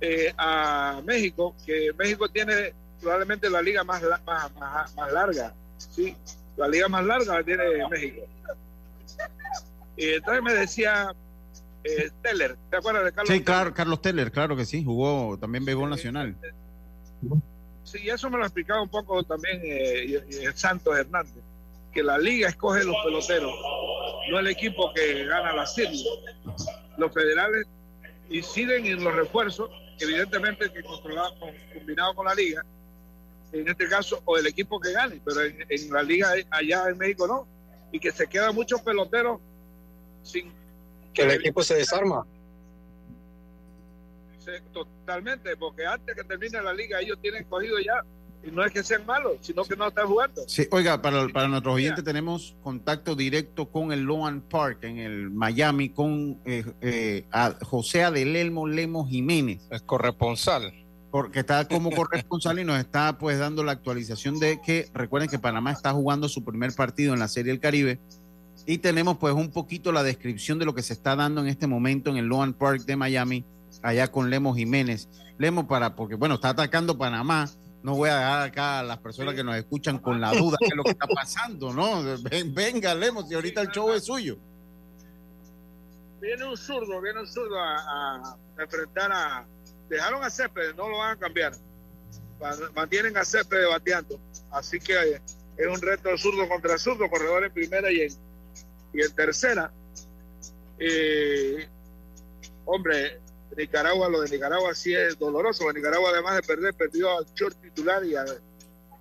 eh, 0.00 0.32
a 0.36 1.00
México, 1.04 1.54
que 1.66 1.90
México 1.98 2.28
tiene 2.28 2.72
probablemente 3.00 3.48
la 3.50 3.62
liga 3.62 3.84
más, 3.84 4.02
la- 4.02 4.20
más, 4.26 4.54
más, 4.56 4.94
más 4.94 5.12
larga, 5.12 5.52
sí, 5.78 6.16
la 6.56 6.68
liga 6.68 6.88
más 6.88 7.04
larga 7.04 7.34
la 7.38 7.42
tiene 7.44 7.64
México. 7.90 8.22
Y 9.96 10.10
entonces 10.14 10.42
me 10.42 10.54
decía 10.54 11.12
eh, 11.84 12.10
Teller, 12.22 12.56
¿te 12.70 12.76
acuerdas 12.76 13.04
de 13.04 13.12
Carlos? 13.12 13.34
Sí, 13.34 13.42
claro, 13.42 13.74
Carlos 13.74 14.00
Teller, 14.02 14.30
claro 14.30 14.56
que 14.56 14.64
sí. 14.64 14.84
Jugó 14.84 15.36
también 15.38 15.64
béisbol 15.64 15.90
nacional. 15.90 16.36
Sí, 17.84 18.08
eso 18.08 18.28
me 18.30 18.38
lo 18.38 18.44
explicaba 18.44 18.82
un 18.82 18.88
poco 18.88 19.22
también 19.24 19.60
eh, 19.64 20.22
Santos 20.54 20.96
Hernández, 20.96 21.42
que 21.92 22.02
la 22.02 22.18
liga 22.18 22.48
escoge 22.48 22.84
los 22.84 22.96
peloteros, 23.04 23.52
no 24.30 24.38
el 24.38 24.46
equipo 24.48 24.92
que 24.94 25.24
gana 25.24 25.52
la 25.54 25.66
serie. 25.66 26.04
Los 26.96 27.12
federales 27.12 27.66
inciden 28.30 28.86
en 28.86 29.02
los 29.02 29.14
refuerzos, 29.14 29.70
evidentemente 30.04 30.70
que 30.72 30.82
controlado, 30.82 31.38
con- 31.38 31.54
combinado 31.74 32.14
con 32.14 32.26
la 32.26 32.34
liga, 32.34 32.64
en 33.52 33.66
este 33.68 33.88
caso, 33.88 34.20
o 34.24 34.36
el 34.36 34.46
equipo 34.46 34.78
que 34.80 34.92
gane, 34.92 35.20
pero 35.24 35.42
en, 35.42 35.64
en 35.68 35.92
la 35.92 36.02
liga 36.02 36.32
allá 36.50 36.88
en 36.88 36.98
México 36.98 37.26
no, 37.26 37.46
y 37.92 37.98
que 37.98 38.10
se 38.12 38.26
quedan 38.26 38.54
muchos 38.54 38.80
peloteros 38.82 39.40
sin 40.22 40.52
Que 41.14 41.22
el 41.22 41.30
equipo 41.32 41.62
se 41.62 41.74
desarma. 41.76 42.26
se- 44.38 44.60
totalmente, 44.72 45.56
porque 45.56 45.86
antes 45.86 46.14
que 46.14 46.24
termine 46.24 46.60
la 46.62 46.72
liga 46.72 47.00
ellos 47.00 47.18
tienen 47.20 47.44
cogido 47.44 47.78
ya, 47.78 48.02
y 48.42 48.50
no 48.50 48.64
es 48.64 48.72
que 48.72 48.82
sean 48.82 49.04
malos, 49.04 49.34
sino 49.40 49.64
que 49.64 49.76
no 49.76 49.88
están 49.88 50.06
jugando. 50.06 50.42
Sí, 50.46 50.66
oiga, 50.70 51.02
para, 51.02 51.28
para 51.28 51.48
nuestros 51.48 51.74
oyentes 51.74 52.04
tenemos 52.04 52.56
contacto 52.62 53.14
directo 53.14 53.68
con 53.70 53.92
el 53.92 54.02
Loan 54.02 54.40
Park 54.42 54.84
en 54.84 54.98
el 54.98 55.30
Miami 55.30 55.90
con 55.90 56.38
eh, 56.44 56.64
eh, 56.80 57.26
a 57.32 57.54
José 57.62 58.04
Adelelmo 58.04 58.66
Lemos 58.66 59.08
Jiménez. 59.08 59.66
Es 59.70 59.82
corresponsal. 59.82 60.72
Porque 61.10 61.40
está 61.40 61.66
como 61.66 61.90
corresponsal 61.90 62.58
y 62.58 62.64
nos 62.64 62.78
está 62.78 63.16
pues 63.16 63.38
dando 63.38 63.64
la 63.64 63.72
actualización 63.72 64.38
de 64.38 64.60
que 64.60 64.88
recuerden 64.92 65.30
que 65.30 65.38
Panamá 65.38 65.72
está 65.72 65.92
jugando 65.92 66.28
su 66.28 66.44
primer 66.44 66.74
partido 66.74 67.14
en 67.14 67.20
la 67.20 67.28
Serie 67.28 67.50
del 67.50 67.60
Caribe 67.60 67.98
y 68.66 68.78
tenemos 68.78 69.16
pues 69.16 69.32
un 69.32 69.50
poquito 69.50 69.92
la 69.92 70.02
descripción 70.02 70.58
de 70.58 70.66
lo 70.66 70.74
que 70.74 70.82
se 70.82 70.92
está 70.92 71.16
dando 71.16 71.40
en 71.40 71.46
este 71.46 71.66
momento 71.66 72.10
en 72.10 72.18
el 72.18 72.26
Loan 72.26 72.52
Park 72.52 72.84
de 72.84 72.96
Miami 72.96 73.42
allá 73.82 74.08
con 74.08 74.28
Lemos 74.28 74.58
Jiménez. 74.58 75.08
Lemos 75.38 75.64
para, 75.64 75.96
porque 75.96 76.16
bueno, 76.16 76.34
está 76.34 76.50
atacando 76.50 76.98
Panamá. 76.98 77.48
No 77.88 77.94
voy 77.94 78.10
a 78.10 78.16
dejar 78.18 78.42
acá 78.48 78.78
a 78.80 78.82
las 78.82 78.98
personas 78.98 79.34
que 79.34 79.42
nos 79.42 79.56
escuchan 79.56 79.96
con 79.98 80.20
la 80.20 80.30
duda 80.34 80.58
de 80.60 80.76
lo 80.76 80.84
que 80.84 80.90
está 80.90 81.06
pasando, 81.06 81.72
¿no? 81.72 82.02
Ven- 82.20 82.52
venga, 82.54 82.94
Lemos, 82.94 83.30
y 83.30 83.34
ahorita 83.34 83.62
el 83.62 83.68
show 83.68 83.90
es 83.94 84.04
suyo. 84.04 84.36
Viene 86.20 86.44
un 86.44 86.54
zurdo, 86.58 87.00
viene 87.00 87.20
un 87.20 87.26
zurdo 87.26 87.58
a, 87.58 88.36
enfrentar 88.58 89.10
a. 89.10 89.46
Dejaron 89.88 90.22
a 90.22 90.28
Céspedes, 90.28 90.76
no 90.76 90.86
lo 90.86 90.98
van 90.98 91.16
a 91.16 91.18
cambiar. 91.18 91.54
Man- 92.38 92.58
Mantienen 92.76 93.16
a 93.16 93.24
Céspedes 93.24 93.66
bateando. 93.70 94.20
Así 94.50 94.78
que 94.78 94.92
eh, 94.92 95.22
es 95.56 95.66
un 95.66 95.80
reto 95.80 96.10
zurdo 96.18 96.46
contra 96.46 96.76
zurdo, 96.76 97.08
corredor 97.08 97.44
en 97.46 97.52
primera 97.54 97.90
y 97.90 98.02
en, 98.02 98.12
y 98.92 99.00
en 99.00 99.14
tercera. 99.14 99.72
Eh, 100.78 101.66
hombre, 102.66 103.18
Nicaragua, 103.58 104.08
lo 104.08 104.20
de 104.22 104.30
Nicaragua 104.30 104.74
sí 104.74 104.94
es 104.94 105.18
doloroso. 105.18 105.64
porque 105.64 105.80
Nicaragua, 105.80 106.10
además 106.10 106.36
de 106.36 106.42
perder, 106.42 106.74
perdió 106.74 107.18
al 107.18 107.26
short 107.34 107.60
titular 107.60 108.04
y 108.04 108.14
al. 108.16 108.40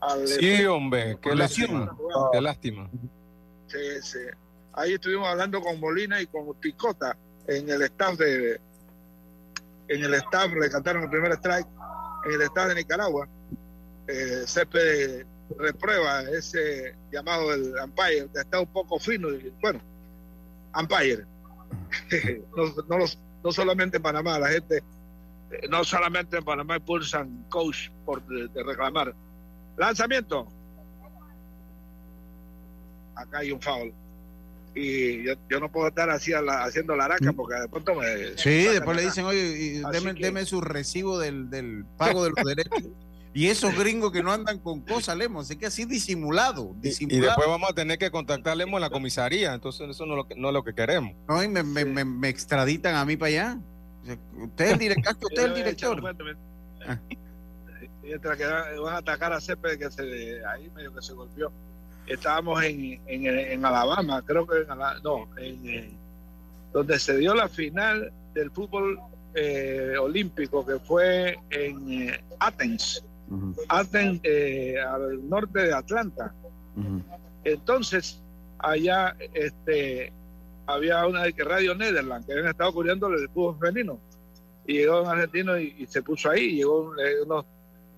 al- 0.02 0.28
Sí, 0.28 0.66
hombre, 0.66 1.18
qué 1.22 1.34
lástima. 1.36 1.96
Qué 2.34 2.42
lástima. 2.42 2.90
Sí, 3.68 4.02
sí. 4.02 4.20
Ahí 4.74 4.94
estuvimos 4.94 5.28
hablando 5.28 5.62
con 5.62 5.80
Molina 5.80 6.22
y 6.22 6.28
con 6.28 6.54
Picota 6.56 7.16
en 7.48 7.70
el 7.70 7.82
staff 7.84 8.18
de 8.18 8.60
en 9.90 10.04
el 10.04 10.14
staff 10.16 10.52
le 10.54 10.70
cantaron 10.70 11.04
el 11.04 11.10
primer 11.10 11.32
strike 11.34 11.68
en 12.26 12.32
el 12.34 12.42
staff 12.42 12.68
de 12.68 12.76
Nicaragua. 12.76 13.28
Eh, 14.08 14.44
reprueba 15.58 16.22
ese 16.24 16.94
llamado 17.12 17.52
del 17.52 17.74
umpire 17.84 18.28
que 18.34 18.40
está 18.42 18.60
un 18.60 18.68
poco 18.68 19.00
fino 19.00 19.30
y 19.30 19.54
bueno, 19.62 19.80
umpire. 20.78 21.26
no, 22.56 22.74
no, 22.88 22.98
los- 22.98 23.18
no 23.44 23.52
solamente 23.52 23.98
en 23.98 24.04
Panamá, 24.04 24.38
la 24.40 24.50
gente 24.50 24.84
eh, 25.52 25.68
no 25.70 25.84
solamente 25.84 26.38
en 26.38 26.44
Panamá 26.44 26.76
impulsan 26.78 27.46
coach 27.50 27.90
por 28.06 28.22
de- 28.28 28.48
de 28.50 28.64
reclamar. 28.64 29.14
Lanzamiento. 29.78 30.48
acá 33.16 33.40
hay 33.40 33.52
un 33.52 33.60
foul. 33.62 33.92
Y 34.76 35.24
yo, 35.26 35.34
yo 35.50 35.60
no 35.60 35.72
puedo 35.72 35.88
estar 35.88 36.08
así 36.10 36.32
la- 36.32 36.64
haciendo 36.64 36.96
la 36.96 37.06
araca 37.06 37.32
porque 37.34 37.56
de 37.60 37.68
pronto 37.68 37.96
me. 37.96 38.38
Sí, 38.38 38.66
después 38.66 38.96
le 38.96 39.04
dicen, 39.04 39.26
oye, 39.26 39.40
y 39.58 39.84
Así 39.84 39.92
deme, 40.06 40.14
que- 40.16 40.24
deme 40.26 40.46
su 40.46 40.62
recibo 40.62 41.18
del, 41.18 41.50
del 41.50 41.84
pago 41.98 42.24
de 42.24 42.30
los 42.36 42.46
derechos. 42.46 42.84
Y 43.34 43.48
esos 43.48 43.78
gringos 43.78 44.12
que 44.12 44.24
no 44.24 44.32
andan 44.32 44.58
con 44.60 44.82
cosas, 44.82 45.16
Lemos, 45.18 45.46
así 45.46 45.58
que 45.58 45.68
así 45.68 45.86
disimulado, 45.86 46.72
Y 46.80 46.88
disimulado. 46.88 47.26
después 47.26 47.48
vamos 47.48 47.70
a 47.70 47.74
tener 47.74 47.98
que 48.00 48.10
contactarle 48.10 48.64
en 48.64 48.82
la 48.82 48.90
comisaría, 48.90 49.54
entonces 49.54 49.90
eso 49.90 50.06
no 50.06 50.14
es 50.14 50.18
lo 50.18 50.28
que, 50.28 50.36
no 50.36 50.48
es 50.48 50.54
lo 50.54 50.64
que 50.64 50.74
queremos. 50.74 51.14
No, 51.28 51.44
y 51.44 51.48
me, 51.48 51.62
me, 51.64 51.86
me, 51.86 52.04
me 52.06 52.30
extraditan 52.30 52.96
a 52.96 53.06
mí 53.06 53.16
para 53.18 53.30
allá. 53.30 53.58
Usted 54.42 54.66
es 54.66 54.72
el 54.74 54.80
director, 54.80 55.16
usted 55.22 55.38
es 55.42 55.46
el 55.46 55.54
director. 55.56 56.16
Ah. 56.88 56.98
Mientras 58.02 58.38
que 58.38 58.46
va- 58.46 58.80
vas 58.82 58.94
a 58.94 58.98
atacar 58.98 59.34
a 59.34 59.42
Céspedes, 59.42 59.78
que 59.78 59.92
se, 59.92 60.46
ahí 60.46 60.70
medio 60.76 60.94
que 60.96 61.02
se 61.02 61.14
golpeó. 61.14 61.52
Estábamos 62.08 62.64
en, 62.64 63.02
en, 63.06 63.26
en 63.28 63.66
Alabama, 63.66 64.24
creo 64.26 64.48
que 64.48 64.62
en 64.62 64.72
Ala- 64.72 65.00
no, 65.04 65.28
en, 65.38 65.92
donde 66.72 66.98
se 67.00 67.18
dio 67.18 67.36
la 67.36 67.50
final 67.50 68.12
del 68.34 68.50
fútbol 68.52 68.98
eh, 69.36 69.96
olímpico 70.00 70.66
que 70.66 70.80
fue 70.80 71.38
en 71.50 72.10
eh, 72.10 72.24
Athens, 72.40 73.04
Athens 73.70 74.22
eh, 74.24 74.76
al 74.80 75.28
norte 75.28 75.64
de 75.64 75.74
Atlanta. 75.74 76.34
Entonces, 77.44 78.22
allá 78.60 79.16
este, 79.34 80.12
había 80.66 81.06
una 81.08 81.24
de 81.24 81.34
que 81.34 81.44
Radio 81.44 81.76
Netherlands, 81.76 82.26
que 82.26 82.34
habían 82.34 82.50
estado 82.50 82.74
cubriendo 82.74 83.08
el 83.08 83.30
fútbol 83.30 83.58
femenino. 83.60 84.00
Y 84.66 84.74
llegó 84.74 85.02
un 85.02 85.08
argentino 85.08 85.58
y, 85.58 85.76
y 85.78 85.86
se 85.86 86.02
puso 86.02 86.30
ahí, 86.30 86.56
llegó 86.56 86.94
eh, 87.00 87.22
unos, 87.26 87.46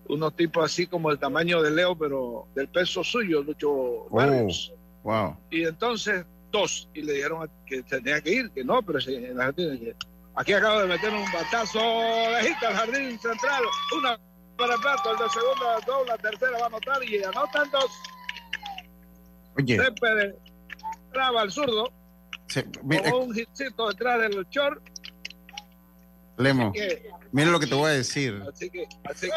unos 0.08 0.36
tipos 0.36 0.64
así 0.64 0.86
como 0.86 1.10
el 1.10 1.18
tamaño 1.18 1.62
de 1.64 1.72
Leo, 1.72 1.98
pero 1.98 2.48
del 2.54 2.68
peso 2.68 3.04
suyo, 3.04 3.42
Lucho 3.42 4.08
Barrios. 4.12 4.72
Wow. 5.04 5.36
Y 5.50 5.64
entonces, 5.64 6.26
dos, 6.52 6.88
y 6.94 7.02
le 7.02 7.14
dijeron 7.14 7.50
que 7.66 7.82
tenía 7.84 8.22
que 8.22 8.32
ir, 8.32 8.52
que 8.52 8.64
no, 8.64 8.84
pero 8.84 9.00
argentino, 9.00 9.80
que 9.80 9.96
aquí 10.36 10.54
acaba 10.54 10.84
de 10.84 10.88
meter 10.90 11.12
un 11.12 11.26
batazo 11.32 11.80
lejita 12.40 12.68
al 12.68 12.76
jardín 12.76 13.20
central, 13.20 13.64
una 13.98 14.20
para 14.60 14.76
el 14.76 14.82
plato, 14.82 15.12
el 15.12 15.18
de 15.18 15.30
segunda 15.30 15.80
dobla, 15.88 16.18
tercera 16.18 16.52
va 16.60 16.64
a 16.64 16.68
anotar 16.68 17.04
y 17.04 17.24
anotan 17.24 17.72
dos. 17.72 17.86
Oye, 19.58 19.78
Céspedes 19.78 20.36
traba 21.12 21.42
al 21.42 21.52
zurdo, 21.52 21.92
se- 22.48 22.66
mira, 22.84 23.10
con 23.12 23.30
un 23.30 23.38
hitcito 23.38 23.88
detrás 23.90 24.20
del 24.22 24.46
short. 24.50 24.82
Lemo, 26.38 26.72
que- 26.72 27.10
mira 27.32 27.50
lo 27.52 27.60
que 27.60 27.68
te 27.68 27.76
voy 27.76 27.90
a 27.92 27.94
decir. 27.94 28.42
Así 28.54 28.70
que, 28.70 28.88
así 29.06 29.30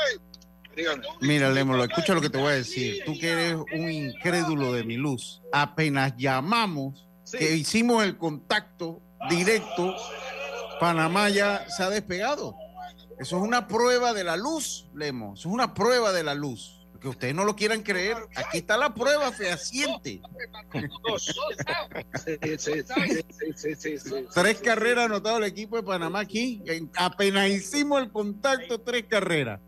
dígame. 0.76 1.02
Mira, 1.20 1.50
Lemo, 1.50 1.74
lo- 1.76 1.84
escucha 1.84 2.14
lo 2.14 2.20
que 2.20 2.30
te 2.30 2.38
voy 2.38 2.48
a 2.52 2.56
decir. 2.56 3.02
Tú 3.04 3.18
que 3.18 3.30
eres 3.30 3.54
un 3.54 3.90
incrédulo 3.90 4.72
de 4.72 4.84
mi 4.84 4.96
luz. 4.96 5.42
Apenas 5.52 6.14
llamamos, 6.16 7.06
que 7.30 7.54
hicimos 7.56 8.04
el 8.04 8.16
contacto 8.18 9.00
directo, 9.30 9.94
Panamá 10.78 11.28
ya 11.28 11.68
se 11.68 11.82
ha 11.82 11.90
despegado. 11.90 12.54
Eso 13.18 13.36
es 13.36 13.42
una 13.42 13.68
prueba 13.68 14.12
de 14.12 14.24
la 14.24 14.36
luz, 14.36 14.86
Lemo. 14.94 15.34
Eso 15.34 15.48
es 15.48 15.54
una 15.54 15.74
prueba 15.74 16.12
de 16.12 16.22
la 16.24 16.34
luz. 16.34 16.78
Que 17.00 17.08
ustedes 17.08 17.34
no 17.34 17.44
lo 17.44 17.56
quieran 17.56 17.82
creer, 17.82 18.16
aquí 18.36 18.58
está 18.58 18.76
la 18.76 18.94
prueba 18.94 19.32
fehaciente. 19.32 20.20
Tres 24.34 24.60
carreras 24.60 25.06
anotado 25.06 25.38
el 25.38 25.44
equipo 25.44 25.76
de 25.76 25.82
Panamá 25.82 26.20
aquí. 26.20 26.62
En- 26.66 26.90
Apenas 26.96 27.48
hicimos 27.50 28.00
el 28.02 28.10
contacto, 28.10 28.80
tres 28.80 29.04
carreras. 29.08 29.60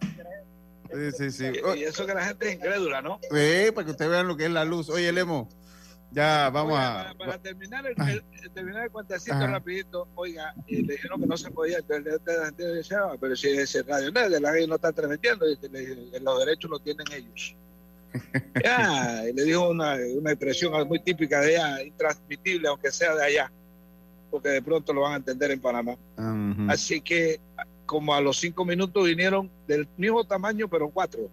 Sí, 0.00 1.10
sí, 1.18 1.30
sí. 1.30 1.44
Y 1.76 1.82
eso 1.84 2.06
que 2.06 2.14
la 2.14 2.24
gente 2.24 2.48
es 2.48 2.54
incrédula, 2.54 3.02
¿no? 3.02 3.20
Sí, 3.30 3.70
para 3.74 3.84
que 3.84 3.90
ustedes 3.90 4.10
vean 4.10 4.26
lo 4.26 4.36
que 4.36 4.46
es 4.46 4.50
la 4.50 4.64
luz. 4.64 4.88
Oye, 4.88 5.12
Lemo, 5.12 5.48
ya 6.10 6.50
vamos 6.50 6.78
a. 6.78 7.12
Para, 7.16 7.18
para 7.18 7.38
terminar, 7.38 7.84
el, 7.86 7.94
el- 8.08 8.24
el- 8.42 8.50
terminar 8.52 8.84
el 8.84 8.90
cuentecito 8.90 9.34
Ajá. 9.36 9.46
rapidito, 9.46 10.08
oiga, 10.14 10.54
y 10.66 10.82
le 10.82 10.94
dijeron 10.94 11.20
que 11.20 11.26
no 11.26 11.36
se 11.36 11.50
podía, 11.50 11.78
entonces 11.78 12.06
el- 12.06 12.12
el- 12.12 12.54
el- 12.58 12.66
el- 12.66 12.74
decía, 12.76 12.98
"Ah, 13.02 13.16
pero 13.20 13.36
si 13.36 13.48
ese 13.48 13.82
radio 13.82 14.10
Netherlands, 14.10 14.60
la 14.60 14.66
no 14.66 14.74
está 14.76 14.92
transmitiendo, 14.92 15.44
los 15.46 16.38
derechos 16.44 16.70
los 16.70 16.82
tienen 16.82 17.06
ellos. 17.12 17.54
Ya, 18.64 19.22
y 19.28 19.32
le 19.34 19.44
dijo 19.44 19.68
una, 19.68 19.96
una 20.16 20.30
expresión 20.32 20.88
muy 20.88 20.98
típica 21.00 21.40
de 21.40 21.58
allá, 21.58 21.82
intransmitible, 21.82 22.68
aunque 22.68 22.90
sea 22.90 23.14
de 23.14 23.24
allá, 23.24 23.52
porque 24.30 24.48
de 24.48 24.62
pronto 24.62 24.92
lo 24.92 25.02
van 25.02 25.12
a 25.12 25.16
entender 25.16 25.50
en 25.50 25.60
Panamá. 25.60 25.94
Así 26.68 27.00
que, 27.00 27.38
como 27.86 28.14
a 28.14 28.20
los 28.20 28.38
cinco 28.38 28.64
minutos 28.64 29.04
vinieron 29.06 29.50
del 29.66 29.86
mismo 29.96 30.24
tamaño, 30.24 30.68
pero 30.68 30.88
cuatro. 30.88 31.28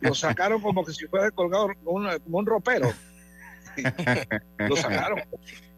Lo 0.00 0.14
sacaron 0.14 0.60
como 0.62 0.84
que 0.84 0.92
si 0.92 1.06
fuera 1.06 1.30
colgado 1.30 1.68
una- 1.84 2.18
como 2.18 2.38
un 2.38 2.46
ropero. 2.46 2.90
Lo 4.58 4.76
sacaron. 4.76 5.20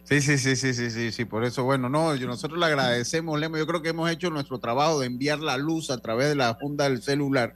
Sí, 0.05 0.21
sí, 0.21 0.37
sí, 0.37 0.55
sí, 0.57 0.75
sí, 0.75 0.91
sí, 0.91 1.13
sí, 1.13 1.25
por 1.25 1.45
eso, 1.45 1.65
bueno, 1.65 1.89
no, 1.89 2.15
yo- 2.15 2.27
nosotros 2.27 2.59
le 2.61 2.67
agradecemos, 2.67 3.41
Lemo, 3.41 3.57
yo 3.57 3.67
creo 3.67 3.81
que 3.81 3.89
hemos 3.89 4.11
hecho 4.11 4.29
nuestro 4.29 4.59
trabajo 4.59 5.01
de 5.01 5.07
enviar 5.07 5.39
la 5.39 5.57
luz 5.57 5.91
a 5.91 5.99
través 5.99 6.29
de 6.29 6.35
la 6.35 6.55
funda 6.57 6.85
del 6.85 7.03
celular. 7.03 7.55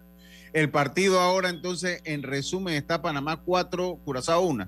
El 0.55 0.71
partido 0.71 1.21
ahora, 1.21 1.51
entonces, 1.51 2.01
en 2.05 2.23
resumen, 2.23 2.75
está 2.75 3.03
Panamá 3.03 3.37
4, 3.45 3.99
Curazao 4.03 4.41
1. 4.41 4.67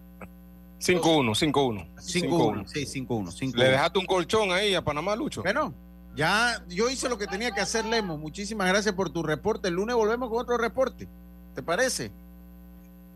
5-1, 0.78 1.34
5-1. 1.34 1.88
5-1, 1.96 2.66
sí, 2.66 2.84
5-1. 2.86 3.32
5-1. 3.32 3.54
Le 3.56 3.64
dejaste 3.70 3.98
un 3.98 4.06
colchón 4.06 4.52
ahí 4.52 4.74
a 4.74 4.82
Panamá, 4.82 5.16
Lucho. 5.16 5.42
Bueno, 5.42 5.74
ya 6.14 6.62
yo 6.68 6.88
hice 6.90 7.08
lo 7.08 7.16
que 7.18 7.26
tenía 7.26 7.50
que 7.52 7.60
hacer, 7.60 7.84
Lemo. 7.86 8.18
Muchísimas 8.18 8.68
gracias 8.68 8.94
por 8.94 9.10
tu 9.10 9.22
reporte. 9.22 9.68
El 9.68 9.74
lunes 9.74 9.96
volvemos 9.96 10.28
con 10.28 10.38
otro 10.38 10.58
reporte. 10.58 11.08
¿Te 11.54 11.62
parece? 11.62 12.10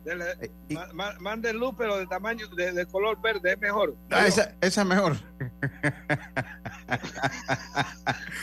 Dele- 0.04 0.50
ma- 0.92 1.14
mande 1.20 1.52
luz, 1.54 1.74
pero 1.78 1.96
de 1.96 2.06
tamaño, 2.06 2.46
de, 2.48 2.72
de 2.72 2.84
color 2.86 3.18
verde, 3.22 3.52
es 3.52 3.58
mejor. 3.58 3.96
Ah, 4.10 4.26
esa, 4.26 4.54
esa 4.60 4.82
es 4.82 4.86
mejor. 4.86 5.16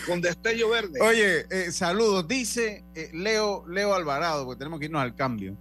Con 0.07 0.22
destello 0.22 0.70
verde. 0.70 0.99
Oye, 1.01 1.45
eh, 1.49 1.72
saludos. 1.72 2.28
Dice 2.28 2.84
eh, 2.95 3.09
Leo, 3.14 3.66
Leo 3.68 3.93
Alvarado, 3.93 4.45
porque 4.45 4.59
tenemos 4.59 4.80
que 4.80 4.86
irnos 4.86 5.01
al 5.01 5.16
cambio. 5.16 5.55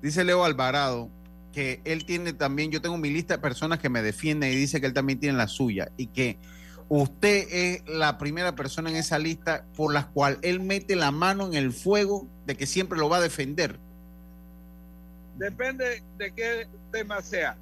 Dice 0.00 0.24
Leo 0.24 0.44
Alvarado 0.44 1.10
que 1.52 1.82
él 1.84 2.06
tiene 2.06 2.32
también, 2.32 2.70
yo 2.70 2.80
tengo 2.80 2.96
mi 2.96 3.10
lista 3.10 3.34
de 3.36 3.42
personas 3.42 3.78
que 3.78 3.90
me 3.90 4.02
defienden 4.02 4.50
y 4.52 4.56
dice 4.56 4.80
que 4.80 4.86
él 4.86 4.94
también 4.94 5.20
tiene 5.20 5.36
la 5.36 5.48
suya 5.48 5.90
y 5.98 6.06
que 6.06 6.38
usted 6.88 7.46
es 7.50 7.82
la 7.86 8.16
primera 8.16 8.54
persona 8.56 8.88
en 8.88 8.96
esa 8.96 9.18
lista 9.18 9.66
por 9.76 9.92
la 9.92 10.08
cual 10.08 10.38
él 10.40 10.60
mete 10.60 10.96
la 10.96 11.10
mano 11.10 11.46
en 11.46 11.52
el 11.54 11.72
fuego 11.72 12.26
de 12.46 12.56
que 12.56 12.64
siempre 12.66 12.98
lo 12.98 13.10
va 13.10 13.18
a 13.18 13.20
defender. 13.20 13.78
Depende 15.50 16.02
de 16.18 16.32
qué 16.32 16.68
tema 16.92 17.20
sea. 17.20 17.56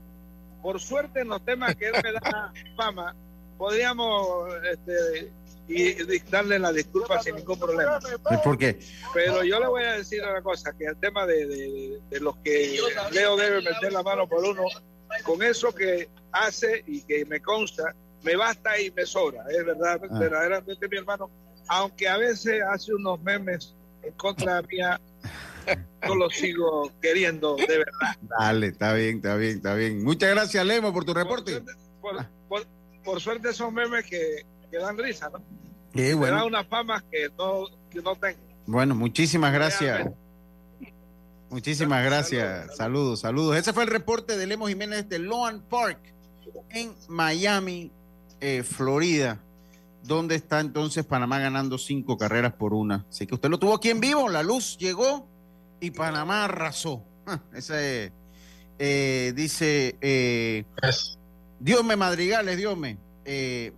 Por 0.62 0.78
suerte, 0.80 1.20
en 1.20 1.28
los 1.28 1.42
temas 1.44 1.74
que 1.76 1.86
él 1.88 1.94
me 2.02 2.12
da 2.12 2.52
fama, 2.76 3.14
podríamos 3.56 4.52
este, 4.70 5.30
y, 5.66 6.18
darle 6.30 6.58
la 6.58 6.72
disculpa 6.72 7.22
sin 7.22 7.36
ningún 7.36 7.58
problema. 7.58 7.98
¿Por 8.44 8.58
qué? 8.58 8.78
Pero 9.14 9.42
yo 9.44 9.58
le 9.60 9.66
voy 9.68 9.84
a 9.84 9.92
decir 9.94 10.22
una 10.22 10.42
cosa, 10.42 10.72
que 10.76 10.84
el 10.84 10.96
tema 10.96 11.26
de, 11.26 11.46
de- 11.46 12.00
de 12.10 12.20
los 12.20 12.36
que 12.38 12.78
Leo 13.12 13.36
debe 13.36 13.62
meter 13.62 13.92
la 13.92 14.02
mano 14.02 14.28
por 14.28 14.44
uno, 14.44 14.64
con 15.24 15.42
eso 15.42 15.72
que 15.74 16.08
hace 16.32 16.84
y 16.86 17.00
que 17.02 17.24
me 17.24 17.40
consta, 17.40 17.94
me 18.22 18.36
basta 18.36 18.78
y 18.78 18.90
me 18.90 19.06
sobra. 19.06 19.44
Es 19.48 19.64
verdad, 19.64 19.98
Ah. 20.10 20.18
verdaderamente 20.18 20.86
mi 20.88 20.98
hermano, 20.98 21.30
aunque 21.68 22.06
a 22.08 22.18
veces 22.18 22.60
hace 22.70 22.92
unos 22.92 23.18
memes 23.22 23.74
en 24.02 24.12
contra 24.14 24.60
mía, 24.62 25.00
yo 26.06 26.14
lo 26.14 26.30
sigo 26.30 26.90
queriendo 27.00 27.56
de 27.56 27.66
verdad. 27.78 28.16
Dale, 28.38 28.68
está 28.68 28.92
bien, 28.92 29.16
está 29.16 29.36
bien, 29.36 29.56
está 29.56 29.74
bien. 29.74 30.02
Muchas 30.04 30.30
gracias, 30.30 30.64
Lemo, 30.66 30.92
por 30.92 31.04
tu 31.04 31.14
reporte. 31.14 31.62
Por, 32.00 32.26
por- 32.48 32.66
por 33.04 33.20
suerte 33.20 33.52
son 33.54 33.72
memes 33.74 34.04
que, 34.04 34.44
que 34.70 34.76
dan 34.78 34.96
risa, 34.98 35.30
¿no? 35.30 35.38
Qué 35.92 36.08
Me 36.08 36.14
bueno. 36.14 36.46
unas 36.46 36.66
famas 36.66 37.02
que 37.10 37.28
no, 37.38 37.64
que 37.90 38.00
no 38.02 38.14
tengo. 38.14 38.38
Bueno, 38.66 38.94
muchísimas 38.94 39.52
gracias. 39.52 40.06
Muchísimas 41.48 42.04
gracias. 42.04 42.76
Saludos, 42.76 43.20
saludos. 43.20 43.56
Ese 43.56 43.72
fue 43.72 43.82
el 43.84 43.88
reporte 43.90 44.36
de 44.36 44.46
Lemo 44.46 44.68
Jiménez 44.68 45.08
de 45.08 45.18
Loan 45.18 45.62
Park 45.62 45.98
en 46.68 46.94
Miami, 47.08 47.90
eh, 48.40 48.62
Florida, 48.62 49.40
donde 50.04 50.36
está 50.36 50.60
entonces 50.60 51.04
Panamá 51.04 51.40
ganando 51.40 51.76
cinco 51.78 52.16
carreras 52.16 52.52
por 52.52 52.72
una. 52.72 53.04
Así 53.08 53.26
que 53.26 53.34
usted 53.34 53.48
lo 53.48 53.58
tuvo 53.58 53.74
aquí 53.74 53.90
en 53.90 54.00
vivo, 54.00 54.28
la 54.28 54.42
luz 54.44 54.76
llegó 54.78 55.26
y 55.80 55.90
Panamá 55.90 56.44
arrasó. 56.44 57.04
Ah, 57.26 57.40
Ese 57.54 58.12
eh, 58.78 59.32
dice 59.36 59.96
eh, 60.00 60.64
Dios 61.58 61.84
me 61.84 61.96
madrigales, 61.96 62.56
Dios 62.56 62.76
me. 62.76 62.98
Eh, 63.24 63.72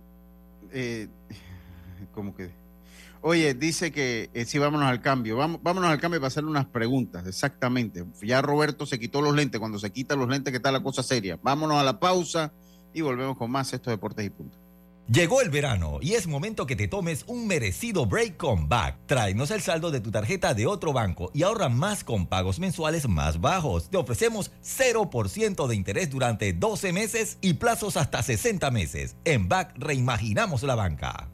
¿Cómo 2.13 2.35
que? 2.35 2.51
Oye, 3.21 3.53
dice 3.53 3.91
que 3.91 4.29
sí, 4.45 4.59
vámonos 4.59 4.87
al 4.87 5.01
cambio. 5.01 5.37
Vamos, 5.37 5.61
vámonos 5.63 5.89
al 5.89 5.99
cambio 5.99 6.19
para 6.19 6.27
hacerle 6.27 6.49
unas 6.49 6.65
preguntas, 6.65 7.25
exactamente. 7.25 8.05
Ya 8.21 8.41
Roberto 8.41 8.85
se 8.85 8.99
quitó 8.99 9.21
los 9.21 9.35
lentes. 9.35 9.59
Cuando 9.59 9.79
se 9.79 9.91
quita 9.91 10.15
los 10.15 10.27
lentes, 10.27 10.51
que 10.51 10.57
está 10.57 10.71
la 10.71 10.83
cosa 10.83 11.03
seria. 11.03 11.39
Vámonos 11.41 11.77
a 11.77 11.83
la 11.83 11.99
pausa 11.99 12.51
y 12.93 13.01
volvemos 13.01 13.37
con 13.37 13.49
más 13.49 13.71
estos 13.73 13.91
deportes 13.91 14.25
y 14.25 14.29
puntos. 14.29 14.62
Llegó 15.07 15.41
el 15.41 15.49
verano 15.49 15.99
y 16.01 16.13
es 16.13 16.27
momento 16.27 16.65
que 16.65 16.77
te 16.77 16.87
tomes 16.87 17.25
un 17.27 17.45
merecido 17.45 18.05
break 18.05 18.37
con 18.37 18.69
Back. 18.69 18.99
Tráenos 19.05 19.51
el 19.51 19.61
saldo 19.61 19.91
de 19.91 19.99
tu 19.99 20.11
tarjeta 20.11 20.53
de 20.53 20.65
otro 20.65 20.93
banco 20.93 21.29
y 21.33 21.43
ahorra 21.43 21.67
más 21.67 22.05
con 22.05 22.25
pagos 22.25 22.57
mensuales 22.57 23.09
más 23.09 23.41
bajos. 23.41 23.89
Te 23.89 23.97
ofrecemos 23.97 24.51
0% 24.63 25.67
de 25.67 25.75
interés 25.75 26.09
durante 26.09 26.53
12 26.53 26.93
meses 26.93 27.37
y 27.41 27.55
plazos 27.55 27.97
hasta 27.97 28.23
60 28.23 28.71
meses. 28.71 29.17
En 29.25 29.49
Back 29.49 29.73
reimaginamos 29.75 30.63
la 30.63 30.75
banca. 30.75 31.29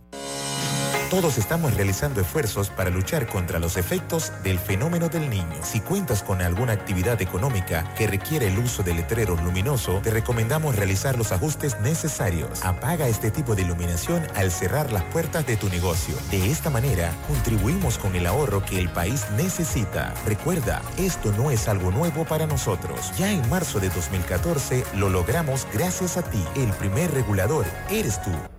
Todos 1.09 1.39
estamos 1.39 1.73
realizando 1.73 2.21
esfuerzos 2.21 2.69
para 2.69 2.91
luchar 2.91 3.25
contra 3.25 3.57
los 3.57 3.77
efectos 3.77 4.31
del 4.43 4.59
fenómeno 4.59 5.09
del 5.09 5.27
niño. 5.27 5.55
Si 5.63 5.79
cuentas 5.79 6.21
con 6.21 6.39
alguna 6.39 6.73
actividad 6.73 7.19
económica 7.19 7.91
que 7.97 8.05
requiere 8.05 8.47
el 8.47 8.59
uso 8.59 8.83
de 8.83 8.93
letreros 8.93 9.41
luminosos, 9.41 10.03
te 10.03 10.11
recomendamos 10.11 10.75
realizar 10.75 11.17
los 11.17 11.31
ajustes 11.31 11.79
necesarios. 11.79 12.63
Apaga 12.63 13.07
este 13.07 13.31
tipo 13.31 13.55
de 13.55 13.63
iluminación 13.63 14.21
al 14.35 14.51
cerrar 14.51 14.91
las 14.91 15.03
puertas 15.05 15.47
de 15.47 15.57
tu 15.57 15.67
negocio. 15.69 16.13
De 16.29 16.51
esta 16.51 16.69
manera, 16.69 17.11
contribuimos 17.27 17.97
con 17.97 18.15
el 18.15 18.27
ahorro 18.27 18.63
que 18.63 18.77
el 18.77 18.89
país 18.89 19.25
necesita. 19.35 20.13
Recuerda, 20.27 20.83
esto 20.99 21.31
no 21.31 21.49
es 21.49 21.67
algo 21.67 21.89
nuevo 21.89 22.23
para 22.23 22.45
nosotros. 22.45 23.11
Ya 23.17 23.31
en 23.31 23.49
marzo 23.49 23.79
de 23.79 23.89
2014 23.89 24.83
lo 24.93 25.09
logramos 25.09 25.67
gracias 25.73 26.17
a 26.17 26.21
ti. 26.21 26.43
El 26.55 26.69
primer 26.73 27.11
regulador 27.11 27.65
eres 27.89 28.21
tú. 28.21 28.58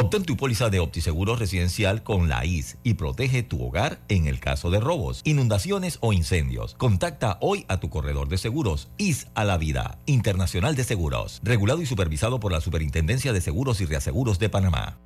Obtén 0.00 0.24
tu 0.24 0.34
póliza 0.34 0.70
de 0.70 0.80
OptiSeguro 0.80 1.36
residencial 1.36 2.02
con 2.02 2.30
la 2.30 2.46
IS 2.46 2.78
y 2.82 2.94
protege 2.94 3.42
tu 3.42 3.62
hogar 3.62 4.00
en 4.08 4.28
el 4.28 4.40
caso 4.40 4.70
de 4.70 4.80
robos, 4.80 5.20
inundaciones 5.24 5.98
o 6.00 6.14
incendios. 6.14 6.74
Contacta 6.76 7.36
hoy 7.42 7.66
a 7.68 7.80
tu 7.80 7.90
corredor 7.90 8.26
de 8.30 8.38
seguros. 8.38 8.88
IS 8.96 9.26
a 9.34 9.44
la 9.44 9.58
vida, 9.58 9.98
Internacional 10.06 10.74
de 10.74 10.84
Seguros, 10.84 11.42
regulado 11.44 11.82
y 11.82 11.86
supervisado 11.86 12.40
por 12.40 12.50
la 12.50 12.62
Superintendencia 12.62 13.34
de 13.34 13.42
Seguros 13.42 13.82
y 13.82 13.84
Reaseguros 13.84 14.38
de 14.38 14.48
Panamá. 14.48 14.96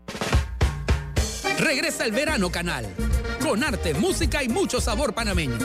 Regresa 1.59 2.05
el 2.05 2.13
verano 2.13 2.53
canal, 2.53 2.87
con 3.43 3.65
arte, 3.65 3.95
música 3.95 4.45
y 4.45 4.49
mucho 4.49 4.81
sabor 4.81 5.13
panameño. 5.13 5.59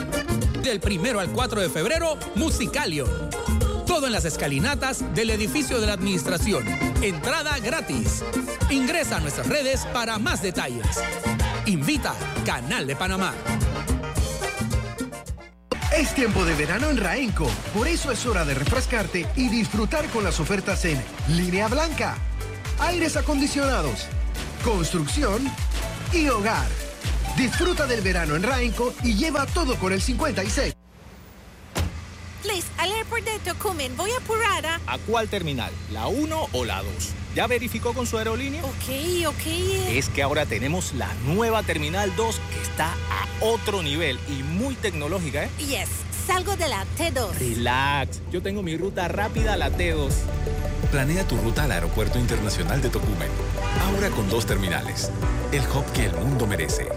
Del 0.64 0.80
primero 0.80 1.20
al 1.20 1.30
4 1.30 1.60
de 1.60 1.70
febrero, 1.70 2.16
Musicalio. 2.34 3.06
Todo 3.90 4.06
en 4.06 4.12
las 4.12 4.24
escalinatas 4.24 5.04
del 5.16 5.30
edificio 5.30 5.80
de 5.80 5.88
la 5.88 5.94
administración. 5.94 6.64
Entrada 7.02 7.58
gratis. 7.58 8.22
Ingresa 8.70 9.16
a 9.16 9.20
nuestras 9.20 9.48
redes 9.48 9.84
para 9.92 10.16
más 10.16 10.40
detalles. 10.40 10.86
Invita 11.66 12.14
Canal 12.46 12.86
de 12.86 12.94
Panamá. 12.94 13.34
Es 15.92 16.14
tiempo 16.14 16.44
de 16.44 16.54
verano 16.54 16.88
en 16.88 16.98
Raenco, 16.98 17.50
por 17.74 17.88
eso 17.88 18.12
es 18.12 18.24
hora 18.26 18.44
de 18.44 18.54
refrescarte 18.54 19.26
y 19.34 19.48
disfrutar 19.48 20.06
con 20.10 20.22
las 20.22 20.38
ofertas 20.38 20.84
en 20.84 21.02
línea 21.26 21.66
blanca, 21.66 22.16
aires 22.78 23.16
acondicionados, 23.16 24.06
construcción 24.64 25.42
y 26.12 26.28
hogar. 26.28 26.68
Disfruta 27.36 27.88
del 27.88 28.02
verano 28.02 28.36
en 28.36 28.44
Raenco 28.44 28.94
y 29.02 29.14
lleva 29.16 29.46
todo 29.46 29.74
con 29.74 29.92
el 29.92 30.00
56. 30.00 30.79
Please, 32.42 32.66
al 32.78 32.90
airport 32.92 33.24
de 33.24 33.38
Tocumen, 33.40 33.96
voy 33.96 34.10
apurada. 34.12 34.80
¿A 34.86 34.98
cuál 34.98 35.28
terminal? 35.28 35.70
¿La 35.92 36.06
1 36.06 36.48
o 36.52 36.64
la 36.64 36.82
2? 36.82 36.86
¿Ya 37.34 37.46
verificó 37.46 37.92
con 37.92 38.06
su 38.06 38.18
aerolínea? 38.18 38.64
Ok, 38.64 39.26
ok. 39.28 39.46
Es 39.88 40.08
que 40.08 40.22
ahora 40.22 40.46
tenemos 40.46 40.94
la 40.94 41.08
nueva 41.26 41.62
Terminal 41.62 42.14
2 42.16 42.40
que 42.52 42.62
está 42.62 42.92
a 42.92 43.44
otro 43.44 43.82
nivel 43.82 44.18
y 44.28 44.42
muy 44.42 44.74
tecnológica, 44.74 45.44
¿eh? 45.44 45.50
Yes, 45.58 45.88
salgo 46.26 46.56
de 46.56 46.68
la 46.68 46.84
T2. 46.98 47.32
Relax, 47.38 48.20
yo 48.32 48.42
tengo 48.42 48.62
mi 48.62 48.76
ruta 48.76 49.06
rápida 49.06 49.52
a 49.52 49.56
la 49.56 49.70
T2. 49.70 50.10
Planea 50.90 51.28
tu 51.28 51.36
ruta 51.36 51.64
al 51.64 51.72
Aeropuerto 51.72 52.18
Internacional 52.18 52.82
de 52.82 52.88
Tocumen. 52.88 53.30
Ahora 53.86 54.10
con 54.10 54.28
dos 54.28 54.46
terminales. 54.46 55.12
El 55.52 55.62
hub 55.62 55.84
que 55.92 56.06
el 56.06 56.14
mundo 56.14 56.46
merece. 56.48 56.88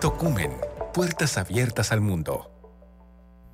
Tocumen. 0.00 0.52
Puertas 0.94 1.36
abiertas 1.36 1.92
al 1.92 2.00
mundo. 2.00 2.61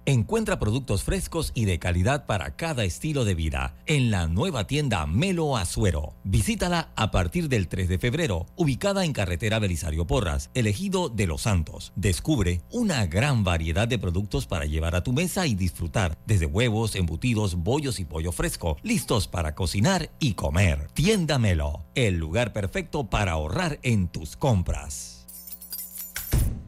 Encuentra 0.09 0.59
productos 0.59 1.03
frescos 1.03 1.53
y 1.55 1.67
de 1.67 1.79
calidad 1.79 2.25
para 2.25 2.57
cada 2.57 2.85
estilo 2.85 3.27
de 3.27 3.35
vida 3.35 3.77
en 3.85 4.11
la 4.11 4.27
nueva 4.27 4.67
tienda 4.67 5.05
Melo 5.05 5.59
Azuero. 5.59 6.15
Visítala 6.25 6.93
a 6.97 7.11
partir 7.11 7.51
del 7.51 7.69
3 7.69 7.91
de 7.91 7.99
febrero, 7.99 8.47
ubicada 8.57 9.05
en 9.05 9.13
carretera 9.13 9.59
Belisario 9.59 10.07
Porras, 10.07 10.49
elegido 10.55 11.11
de 11.11 11.27
Los 11.27 11.43
Santos. 11.43 11.93
Descubre 11.95 12.63
una 12.73 13.05
gran 13.05 13.45
variedad 13.45 13.87
de 13.87 13.99
productos 13.99 14.47
para 14.47 14.65
llevar 14.65 14.97
a 14.97 15.03
tu 15.03 15.13
mesa 15.13 15.47
y 15.47 15.55
disfrutar, 15.55 16.17
desde 16.25 16.47
huevos, 16.47 16.97
embutidos, 16.97 17.57
bollos 17.57 18.01
y 18.01 18.07
pollo 18.07 18.33
fresco, 18.33 18.79
listos 18.83 19.29
para 19.29 19.55
cocinar 19.55 20.11
y 20.21 20.33
comer. 20.33 20.89
Tienda 20.95 21.39
Melo, 21.39 21.85
el 21.95 22.17
lugar 22.17 22.55
perfecto 22.55 23.11
para 23.11 23.33
ahorrar 23.33 23.79
en 23.83 24.09
tus 24.09 24.39
compras. 24.39 25.18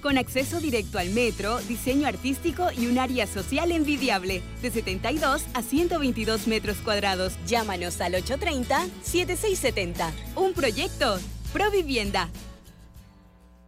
con 0.00 0.18
acceso 0.18 0.60
directo 0.60 0.98
al 0.98 1.10
metro, 1.10 1.58
diseño 1.60 2.06
artístico 2.06 2.68
y 2.76 2.86
un 2.86 2.98
área 2.98 3.26
social 3.26 3.72
envidiable, 3.72 4.42
de 4.62 4.70
72 4.70 5.44
a 5.54 5.62
122 5.62 6.46
metros 6.46 6.78
cuadrados. 6.78 7.34
Llámanos 7.46 8.00
al 8.00 8.14
830-7670. 8.14 10.10
Un 10.36 10.52
proyecto, 10.52 11.18
Provivienda. 11.52 12.28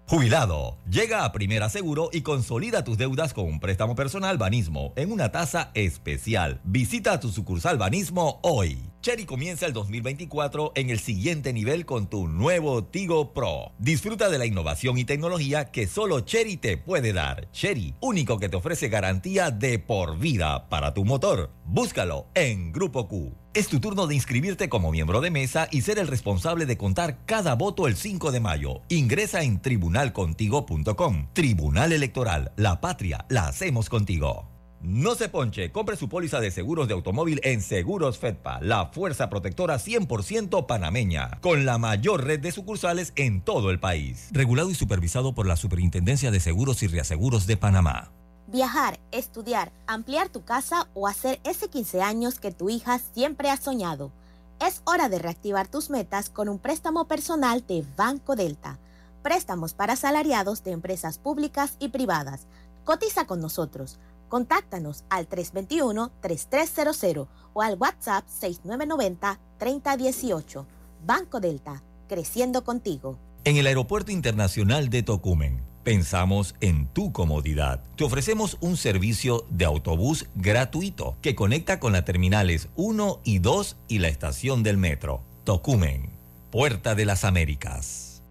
Jubilado, 0.06 0.76
llega 0.90 1.24
a 1.24 1.32
Primera 1.32 1.68
Seguro 1.68 2.10
y 2.12 2.20
consolida 2.20 2.84
tus 2.84 2.98
deudas 2.98 3.32
con 3.32 3.46
un 3.46 3.60
préstamo 3.60 3.94
personal 3.96 4.36
Banismo 4.36 4.92
en 4.96 5.10
una 5.10 5.32
tasa 5.32 5.70
especial. 5.74 6.60
Visita 6.64 7.18
tu 7.18 7.30
sucursal 7.30 7.78
Banismo 7.78 8.38
hoy. 8.42 8.91
Cherry 9.02 9.24
comienza 9.26 9.66
el 9.66 9.72
2024 9.72 10.74
en 10.76 10.88
el 10.88 11.00
siguiente 11.00 11.52
nivel 11.52 11.84
con 11.84 12.08
tu 12.08 12.28
nuevo 12.28 12.84
Tigo 12.84 13.34
Pro. 13.34 13.72
Disfruta 13.80 14.30
de 14.30 14.38
la 14.38 14.46
innovación 14.46 14.96
y 14.96 15.04
tecnología 15.04 15.72
que 15.72 15.88
solo 15.88 16.20
Cherry 16.20 16.56
te 16.56 16.76
puede 16.76 17.12
dar. 17.12 17.50
Cherry, 17.50 17.96
único 18.00 18.38
que 18.38 18.48
te 18.48 18.56
ofrece 18.56 18.88
garantía 18.88 19.50
de 19.50 19.80
por 19.80 20.20
vida 20.20 20.68
para 20.68 20.94
tu 20.94 21.04
motor. 21.04 21.50
Búscalo 21.64 22.28
en 22.36 22.70
Grupo 22.70 23.08
Q. 23.08 23.34
Es 23.54 23.66
tu 23.66 23.80
turno 23.80 24.06
de 24.06 24.14
inscribirte 24.14 24.68
como 24.68 24.92
miembro 24.92 25.20
de 25.20 25.32
mesa 25.32 25.66
y 25.72 25.80
ser 25.80 25.98
el 25.98 26.06
responsable 26.06 26.64
de 26.64 26.78
contar 26.78 27.26
cada 27.26 27.56
voto 27.56 27.88
el 27.88 27.96
5 27.96 28.30
de 28.30 28.38
mayo. 28.38 28.82
Ingresa 28.88 29.42
en 29.42 29.60
tribunalcontigo.com. 29.60 31.26
Tribunal 31.32 31.92
Electoral, 31.92 32.52
la 32.54 32.80
patria, 32.80 33.26
la 33.28 33.48
hacemos 33.48 33.88
contigo. 33.88 34.51
No 34.82 35.14
se 35.14 35.28
ponche, 35.28 35.70
compre 35.70 35.94
su 35.94 36.08
póliza 36.08 36.40
de 36.40 36.50
seguros 36.50 36.88
de 36.88 36.94
automóvil 36.94 37.40
en 37.44 37.62
Seguros 37.62 38.18
Fedpa, 38.18 38.58
la 38.60 38.86
fuerza 38.86 39.30
protectora 39.30 39.76
100% 39.78 40.66
panameña, 40.66 41.38
con 41.40 41.64
la 41.64 41.78
mayor 41.78 42.24
red 42.24 42.40
de 42.40 42.50
sucursales 42.50 43.12
en 43.14 43.42
todo 43.42 43.70
el 43.70 43.78
país. 43.78 44.26
Regulado 44.32 44.70
y 44.70 44.74
supervisado 44.74 45.36
por 45.36 45.46
la 45.46 45.54
Superintendencia 45.54 46.32
de 46.32 46.40
Seguros 46.40 46.82
y 46.82 46.88
Reaseguros 46.88 47.46
de 47.46 47.56
Panamá. 47.56 48.10
Viajar, 48.48 48.98
estudiar, 49.12 49.70
ampliar 49.86 50.30
tu 50.30 50.44
casa 50.44 50.88
o 50.94 51.06
hacer 51.06 51.38
ese 51.44 51.68
15 51.68 52.02
años 52.02 52.40
que 52.40 52.50
tu 52.50 52.68
hija 52.68 52.98
siempre 53.14 53.50
ha 53.50 53.58
soñado. 53.58 54.10
Es 54.58 54.82
hora 54.84 55.08
de 55.08 55.20
reactivar 55.20 55.68
tus 55.68 55.90
metas 55.90 56.28
con 56.28 56.48
un 56.48 56.58
préstamo 56.58 57.06
personal 57.06 57.64
de 57.68 57.84
Banco 57.96 58.34
Delta. 58.34 58.80
Préstamos 59.22 59.74
para 59.74 59.92
asalariados 59.92 60.64
de 60.64 60.72
empresas 60.72 61.18
públicas 61.18 61.76
y 61.78 61.90
privadas. 61.90 62.48
Cotiza 62.84 63.28
con 63.28 63.40
nosotros. 63.40 64.00
Contáctanos 64.32 65.04
al 65.10 65.28
321-3300 65.28 67.28
o 67.52 67.60
al 67.60 67.76
WhatsApp 67.76 68.24
6990-3018. 68.40 70.64
Banco 71.04 71.38
Delta, 71.38 71.82
creciendo 72.08 72.64
contigo. 72.64 73.18
En 73.44 73.58
el 73.58 73.66
Aeropuerto 73.66 74.10
Internacional 74.10 74.88
de 74.88 75.02
Tocumen, 75.02 75.60
pensamos 75.84 76.54
en 76.62 76.86
tu 76.86 77.12
comodidad. 77.12 77.84
Te 77.94 78.04
ofrecemos 78.04 78.56
un 78.62 78.78
servicio 78.78 79.44
de 79.50 79.66
autobús 79.66 80.30
gratuito 80.34 81.18
que 81.20 81.34
conecta 81.34 81.78
con 81.78 81.92
las 81.92 82.06
terminales 82.06 82.70
1 82.76 83.20
y 83.24 83.38
2 83.38 83.76
y 83.86 83.98
la 83.98 84.08
estación 84.08 84.62
del 84.62 84.78
metro. 84.78 85.20
Tocumen, 85.44 86.08
Puerta 86.50 86.94
de 86.94 87.04
las 87.04 87.24
Américas. 87.24 88.22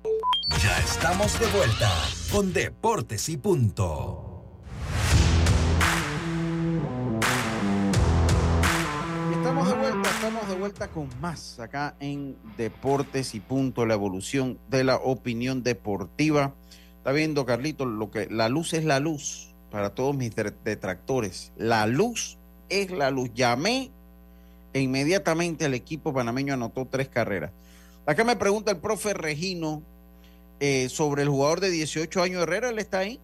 Ya 0.63 0.79
estamos 0.79 1.39
de 1.39 1.45
vuelta 1.55 1.93
con 2.31 2.53
Deportes 2.53 3.29
y 3.29 3.37
Punto. 3.37 4.30
Estamos 10.23 10.47
de 10.47 10.53
vuelta 10.55 10.87
con 10.87 11.09
más 11.19 11.59
acá 11.59 11.95
en 11.99 12.37
Deportes 12.55 13.33
y 13.33 13.39
Punto, 13.39 13.87
la 13.87 13.95
evolución 13.95 14.59
de 14.69 14.83
la 14.83 14.97
opinión 14.97 15.63
deportiva. 15.63 16.53
Está 16.97 17.11
viendo, 17.11 17.43
Carlito, 17.43 17.87
lo 17.87 18.11
que 18.11 18.27
la 18.29 18.47
luz 18.47 18.73
es 18.73 18.85
la 18.85 18.99
luz 18.99 19.55
para 19.71 19.95
todos 19.95 20.15
mis 20.15 20.35
detractores. 20.35 21.53
La 21.57 21.87
luz 21.87 22.37
es 22.69 22.91
la 22.91 23.09
luz. 23.09 23.31
Llamé 23.33 23.89
e 24.73 24.81
inmediatamente 24.81 25.65
el 25.65 25.73
equipo 25.73 26.13
panameño 26.13 26.53
anotó 26.53 26.85
tres 26.85 27.09
carreras. 27.09 27.49
Acá 28.05 28.23
me 28.23 28.35
pregunta 28.35 28.69
el 28.69 28.77
profe 28.77 29.15
Regino 29.15 29.81
eh, 30.59 30.87
sobre 30.89 31.23
el 31.23 31.29
jugador 31.29 31.61
de 31.61 31.71
18 31.71 32.21
años 32.21 32.43
Herrera, 32.43 32.69
él 32.69 32.77
está 32.77 32.99
ahí. 32.99 33.19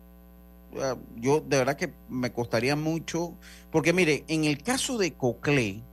Ah, 0.81 0.95
Yo 1.15 1.41
de 1.41 1.59
verdad 1.59 1.77
que 1.77 1.93
me 2.09 2.31
costaría 2.31 2.75
mucho, 2.75 3.35
porque 3.71 3.93
mire, 3.93 4.25
en 4.27 4.45
el 4.45 4.63
caso 4.63 4.97
de 4.97 5.13
Coclé, 5.13 5.83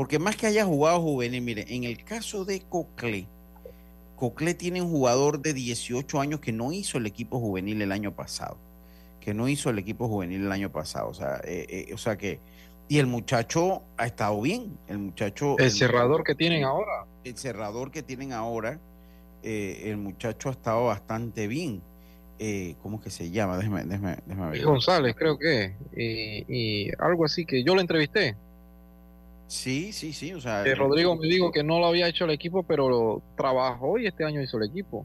porque 0.00 0.18
más 0.18 0.34
que 0.34 0.46
haya 0.46 0.64
jugado 0.64 0.98
juvenil, 1.02 1.42
mire, 1.42 1.66
en 1.68 1.84
el 1.84 2.02
caso 2.02 2.46
de 2.46 2.62
Coclé, 2.62 3.26
Coclé 4.16 4.54
tiene 4.54 4.80
un 4.80 4.90
jugador 4.90 5.42
de 5.42 5.52
18 5.52 6.18
años 6.22 6.40
que 6.40 6.52
no 6.52 6.72
hizo 6.72 6.96
el 6.96 7.04
equipo 7.04 7.38
juvenil 7.38 7.82
el 7.82 7.92
año 7.92 8.16
pasado, 8.16 8.56
que 9.20 9.34
no 9.34 9.46
hizo 9.46 9.68
el 9.68 9.78
equipo 9.78 10.08
juvenil 10.08 10.46
el 10.46 10.52
año 10.52 10.72
pasado, 10.72 11.10
o 11.10 11.12
sea, 11.12 11.42
eh, 11.44 11.66
eh, 11.68 11.92
o 11.92 11.98
sea 11.98 12.16
que, 12.16 12.40
y 12.88 12.96
el 12.96 13.08
muchacho 13.08 13.82
ha 13.98 14.06
estado 14.06 14.40
bien, 14.40 14.78
el 14.88 14.96
muchacho... 15.00 15.58
El 15.58 15.70
cerrador 15.70 16.24
que 16.24 16.34
tienen 16.34 16.64
ahora. 16.64 17.04
El 17.22 17.36
cerrador 17.36 17.90
que 17.90 18.02
tienen 18.02 18.32
ahora, 18.32 18.80
eh, 19.42 19.82
el 19.84 19.98
muchacho 19.98 20.48
ha 20.48 20.52
estado 20.52 20.86
bastante 20.86 21.46
bien. 21.46 21.82
Eh, 22.38 22.74
¿Cómo 22.82 23.02
que 23.02 23.10
se 23.10 23.30
llama? 23.30 23.58
Déjame, 23.58 23.84
déjame, 23.84 24.16
déjame 24.24 24.50
ver. 24.52 24.64
González, 24.64 25.14
creo 25.14 25.38
que. 25.38 25.74
Y, 25.94 26.46
y 26.48 26.90
algo 26.98 27.26
así 27.26 27.44
que 27.44 27.62
yo 27.62 27.74
lo 27.74 27.82
entrevisté. 27.82 28.34
Sí, 29.50 29.92
sí, 29.92 30.12
sí. 30.12 30.32
O 30.32 30.40
sea, 30.40 30.62
Que 30.62 30.70
eh, 30.70 30.74
Rodrigo 30.76 31.16
me 31.16 31.26
dijo 31.26 31.50
que 31.50 31.64
no 31.64 31.80
lo 31.80 31.86
había 31.86 32.06
hecho 32.06 32.24
el 32.24 32.30
equipo, 32.30 32.62
pero 32.62 32.88
lo 32.88 33.20
trabajó 33.36 33.98
y 33.98 34.06
este 34.06 34.24
año 34.24 34.40
hizo 34.40 34.58
el 34.58 34.70
equipo. 34.70 35.04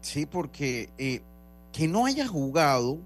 Sí, 0.00 0.24
porque 0.24 0.88
eh, 0.98 1.20
que 1.72 1.88
no 1.88 2.06
haya 2.06 2.28
jugado, 2.28 2.98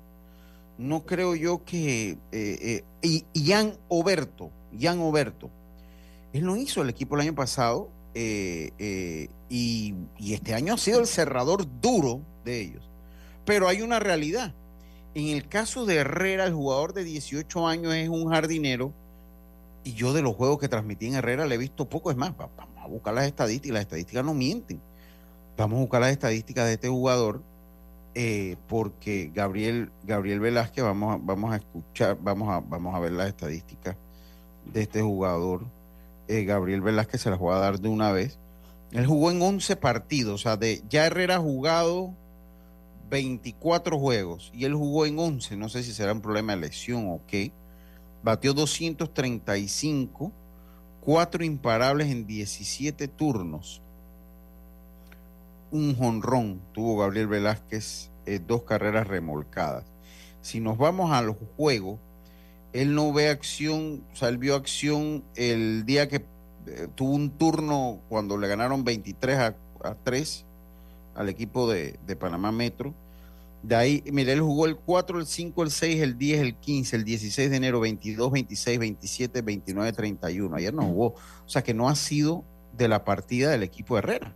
no 0.76 1.06
creo 1.06 1.34
yo 1.34 1.64
que. 1.64 2.18
eh, 2.30 2.82
eh, 3.00 3.22
y 3.32 3.46
Jan 3.46 3.72
Oberto, 3.88 4.50
Jan 4.78 5.00
Oberto, 5.00 5.48
él 6.34 6.44
no 6.44 6.56
hizo 6.58 6.82
el 6.82 6.90
equipo 6.90 7.14
el 7.14 7.22
año 7.22 7.34
pasado 7.34 7.88
y, 8.14 8.70
y 9.48 10.32
este 10.34 10.52
año 10.52 10.74
ha 10.74 10.78
sido 10.78 11.00
el 11.00 11.06
cerrador 11.06 11.66
duro 11.80 12.20
de 12.44 12.60
ellos. 12.60 12.90
Pero 13.46 13.66
hay 13.66 13.80
una 13.80 13.98
realidad. 13.98 14.52
En 15.14 15.28
el 15.28 15.48
caso 15.48 15.86
de 15.86 15.96
Herrera, 15.96 16.44
el 16.44 16.52
jugador 16.52 16.92
de 16.92 17.04
18 17.04 17.66
años 17.66 17.94
es 17.94 18.10
un 18.10 18.28
jardinero 18.28 18.92
y 19.86 19.92
yo 19.94 20.12
de 20.12 20.20
los 20.22 20.34
juegos 20.34 20.58
que 20.58 20.68
transmití 20.68 21.06
en 21.06 21.14
Herrera 21.14 21.46
le 21.46 21.54
he 21.54 21.58
visto 21.58 21.88
poco. 21.88 22.10
Es 22.10 22.16
más, 22.16 22.30
va- 22.32 22.50
vamos 22.56 22.78
a 22.84 22.86
buscar 22.88 23.14
las 23.14 23.26
estadísticas. 23.26 23.74
Las 23.74 23.82
estadísticas 23.82 24.24
no 24.24 24.34
mienten. 24.34 24.80
Vamos 25.56 25.76
a 25.78 25.80
buscar 25.80 26.00
las 26.00 26.10
estadísticas 26.10 26.66
de 26.66 26.72
este 26.74 26.88
jugador 26.88 27.40
eh, 28.14 28.56
porque 28.68 29.30
Gabriel, 29.34 29.90
Gabriel 30.04 30.40
Velázquez, 30.40 30.82
vamos 30.84 31.14
a, 31.14 31.18
vamos 31.22 31.52
a 31.52 31.56
escuchar, 31.56 32.16
vamos 32.20 32.48
a, 32.50 32.60
vamos 32.60 32.94
a 32.94 32.98
ver 32.98 33.12
las 33.12 33.28
estadísticas 33.28 33.96
de 34.72 34.82
este 34.82 35.02
jugador. 35.02 35.64
Eh, 36.28 36.44
Gabriel 36.44 36.80
Velázquez 36.80 37.20
se 37.20 37.30
las 37.30 37.38
voy 37.38 37.54
a 37.54 37.58
dar 37.58 37.78
de 37.78 37.88
una 37.88 38.12
vez. 38.12 38.38
Él 38.92 39.06
jugó 39.06 39.30
en 39.30 39.40
11 39.42 39.76
partidos, 39.76 40.34
o 40.34 40.38
sea, 40.42 40.56
de, 40.56 40.82
ya 40.88 41.06
Herrera 41.06 41.36
ha 41.36 41.40
jugado 41.40 42.12
24 43.10 43.98
juegos 43.98 44.50
y 44.54 44.64
él 44.64 44.74
jugó 44.74 45.06
en 45.06 45.18
11. 45.18 45.56
No 45.56 45.68
sé 45.68 45.82
si 45.82 45.92
será 45.92 46.12
un 46.12 46.20
problema 46.20 46.54
de 46.54 46.60
lesión 46.62 47.08
o 47.08 47.20
qué. 47.26 47.52
Batió 48.26 48.54
235, 48.54 50.32
cuatro 51.00 51.44
imparables 51.44 52.08
en 52.08 52.26
17 52.26 53.06
turnos. 53.06 53.80
Un 55.70 55.94
jonrón 55.94 56.60
tuvo 56.72 56.98
Gabriel 56.98 57.28
Velázquez, 57.28 58.10
eh, 58.26 58.40
dos 58.44 58.64
carreras 58.64 59.06
remolcadas. 59.06 59.84
Si 60.42 60.58
nos 60.58 60.76
vamos 60.76 61.12
al 61.12 61.36
juego, 61.56 62.00
él 62.72 62.96
no 62.96 63.12
ve 63.12 63.28
acción, 63.28 64.02
vio 64.40 64.56
acción 64.56 65.22
el 65.36 65.86
día 65.86 66.08
que 66.08 66.24
eh, 66.66 66.88
tuvo 66.96 67.12
un 67.12 67.30
turno 67.30 68.00
cuando 68.08 68.38
le 68.38 68.48
ganaron 68.48 68.82
23 68.82 69.38
a, 69.38 69.54
a 69.84 69.94
3 70.02 70.44
al 71.14 71.28
equipo 71.28 71.70
de, 71.70 71.96
de 72.04 72.16
Panamá 72.16 72.50
Metro. 72.50 72.92
De 73.66 73.74
ahí, 73.74 74.04
mire, 74.12 74.32
él 74.32 74.40
jugó 74.40 74.66
el 74.66 74.76
4, 74.76 75.18
el 75.18 75.26
5, 75.26 75.62
el 75.64 75.70
6, 75.72 76.00
el 76.00 76.16
10, 76.16 76.40
el 76.40 76.54
15, 76.54 76.94
el 76.96 77.04
16 77.04 77.50
de 77.50 77.56
enero, 77.56 77.80
22, 77.80 78.30
26, 78.30 78.78
27, 78.78 79.42
29, 79.42 79.92
31. 79.92 80.54
Ayer 80.56 80.72
no 80.72 80.82
jugó. 80.84 81.06
O 81.44 81.48
sea 81.48 81.62
que 81.64 81.74
no 81.74 81.88
ha 81.88 81.96
sido 81.96 82.44
de 82.74 82.86
la 82.86 83.04
partida 83.04 83.50
del 83.50 83.64
equipo 83.64 83.98
Herrera. 83.98 84.32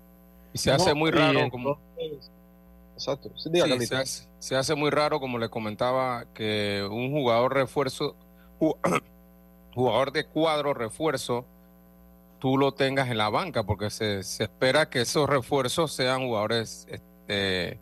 Y 0.52 0.58
se 0.58 0.72
hace 0.72 0.94
muy 0.94 1.12
raro, 1.12 1.48
como, 1.48 1.78
Exacto. 2.96 3.30
Sí, 3.36 3.42
Sí, 3.44 3.50
diga, 3.52 3.66
se, 3.66 3.70
Carlito. 3.70 3.96
hace, 3.98 4.28
se 4.40 4.56
hace 4.56 4.74
muy 4.74 4.90
raro, 4.90 5.20
como 5.20 5.38
le 5.38 5.48
comentaba, 5.48 6.24
que 6.34 6.84
un 6.90 7.12
jugador 7.12 7.54
refuerzo, 7.54 8.16
ju- 8.58 8.76
jugador 9.74 10.10
de 10.12 10.24
cuadro 10.26 10.74
refuerzo, 10.74 11.44
tú 12.40 12.58
lo 12.58 12.72
tengas 12.72 13.08
en 13.10 13.18
la 13.18 13.28
banca, 13.28 13.62
porque 13.62 13.90
se, 13.90 14.24
se 14.24 14.42
espera 14.44 14.90
que 14.90 15.02
esos 15.02 15.28
refuerzos 15.28 15.92
sean 15.92 16.26
jugadores 16.26 16.86
este, 16.90 17.78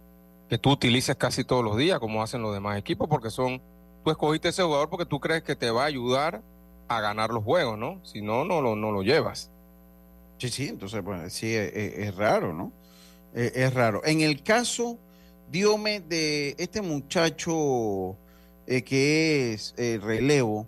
que 0.48 0.58
tú 0.58 0.70
utilices 0.70 1.16
casi 1.16 1.44
todos 1.44 1.64
los 1.64 1.76
días, 1.76 1.98
como 1.98 2.22
hacen 2.22 2.42
los 2.42 2.54
demás 2.54 2.78
equipos, 2.78 3.08
porque 3.08 3.30
son, 3.30 3.60
tú 4.04 4.10
escogiste 4.10 4.48
ese 4.48 4.62
jugador 4.62 4.88
porque 4.88 5.04
tú 5.06 5.20
crees 5.20 5.42
que 5.42 5.54
te 5.56 5.70
va 5.70 5.82
a 5.82 5.86
ayudar 5.86 6.42
a 6.88 7.00
ganar 7.00 7.30
los 7.30 7.44
juegos, 7.44 7.78
¿no? 7.78 8.00
Si 8.04 8.22
no, 8.22 8.44
no 8.44 8.60
lo, 8.62 8.74
no 8.74 8.90
lo 8.92 9.02
llevas. 9.02 9.50
Sí, 10.38 10.48
sí, 10.48 10.68
entonces, 10.68 11.02
pues 11.04 11.32
sí, 11.32 11.54
es, 11.54 11.72
es- 11.74 11.98
es 11.98 12.14
raro, 12.16 12.52
¿no? 12.54 12.72
Eh, 13.34 13.52
es 13.56 13.74
raro. 13.74 14.00
En 14.04 14.20
el 14.22 14.42
caso, 14.42 14.98
Diome, 15.50 16.00
de 16.00 16.54
este 16.58 16.80
muchacho 16.80 18.16
eh, 18.66 18.82
que 18.82 19.52
es 19.52 19.74
eh, 19.76 19.98
relevo, 20.02 20.66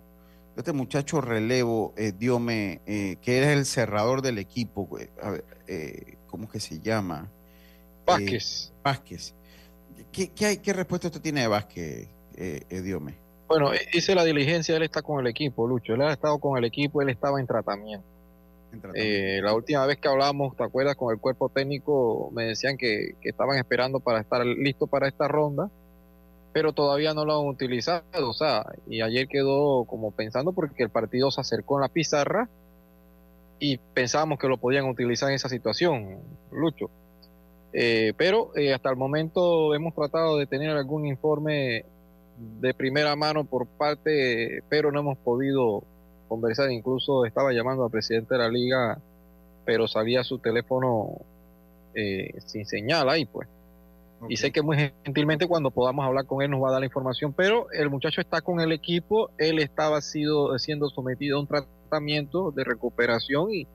este 0.57 0.73
muchacho 0.73 1.21
relevo, 1.21 1.93
eh, 1.97 2.11
Diome, 2.17 2.81
eh, 2.85 3.17
que 3.21 3.37
era 3.37 3.53
el 3.53 3.65
cerrador 3.65 4.21
del 4.21 4.37
equipo, 4.37 4.87
a 5.23 5.29
ver, 5.31 5.45
eh, 5.67 6.17
¿cómo 6.27 6.49
que 6.49 6.59
se 6.59 6.79
llama? 6.79 7.29
Vázquez. 8.05 8.73
Vázquez. 8.83 9.33
¿Qué, 10.11 10.29
qué, 10.33 10.45
hay- 10.45 10.57
qué 10.57 10.73
respuesta 10.73 11.07
usted 11.07 11.21
tiene 11.21 11.41
de 11.41 11.47
Vázquez, 11.47 12.07
eh, 12.35 12.61
eh, 12.69 12.81
Diome? 12.81 13.15
Bueno, 13.47 13.73
e- 13.73 13.79
hice 13.93 14.15
la 14.15 14.23
diligencia, 14.23 14.75
él 14.75 14.83
está 14.83 15.01
con 15.01 15.19
el 15.19 15.27
equipo, 15.27 15.67
Lucho. 15.67 15.93
Él 15.93 16.01
ha 16.01 16.13
estado 16.13 16.39
con 16.39 16.57
el 16.57 16.63
equipo, 16.65 17.01
él 17.01 17.09
estaba 17.09 17.39
en 17.39 17.47
tratamiento. 17.47 18.05
Eh, 18.93 19.41
la 19.43 19.53
última 19.53 19.85
vez 19.85 19.97
que 19.97 20.07
hablamos, 20.07 20.55
¿te 20.55 20.63
acuerdas? 20.63 20.95
Con 20.95 21.13
el 21.13 21.19
cuerpo 21.19 21.49
técnico 21.49 22.31
me 22.33 22.45
decían 22.45 22.77
que, 22.77 23.15
que 23.19 23.29
estaban 23.29 23.57
esperando 23.57 23.99
para 23.99 24.21
estar 24.21 24.45
listo 24.45 24.87
para 24.87 25.09
esta 25.09 25.27
ronda, 25.27 25.69
pero 26.53 26.71
todavía 26.71 27.13
no 27.13 27.25
lo 27.25 27.37
han 27.41 27.47
utilizado. 27.47 28.03
O 28.29 28.33
sea, 28.33 28.65
y 28.87 29.01
ayer 29.01 29.27
quedó 29.27 29.83
como 29.83 30.11
pensando 30.11 30.53
porque 30.53 30.83
el 30.83 30.89
partido 30.89 31.31
se 31.31 31.41
acercó 31.41 31.77
en 31.77 31.81
la 31.81 31.89
pizarra 31.89 32.47
y 33.59 33.77
pensábamos 33.77 34.39
que 34.39 34.47
lo 34.47 34.57
podían 34.57 34.85
utilizar 34.85 35.27
en 35.29 35.35
esa 35.35 35.49
situación, 35.49 36.19
Lucho. 36.51 36.89
Eh, 37.73 38.13
pero 38.17 38.55
eh, 38.55 38.73
hasta 38.73 38.89
el 38.89 38.97
momento 38.97 39.73
hemos 39.73 39.93
tratado 39.95 40.37
de 40.37 40.45
tener 40.45 40.71
algún 40.71 41.05
informe 41.05 41.85
de 42.59 42.73
primera 42.73 43.15
mano 43.15 43.45
por 43.45 43.67
parte, 43.67 44.63
pero 44.69 44.91
no 44.91 44.99
hemos 44.99 45.17
podido 45.17 45.83
conversar. 46.27 46.71
Incluso 46.71 47.25
estaba 47.25 47.53
llamando 47.53 47.85
al 47.85 47.91
presidente 47.91 48.35
de 48.35 48.39
la 48.39 48.49
liga, 48.49 48.99
pero 49.65 49.87
salía 49.87 50.23
su 50.23 50.39
teléfono 50.39 51.17
eh, 51.93 52.33
sin 52.45 52.65
señal 52.65 53.09
ahí, 53.09 53.25
pues. 53.25 53.47
Y 54.29 54.37
sé 54.37 54.51
que 54.51 54.61
muy 54.61 54.77
gentilmente 55.03 55.47
cuando 55.47 55.71
podamos 55.71 56.05
hablar 56.05 56.25
con 56.25 56.43
él 56.43 56.51
nos 56.51 56.61
va 56.61 56.69
a 56.69 56.71
dar 56.73 56.81
la 56.81 56.85
información, 56.85 57.33
pero 57.33 57.71
el 57.71 57.89
muchacho 57.89 58.21
está 58.21 58.41
con 58.41 58.59
el 58.59 58.71
equipo, 58.71 59.31
él 59.39 59.57
estaba 59.57 59.99
sido, 60.01 60.57
siendo 60.59 60.89
sometido 60.89 61.37
a 61.37 61.41
un 61.41 61.47
tratamiento 61.47 62.51
de 62.51 62.63
recuperación 62.63 63.51
y 63.51 63.67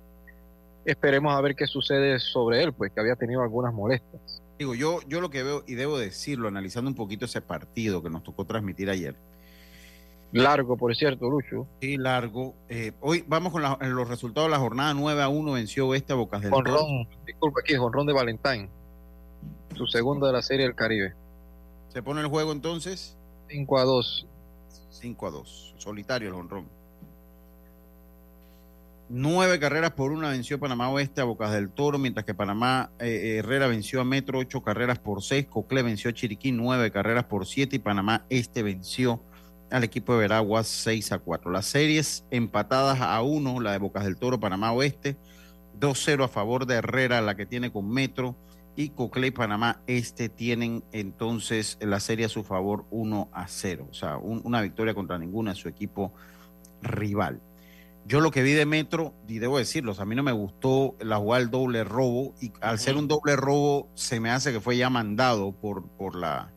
esperemos 0.87 1.35
a 1.35 1.41
ver 1.41 1.55
qué 1.55 1.67
sucede 1.67 2.19
sobre 2.19 2.63
él, 2.63 2.73
pues 2.73 2.93
que 2.93 3.01
había 3.01 3.17
tenido 3.17 3.43
algunas 3.43 3.75
molestias. 3.75 4.43
Digo, 4.59 4.75
yo, 4.75 5.01
yo 5.07 5.21
lo 5.21 5.29
que 5.29 5.43
veo, 5.43 5.65
y 5.67 5.75
debo 5.75 5.99
decirlo, 5.99 6.49
analizando 6.49 6.89
un 6.89 6.95
poquito 6.97 7.27
ese 7.27 7.43
partido 7.43 8.03
que 8.03 8.09
nos 8.09 8.23
tocó 8.23 8.45
transmitir 8.47 8.89
ayer. 8.89 9.15
Largo, 10.33 10.77
por 10.77 10.95
cierto, 10.97 11.31
Lucho. 11.31 11.67
Sí, 11.81 11.97
largo. 11.97 12.55
Eh, 12.69 12.93
hoy 13.01 13.25
vamos 13.27 13.53
con 13.53 13.63
la- 13.63 13.79
los 13.81 14.09
resultados 14.09 14.49
de 14.49 14.53
la 14.53 14.59
jornada 14.59 14.93
9 14.93 15.23
a 15.23 15.29
1, 15.29 15.53
venció 15.53 15.87
Oeste 15.89 16.13
a 16.13 16.17
Bocas 16.17 16.43
del. 16.43 16.51
Jonrón, 16.51 17.09
disculpa 17.27 17.61
aquí, 17.61 17.75
Jonrón 17.77 18.07
de 18.07 18.13
Valentine, 18.13 18.69
su 19.77 19.87
segundo 19.87 20.27
de 20.27 20.33
la 20.33 20.43
Serie 20.43 20.65
del 20.67 20.75
Caribe. 20.75 21.15
¿Se 21.89 22.03
pone 22.03 22.21
el 22.21 22.27
juego 22.27 22.53
entonces? 22.53 23.17
5 23.49 23.79
a 23.79 23.85
2. 23.85 24.27
5 24.91 25.27
a 25.27 25.31
2. 25.31 25.75
Solitario 25.79 26.29
el 26.29 26.35
honrón. 26.35 26.67
Nueve 29.09 29.61
carreras 29.61 29.93
por 29.93 30.11
una 30.11 30.31
venció 30.31 30.59
Panamá 30.59 30.89
Oeste 30.91 31.21
a 31.21 31.25
Bocas 31.25 31.53
del 31.53 31.71
Toro, 31.71 31.97
mientras 31.97 32.27
que 32.27 32.35
Panamá 32.35 32.91
eh, 32.99 33.37
Herrera 33.39 33.69
venció 33.69 34.01
a 34.01 34.05
Metro 34.05 34.41
ocho 34.41 34.63
carreras 34.63 34.99
por 34.99 35.23
seis, 35.23 35.47
Coclé 35.47 35.83
venció 35.83 36.11
a 36.11 36.13
Chiriquí 36.13 36.51
nueve 36.51 36.91
carreras 36.91 37.25
por 37.25 37.47
siete 37.47 37.77
y 37.77 37.79
Panamá 37.79 38.25
Este 38.31 38.65
venció 38.65 39.23
al 39.71 39.85
equipo 39.85 40.13
de 40.15 40.21
Veraguas 40.21 40.67
6 40.69 41.11
a 41.11 41.19
4. 41.19 41.51
Las 41.51 41.67
series 41.67 42.25
empatadas 42.31 43.01
a 43.01 43.21
uno, 43.23 43.59
la 43.61 43.73
de 43.73 43.79
Bocas 43.79 44.05
del 44.05 44.17
Toro, 44.17 44.39
Panamá 44.39 44.71
Oeste, 44.73 45.17
2-0 45.81 46.25
a 46.25 46.29
favor 46.29 46.67
de 46.67 46.77
Herrera, 46.77 47.21
la 47.21 47.35
que 47.37 47.47
tiene 47.47 47.73
con 47.73 47.89
Metro, 47.91 48.37
y 48.77 48.91
Coclé 48.91 49.29
y 49.29 49.31
Panamá 49.33 49.81
Este 49.89 50.29
tienen 50.29 50.85
entonces 50.93 51.79
la 51.81 51.99
serie 52.01 52.27
a 52.27 52.29
su 52.29 52.45
favor 52.45 52.87
1 52.91 53.29
a 53.33 53.49
0. 53.49 53.89
O 53.91 53.95
sea, 53.95 54.19
un- 54.19 54.41
una 54.45 54.61
victoria 54.63 54.95
contra 54.95 55.19
ninguna 55.19 55.51
de 55.53 55.57
su 55.57 55.69
equipo 55.69 56.13
rival. 56.83 57.41
Yo 58.07 58.21
lo 58.21 58.31
que 58.31 58.43
vi 58.43 58.53
de 58.53 58.67
Metro, 58.67 59.15
y 59.27 59.41
debo 59.41 59.59
decirlo, 59.59 59.93
a 59.99 60.05
mí 60.05 60.15
no 60.15 60.23
me 60.23 60.31
gustó 60.31 60.95
la 61.01 61.17
jugada 61.17 61.41
del 61.41 61.51
doble 61.51 61.83
robo, 61.83 62.35
y 62.41 62.53
al 62.61 62.79
ser 62.79 62.97
un 62.97 63.09
doble 63.09 63.35
robo 63.35 63.89
se 63.95 64.21
me 64.21 64.31
hace 64.31 64.53
que 64.53 64.61
fue 64.61 64.77
ya 64.77 64.89
mandado 64.91 65.51
por, 65.51 65.89
por, 65.89 66.15
la, 66.15 66.53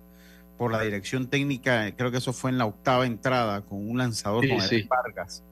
por 0.60 0.72
la 0.72 0.82
dirección 0.82 1.28
técnica, 1.28 1.92
creo 1.96 2.12
que 2.12 2.18
eso 2.18 2.34
fue 2.34 2.52
en 2.52 2.60
la 2.60 2.68
octava 2.68 3.08
entrada, 3.08 3.62
con 3.62 3.90
un 3.90 3.98
lanzador 3.98 4.48
con 4.48 4.62
sí. 4.62 4.84
Vargas, 4.84 5.44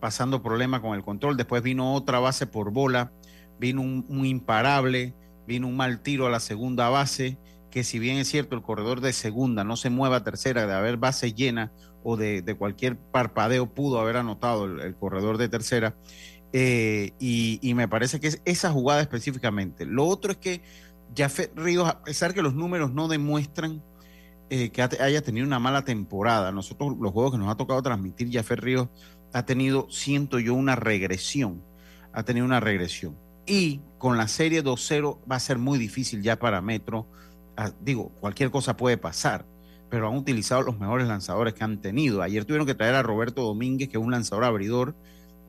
pasando 0.00 0.42
problema 0.42 0.80
con 0.80 0.96
el 0.96 1.04
control. 1.04 1.36
Después 1.36 1.62
vino 1.62 1.92
otra 1.92 2.18
base 2.18 2.46
por 2.46 2.70
bola, 2.72 3.12
vino 3.60 3.82
un, 3.82 4.06
un 4.08 4.24
imparable, 4.24 5.12
vino 5.46 5.68
un 5.68 5.76
mal 5.76 6.00
tiro 6.00 6.26
a 6.26 6.30
la 6.30 6.40
segunda 6.40 6.88
base, 6.88 7.36
que 7.72 7.82
si 7.82 7.98
bien 7.98 8.18
es 8.18 8.28
cierto 8.28 8.54
el 8.54 8.62
corredor 8.62 9.00
de 9.00 9.12
segunda 9.12 9.64
no 9.64 9.76
se 9.76 9.90
mueva 9.90 10.16
a 10.16 10.24
tercera 10.24 10.66
de 10.66 10.74
haber 10.74 10.98
base 10.98 11.32
llena, 11.32 11.72
o 12.04 12.16
de, 12.16 12.56
cualquier 12.58 12.96
parpadeo 12.96 13.72
pudo 13.72 14.00
haber 14.00 14.16
anotado 14.16 14.66
el, 14.66 14.94
corredor 14.96 15.38
de 15.38 15.48
tercera. 15.48 15.94
Eh, 16.52 17.12
y, 17.18 17.72
me 17.74 17.88
parece 17.88 18.20
que 18.20 18.28
es 18.28 18.42
esa 18.44 18.70
jugada 18.70 19.00
específicamente. 19.00 19.86
Lo 19.86 20.06
otro 20.06 20.32
es 20.32 20.38
que 20.38 20.62
Jafet 21.16 21.56
Ríos, 21.56 21.88
a 21.88 22.02
pesar 22.02 22.34
que 22.34 22.42
los 22.42 22.54
números 22.54 22.92
no 22.92 23.08
demuestran 23.08 23.82
eh, 24.50 24.70
que 24.70 24.82
haya 24.82 25.22
tenido 25.22 25.46
una 25.46 25.58
mala 25.58 25.84
temporada, 25.84 26.52
nosotros 26.52 26.94
los 27.00 27.12
juegos 27.12 27.32
que 27.32 27.38
nos 27.38 27.48
ha 27.48 27.56
tocado 27.56 27.82
transmitir, 27.82 28.30
Jafet 28.30 28.58
Ríos 28.58 28.88
ha 29.32 29.46
tenido, 29.46 29.86
siento 29.90 30.38
yo, 30.38 30.54
una 30.54 30.76
regresión. 30.76 31.62
Ha 32.12 32.24
tenido 32.24 32.44
una 32.44 32.60
regresión. 32.60 33.16
Y 33.46 33.80
con 33.98 34.18
la 34.18 34.28
serie 34.28 34.62
2-0 34.62 35.20
va 35.30 35.36
a 35.36 35.40
ser 35.40 35.58
muy 35.58 35.78
difícil 35.78 36.22
ya 36.22 36.38
para 36.38 36.60
Metro. 36.60 37.06
Digo, 37.80 38.10
cualquier 38.20 38.50
cosa 38.50 38.76
puede 38.76 38.96
pasar 38.96 39.46
pero 39.92 40.08
han 40.08 40.16
utilizado 40.16 40.62
los 40.62 40.80
mejores 40.80 41.06
lanzadores 41.06 41.52
que 41.52 41.64
han 41.64 41.82
tenido. 41.82 42.22
Ayer 42.22 42.46
tuvieron 42.46 42.66
que 42.66 42.74
traer 42.74 42.94
a 42.94 43.02
Roberto 43.02 43.42
Domínguez, 43.42 43.90
que 43.90 43.98
es 43.98 44.02
un 44.02 44.10
lanzador 44.10 44.44
abridor, 44.44 44.94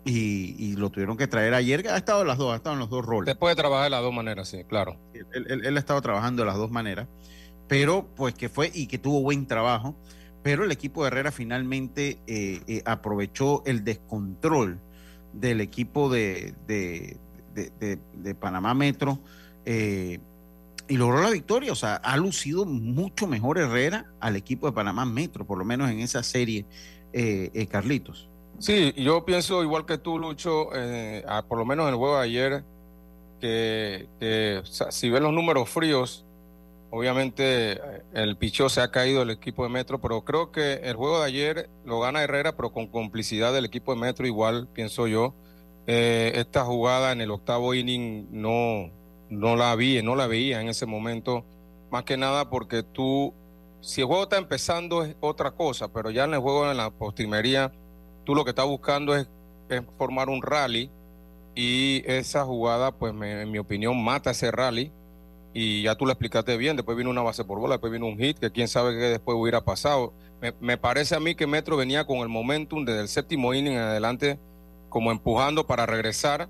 y, 0.03 0.75
lo 0.75 0.89
tuvieron 0.89 1.15
que 1.15 1.27
traer 1.27 1.53
ayer. 1.53 1.87
Ha 1.87 1.95
estado 1.95 2.23
en 2.23 2.27
las 2.27 2.37
dos, 2.37 2.51
ha 2.51 2.57
estado 2.57 2.73
en 2.73 2.79
los 2.81 2.89
dos 2.89 3.05
roles. 3.05 3.31
Se 3.31 3.39
puede 3.39 3.55
trabajar 3.55 3.85
de 3.85 3.91
las 3.91 4.01
dos 4.01 4.13
maneras, 4.13 4.49
sí, 4.49 4.65
claro. 4.65 4.97
Él, 5.33 5.77
ha 5.77 5.79
estado 5.79 6.01
trabajando 6.01 6.41
de 6.41 6.47
las 6.47 6.57
dos 6.57 6.69
maneras, 6.71 7.07
pero 7.69 8.05
pues 8.17 8.33
que 8.33 8.49
fue 8.49 8.69
y 8.73 8.87
que 8.87 8.97
tuvo 8.97 9.21
buen 9.21 9.47
trabajo. 9.47 9.95
Pero 10.41 10.65
el 10.65 10.73
equipo 10.73 11.03
de 11.03 11.07
Herrera 11.07 11.31
finalmente 11.31 12.19
eh, 12.27 12.59
eh, 12.67 12.81
aprovechó 12.85 13.63
el 13.65 13.85
descontrol 13.85 14.77
del 15.31 15.61
equipo 15.61 16.09
de, 16.09 16.53
de, 16.67 18.35
Panamá 18.35 18.73
Metro. 18.73 19.19
Eh, 19.63 20.19
y 20.87 20.97
logró 20.97 21.21
la 21.21 21.29
victoria. 21.29 21.71
O 21.71 21.75
sea, 21.75 21.95
ha 21.95 22.17
lucido 22.17 22.65
mucho 22.65 23.27
mejor 23.27 23.57
Herrera 23.57 24.11
al 24.19 24.35
equipo 24.35 24.67
de 24.67 24.73
Panamá 24.73 25.05
Metro, 25.05 25.45
por 25.45 25.57
lo 25.57 25.65
menos 25.65 25.89
en 25.89 25.99
esa 25.99 26.23
serie, 26.23 26.65
eh, 27.13 27.49
eh, 27.53 27.67
Carlitos. 27.67 28.29
Sí, 28.59 28.93
yo 28.97 29.25
pienso 29.25 29.63
igual 29.63 29.85
que 29.85 29.97
tú, 29.97 30.19
Lucho, 30.19 30.69
eh, 30.75 31.25
por 31.47 31.57
lo 31.57 31.65
menos 31.65 31.83
en 31.85 31.93
el 31.93 31.95
juego 31.95 32.17
de 32.17 32.23
ayer, 32.23 32.63
que, 33.39 34.61
si 34.89 35.09
ven 35.09 35.23
los 35.23 35.33
números 35.33 35.69
fríos, 35.69 36.25
obviamente 36.91 37.81
el 38.13 38.37
pichó 38.37 38.69
se 38.69 38.79
ha 38.79 38.91
caído 38.91 39.23
el 39.23 39.31
equipo 39.31 39.63
de 39.63 39.69
Metro, 39.69 39.99
pero 39.99 40.23
creo 40.23 40.51
que 40.51 40.75
el 40.75 40.95
juego 40.95 41.19
de 41.19 41.25
ayer 41.25 41.69
lo 41.83 41.99
gana 41.99 42.23
Herrera, 42.23 42.55
pero 42.55 42.71
con 42.71 42.87
complicidad 42.87 43.51
del 43.51 43.65
equipo 43.65 43.93
de 43.93 43.99
Metro, 43.99 44.25
igual 44.27 44.67
pienso 44.71 45.07
yo. 45.07 45.33
esta 45.87 46.63
jugada 46.63 47.11
en 47.11 47.19
el 47.19 47.31
octavo 47.31 47.73
inning 47.73 48.27
no, 48.31 48.91
no 49.39 49.55
la 49.55 49.75
vi, 49.75 50.01
no 50.01 50.15
la 50.15 50.27
veía 50.27 50.61
en 50.61 50.69
ese 50.69 50.85
momento, 50.85 51.45
más 51.91 52.03
que 52.03 52.17
nada 52.17 52.49
porque 52.49 52.83
tú, 52.83 53.33
si 53.81 54.01
el 54.01 54.07
juego 54.07 54.23
está 54.23 54.37
empezando 54.37 55.03
es 55.03 55.15
otra 55.19 55.51
cosa, 55.51 55.91
pero 55.91 56.11
ya 56.11 56.25
en 56.25 56.33
el 56.33 56.39
juego 56.39 56.69
en 56.69 56.77
la 56.77 56.89
postrimería, 56.91 57.71
tú 58.23 58.35
lo 58.35 58.43
que 58.43 58.51
estás 58.51 58.65
buscando 58.65 59.15
es, 59.15 59.27
formar 59.97 60.29
un 60.29 60.41
rally 60.43 60.91
y 61.55 62.03
esa 62.05 62.45
jugada, 62.45 62.91
pues 62.91 63.13
en 63.13 63.49
mi 63.49 63.57
opinión, 63.57 64.03
mata 64.03 64.31
ese 64.31 64.51
rally. 64.51 64.91
Y 65.55 65.83
ya 65.83 65.95
tú 65.95 66.05
lo 66.05 66.11
explicaste 66.11 66.57
bien, 66.57 66.75
después 66.75 66.97
vino 66.97 67.09
una 67.09 67.21
base 67.21 67.43
por 67.43 67.59
bola, 67.59 67.75
después 67.75 67.91
vino 67.93 68.07
un 68.07 68.17
hit, 68.17 68.37
que 68.39 68.51
quién 68.51 68.67
sabe 68.67 68.93
qué 68.93 69.05
después 69.05 69.37
hubiera 69.37 69.63
pasado. 69.63 70.13
Me, 70.41 70.53
me 70.59 70.77
parece 70.77 71.15
a 71.15 71.19
mí 71.19 71.35
que 71.35 71.47
Metro 71.47 71.77
venía 71.77 72.05
con 72.05 72.17
el 72.19 72.29
momentum 72.29 72.85
desde 72.85 73.01
el 73.01 73.07
séptimo 73.07 73.53
inning 73.53 73.73
en 73.73 73.79
adelante, 73.79 74.39
como 74.89 75.11
empujando 75.11 75.65
para 75.65 75.85
regresar 75.85 76.49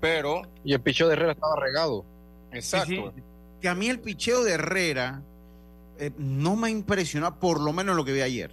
pero. 0.00 0.42
Y 0.64 0.72
el 0.72 0.80
picheo 0.80 1.08
de 1.08 1.14
Herrera 1.14 1.32
estaba 1.32 1.56
regado. 1.60 2.04
Exacto. 2.52 3.12
Que 3.60 3.68
a 3.68 3.74
mí 3.74 3.88
el 3.88 4.00
picheo 4.00 4.44
de 4.44 4.52
Herrera 4.52 5.22
eh, 5.98 6.10
no 6.18 6.56
me 6.56 6.70
impresionó, 6.70 7.38
por 7.38 7.60
lo 7.60 7.72
menos 7.72 7.96
lo 7.96 8.04
que 8.04 8.12
vi 8.12 8.20
ayer. 8.20 8.50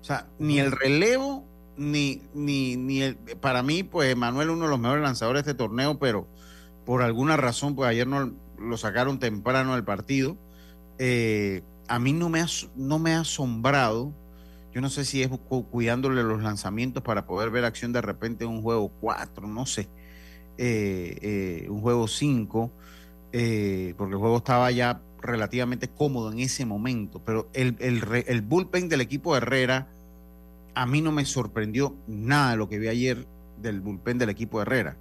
O 0.00 0.04
sea, 0.04 0.28
ni 0.38 0.58
el 0.58 0.72
relevo, 0.72 1.44
ni, 1.76 2.22
ni, 2.34 2.76
ni 2.76 3.02
el. 3.02 3.16
Para 3.16 3.62
mí, 3.62 3.82
pues 3.82 4.16
Manuel, 4.16 4.50
uno 4.50 4.64
de 4.64 4.70
los 4.70 4.78
mejores 4.78 5.02
lanzadores 5.02 5.44
de 5.44 5.50
este 5.50 5.58
torneo, 5.58 5.98
pero 5.98 6.26
por 6.84 7.02
alguna 7.02 7.36
razón, 7.36 7.74
pues 7.74 7.88
ayer 7.88 8.06
no 8.06 8.32
lo 8.58 8.76
sacaron 8.76 9.18
temprano 9.18 9.74
del 9.74 9.84
partido. 9.84 10.36
Eh, 10.98 11.62
a 11.88 11.98
mí 11.98 12.12
no 12.12 12.28
me, 12.28 12.40
ha, 12.40 12.46
no 12.76 12.98
me 12.98 13.14
ha 13.14 13.20
asombrado. 13.20 14.12
Yo 14.72 14.80
no 14.80 14.88
sé 14.88 15.04
si 15.04 15.22
es 15.22 15.28
cuidándole 15.70 16.22
los 16.22 16.42
lanzamientos 16.42 17.02
para 17.02 17.26
poder 17.26 17.50
ver 17.50 17.64
acción 17.64 17.92
de 17.92 18.00
repente 18.00 18.44
en 18.44 18.50
un 18.50 18.62
juego 18.62 18.92
4, 19.00 19.48
no 19.48 19.66
sé. 19.66 19.88
Eh, 20.62 21.16
eh, 21.22 21.66
un 21.70 21.80
juego 21.80 22.06
5, 22.06 22.70
eh, 23.32 23.94
porque 23.96 24.12
el 24.12 24.20
juego 24.20 24.36
estaba 24.36 24.70
ya 24.70 25.00
relativamente 25.22 25.88
cómodo 25.88 26.30
en 26.30 26.38
ese 26.40 26.66
momento, 26.66 27.18
pero 27.24 27.48
el, 27.54 27.78
el, 27.78 28.42
bullpen 28.42 28.90
del 28.90 29.00
equipo 29.00 29.32
de 29.32 29.38
Herrera 29.38 29.88
a 30.74 30.84
mí 30.84 31.00
no 31.00 31.12
me 31.12 31.24
sorprendió 31.24 31.94
nada 32.06 32.50
de 32.50 32.56
lo 32.58 32.68
que 32.68 32.78
vi 32.78 32.88
ayer 32.88 33.26
del 33.56 33.80
bullpen 33.80 34.18
del 34.18 34.28
equipo 34.28 34.58
de 34.58 34.62
Herrera. 34.64 34.96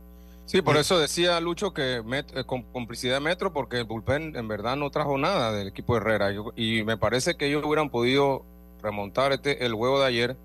Sí, 0.45 0.61
por 0.61 0.77
eso 0.77 0.97
decía 0.97 1.37
Lucho 1.41 1.73
que 1.73 2.01
con 2.45 2.63
complicidad 2.63 3.15
de 3.15 3.19
Metro, 3.19 3.51
porque 3.51 3.79
el 3.79 3.83
bullpen 3.83 4.37
en 4.37 4.47
verdad 4.47 4.77
no 4.77 4.89
trajo 4.91 5.17
nada 5.17 5.51
del 5.51 5.67
equipo 5.67 5.95
de 5.95 5.99
Herrera. 5.99 6.31
Y, 6.55 6.85
me 6.85 6.95
parece 6.95 7.35
que 7.35 7.47
ellos 7.47 7.65
hubieran 7.65 7.89
podido 7.89 8.45
remontar 8.81 9.33
este, 9.33 9.65
el 9.65 9.73
juego 9.73 9.99
de 9.99 10.07
ayer, 10.07 10.37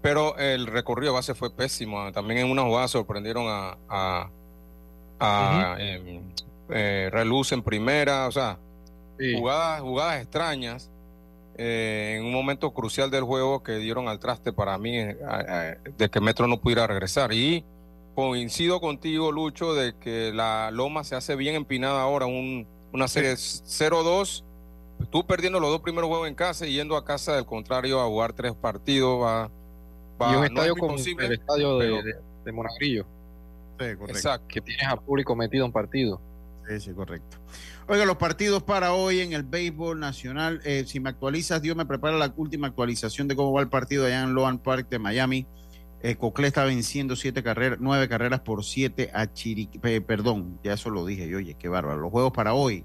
pero 0.00 0.34
el 0.38 0.66
recorrido 0.66 1.12
base 1.12 1.34
fue 1.34 1.54
pésimo. 1.54 2.10
También 2.12 2.38
en 2.38 2.50
una 2.50 2.62
jugada 2.62 2.88
sorprendieron 2.88 3.44
a, 3.48 3.76
a 3.90 4.30
em, 5.20 6.22
eh, 6.68 7.08
Reluz 7.12 7.52
en 7.52 7.62
primera, 7.62 8.26
o 8.26 8.32
sea, 8.32 8.58
jugadas, 9.18 9.80
jugadas 9.80 10.22
extrañas 10.22 10.90
eh, 11.58 12.16
en 12.18 12.26
un 12.26 12.32
momento 12.32 12.72
crucial 12.72 13.10
del 13.10 13.24
juego 13.24 13.62
que 13.62 13.76
dieron 13.76 14.08
al 14.08 14.18
traste 14.18 14.52
para 14.52 14.76
mí 14.76 14.98
eh, 14.98 15.78
de 15.96 16.10
que 16.10 16.20
Metro 16.20 16.46
no 16.46 16.60
pudiera 16.60 16.86
regresar. 16.86 17.32
Y 17.32 17.64
coincido 18.14 18.80
contigo, 18.80 19.32
Lucho, 19.32 19.74
de 19.74 19.94
que 19.96 20.32
la 20.34 20.70
Loma 20.70 21.02
se 21.02 21.16
hace 21.16 21.34
bien 21.34 21.54
empinada 21.54 22.02
ahora, 22.02 22.26
un, 22.26 22.66
una 22.92 23.08
serie 23.08 23.32
0-2. 23.32 24.44
Tú 25.10 25.26
perdiendo 25.26 25.60
los 25.60 25.70
dos 25.70 25.80
primeros 25.80 26.08
juegos 26.08 26.28
en 26.28 26.34
casa 26.34 26.66
y 26.66 26.74
yendo 26.74 26.96
a 26.96 27.04
casa 27.04 27.34
del 27.36 27.46
contrario 27.46 28.00
a 28.00 28.06
jugar 28.06 28.32
tres 28.32 28.54
partidos 28.54 29.22
va, 29.22 29.50
va 30.20 30.32
y 30.32 30.36
un 30.36 30.44
estadio 30.44 30.74
como 30.74 30.96
el 30.96 31.32
estadio 31.32 31.78
de, 31.78 31.88
de, 32.02 32.14
de 32.44 32.52
Monagrillo. 32.52 33.06
Exacto. 33.78 34.46
Que 34.48 34.60
tienes 34.60 34.86
a 34.86 34.96
público 34.96 35.34
metido 35.36 35.64
en 35.66 35.72
partido. 35.72 36.20
Sí, 36.68 36.80
sí, 36.80 36.92
correcto. 36.92 37.38
Oiga, 37.88 38.04
los 38.04 38.16
partidos 38.16 38.62
para 38.62 38.92
hoy 38.92 39.20
en 39.20 39.32
el 39.32 39.44
béisbol 39.44 40.00
nacional. 40.00 40.60
Eh, 40.64 40.84
si 40.86 40.98
me 40.98 41.10
actualizas, 41.10 41.62
Dios 41.62 41.76
me 41.76 41.86
prepara 41.86 42.16
la 42.16 42.32
última 42.36 42.66
actualización 42.66 43.28
de 43.28 43.36
cómo 43.36 43.52
va 43.52 43.60
el 43.60 43.68
partido 43.68 44.04
allá 44.04 44.22
en 44.22 44.34
Loan 44.34 44.58
Park 44.58 44.88
de 44.88 44.98
Miami. 44.98 45.46
Eh, 46.02 46.16
Cocle 46.16 46.48
está 46.48 46.64
venciendo 46.64 47.16
siete 47.16 47.42
carreras, 47.42 47.78
nueve 47.80 48.08
carreras 48.08 48.40
por 48.40 48.64
siete 48.64 49.10
a 49.14 49.32
Chiriquí. 49.32 49.78
perdón, 49.78 50.58
ya 50.62 50.74
eso 50.74 50.90
lo 50.90 51.06
dije 51.06 51.28
yo, 51.28 51.38
oye, 51.38 51.54
qué 51.58 51.68
bárbaro. 51.68 52.00
Los 52.00 52.10
juegos 52.10 52.32
para 52.32 52.54
hoy. 52.54 52.84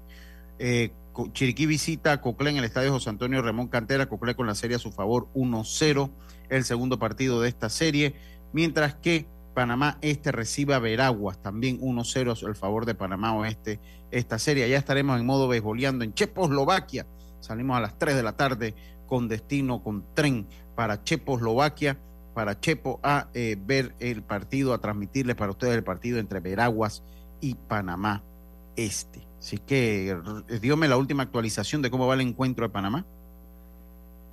Eh, 0.58 0.92
Chiriquí 1.32 1.66
visita 1.66 2.12
a 2.12 2.20
Cocle 2.20 2.50
en 2.50 2.56
el 2.56 2.64
estadio 2.64 2.92
José 2.92 3.10
Antonio 3.10 3.42
Ramón 3.42 3.68
Cantera. 3.68 4.06
Cocle 4.06 4.36
con 4.36 4.46
la 4.46 4.54
serie 4.54 4.76
a 4.76 4.78
su 4.78 4.92
favor 4.92 5.28
1-0, 5.34 6.10
el 6.48 6.64
segundo 6.64 6.98
partido 6.98 7.40
de 7.40 7.48
esta 7.48 7.68
serie. 7.68 8.14
Mientras 8.52 8.94
que 8.94 9.26
Panamá 9.54 9.98
Este 10.00 10.32
recibe 10.32 10.74
a 10.74 10.78
Veraguas, 10.78 11.40
también 11.42 11.80
1-0 11.80 12.46
el 12.46 12.54
favor 12.54 12.86
de 12.86 12.94
Panamá 12.94 13.34
Oeste 13.34 13.80
esta 14.10 14.38
serie. 14.38 14.68
Ya 14.68 14.78
estaremos 14.78 15.18
en 15.18 15.26
modo 15.26 15.48
beisboleando 15.48 16.04
en 16.04 16.14
Checoslovaquia. 16.14 17.06
Salimos 17.40 17.76
a 17.76 17.80
las 17.80 17.98
3 17.98 18.16
de 18.16 18.22
la 18.22 18.36
tarde 18.36 18.74
con 19.06 19.28
destino, 19.28 19.82
con 19.82 20.04
tren 20.14 20.46
para 20.74 21.02
Checoslovaquia, 21.02 21.98
para 22.34 22.58
Chepo 22.60 22.98
a 23.02 23.28
eh, 23.34 23.56
ver 23.60 23.94
el 23.98 24.22
partido, 24.22 24.72
a 24.72 24.78
transmitirles 24.78 25.36
para 25.36 25.50
ustedes 25.50 25.74
el 25.74 25.84
partido 25.84 26.18
entre 26.18 26.40
Veraguas 26.40 27.02
y 27.40 27.54
Panamá 27.54 28.22
Este. 28.76 29.26
Así 29.38 29.58
que 29.58 30.10
eh, 30.10 30.58
dígame 30.60 30.88
la 30.88 30.96
última 30.96 31.24
actualización 31.24 31.82
de 31.82 31.90
cómo 31.90 32.06
va 32.06 32.14
el 32.14 32.20
encuentro 32.22 32.66
de 32.66 32.72
Panamá. 32.72 33.04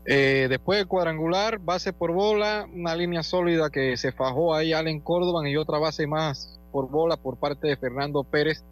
Eh, 0.05 0.47
después 0.49 0.85
cuadrangular, 0.85 1.59
base 1.59 1.93
por 1.93 2.11
bola, 2.11 2.67
una 2.73 2.95
línea 2.95 3.21
sólida 3.21 3.69
que 3.69 3.97
se 3.97 4.11
fajó 4.11 4.55
ahí 4.55 4.73
Allen 4.73 5.01
Córdoba 5.01 5.47
y 5.47 5.55
otra 5.55 5.77
base 5.77 6.07
más 6.07 6.59
por 6.71 6.89
bola 6.89 7.17
por 7.17 7.37
parte 7.37 7.67
de 7.67 7.77
Fernando 7.77 8.23
Pérez, 8.23 8.63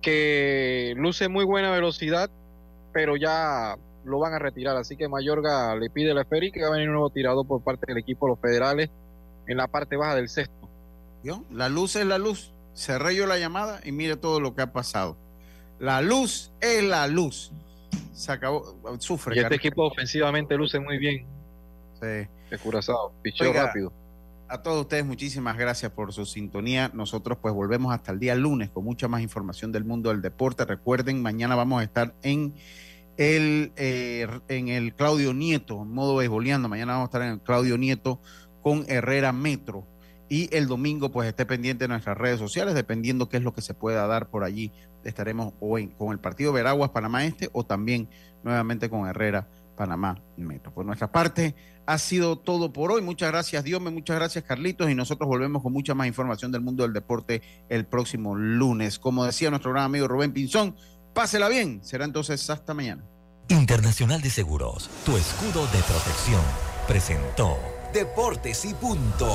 que 0.00 0.94
luce 0.96 1.28
muy 1.28 1.44
buena 1.44 1.70
velocidad, 1.70 2.30
pero 2.92 3.16
ya 3.16 3.76
lo 4.04 4.18
van 4.18 4.34
a 4.34 4.38
retirar. 4.38 4.76
Así 4.76 4.96
que 4.96 5.08
Mayorga 5.08 5.74
le 5.76 5.90
pide 5.90 6.14
la 6.14 6.22
esfera 6.22 6.46
y 6.46 6.52
que 6.52 6.62
va 6.62 6.68
a 6.68 6.72
venir 6.72 6.88
un 6.88 6.94
nuevo 6.94 7.10
tirado 7.10 7.44
por 7.44 7.62
parte 7.62 7.86
del 7.86 7.98
equipo 7.98 8.26
de 8.26 8.30
los 8.32 8.40
federales 8.40 8.90
en 9.46 9.56
la 9.56 9.68
parte 9.68 9.96
baja 9.96 10.14
del 10.14 10.28
sexto. 10.28 10.68
La 11.50 11.68
luz 11.68 11.96
es 11.96 12.06
la 12.06 12.18
luz. 12.18 12.52
Cerré 12.74 13.14
yo 13.14 13.26
la 13.26 13.38
llamada 13.38 13.80
y 13.84 13.92
mire 13.92 14.16
todo 14.16 14.40
lo 14.40 14.54
que 14.54 14.62
ha 14.62 14.72
pasado. 14.72 15.16
La 15.78 16.00
luz 16.00 16.50
es 16.60 16.82
la 16.82 17.06
luz. 17.06 17.52
Se 18.12 18.32
acabó. 18.32 18.78
Sufre. 18.98 19.36
Y 19.36 19.38
este 19.40 19.54
equipo 19.56 19.86
ofensivamente 19.86 20.56
luce 20.56 20.78
muy 20.78 20.98
bien. 20.98 21.26
Sí. 22.00 22.56
Curazao. 22.62 23.12
Pichó 23.22 23.52
rápido. 23.52 23.92
A 24.48 24.60
todos 24.62 24.82
ustedes, 24.82 25.06
muchísimas 25.06 25.56
gracias 25.56 25.92
por 25.92 26.12
su 26.12 26.26
sintonía. 26.26 26.90
Nosotros 26.92 27.38
pues 27.40 27.54
volvemos 27.54 27.94
hasta 27.94 28.12
el 28.12 28.18
día 28.18 28.34
lunes 28.34 28.68
con 28.68 28.84
mucha 28.84 29.08
más 29.08 29.22
información 29.22 29.72
del 29.72 29.84
mundo 29.84 30.10
del 30.10 30.20
deporte. 30.20 30.66
Recuerden, 30.66 31.22
mañana 31.22 31.54
vamos 31.54 31.80
a 31.80 31.84
estar 31.84 32.14
en 32.22 32.54
el, 33.16 33.72
eh, 33.76 34.26
en 34.48 34.68
el 34.68 34.94
Claudio 34.94 35.32
Nieto, 35.32 35.80
en 35.82 35.92
modo 35.92 36.16
beisboleando. 36.16 36.68
Mañana 36.68 36.92
vamos 36.92 37.06
a 37.06 37.08
estar 37.08 37.22
en 37.22 37.28
el 37.28 37.40
Claudio 37.40 37.78
Nieto 37.78 38.20
con 38.62 38.84
Herrera 38.88 39.32
Metro. 39.32 39.86
Y 40.28 40.54
el 40.54 40.66
domingo, 40.66 41.10
pues 41.10 41.28
esté 41.28 41.44
pendiente 41.44 41.84
de 41.84 41.88
nuestras 41.88 42.16
redes 42.16 42.38
sociales, 42.38 42.74
dependiendo 42.74 43.28
qué 43.28 43.36
es 43.36 43.42
lo 43.42 43.52
que 43.52 43.60
se 43.60 43.74
pueda 43.74 44.06
dar 44.06 44.28
por 44.28 44.44
allí. 44.44 44.72
Estaremos 45.04 45.52
hoy 45.60 45.88
con 45.98 46.12
el 46.12 46.18
partido 46.18 46.52
Veraguas 46.52 46.90
Panamá 46.90 47.24
Este 47.26 47.50
o 47.52 47.64
también 47.64 48.08
nuevamente 48.42 48.88
con 48.88 49.06
Herrera 49.06 49.48
Panamá 49.76 50.20
Metro. 50.36 50.72
Por 50.72 50.86
nuestra 50.86 51.10
parte, 51.10 51.54
ha 51.86 51.98
sido 51.98 52.36
todo 52.36 52.72
por 52.72 52.92
hoy. 52.92 53.02
Muchas 53.02 53.30
gracias, 53.30 53.64
Dios 53.64 53.80
muchas 53.80 54.16
gracias, 54.16 54.44
Carlitos. 54.44 54.90
Y 54.90 54.94
nosotros 54.94 55.28
volvemos 55.28 55.62
con 55.62 55.72
mucha 55.72 55.94
más 55.94 56.06
información 56.06 56.52
del 56.52 56.60
mundo 56.60 56.82
del 56.82 56.92
deporte 56.92 57.42
el 57.68 57.84
próximo 57.84 58.34
lunes. 58.34 58.98
Como 58.98 59.24
decía 59.24 59.50
nuestro 59.50 59.72
gran 59.72 59.84
amigo 59.84 60.08
Rubén 60.08 60.32
Pinzón, 60.32 60.76
pásela 61.14 61.48
bien. 61.48 61.80
Será 61.82 62.04
entonces 62.04 62.48
hasta 62.48 62.74
mañana. 62.74 63.04
Internacional 63.48 64.22
de 64.22 64.30
Seguros, 64.30 64.88
tu 65.04 65.16
escudo 65.16 65.66
de 65.66 65.82
protección, 65.82 66.40
presentó 66.86 67.58
Deportes 67.92 68.64
y 68.64 68.72
punto. 68.72 69.28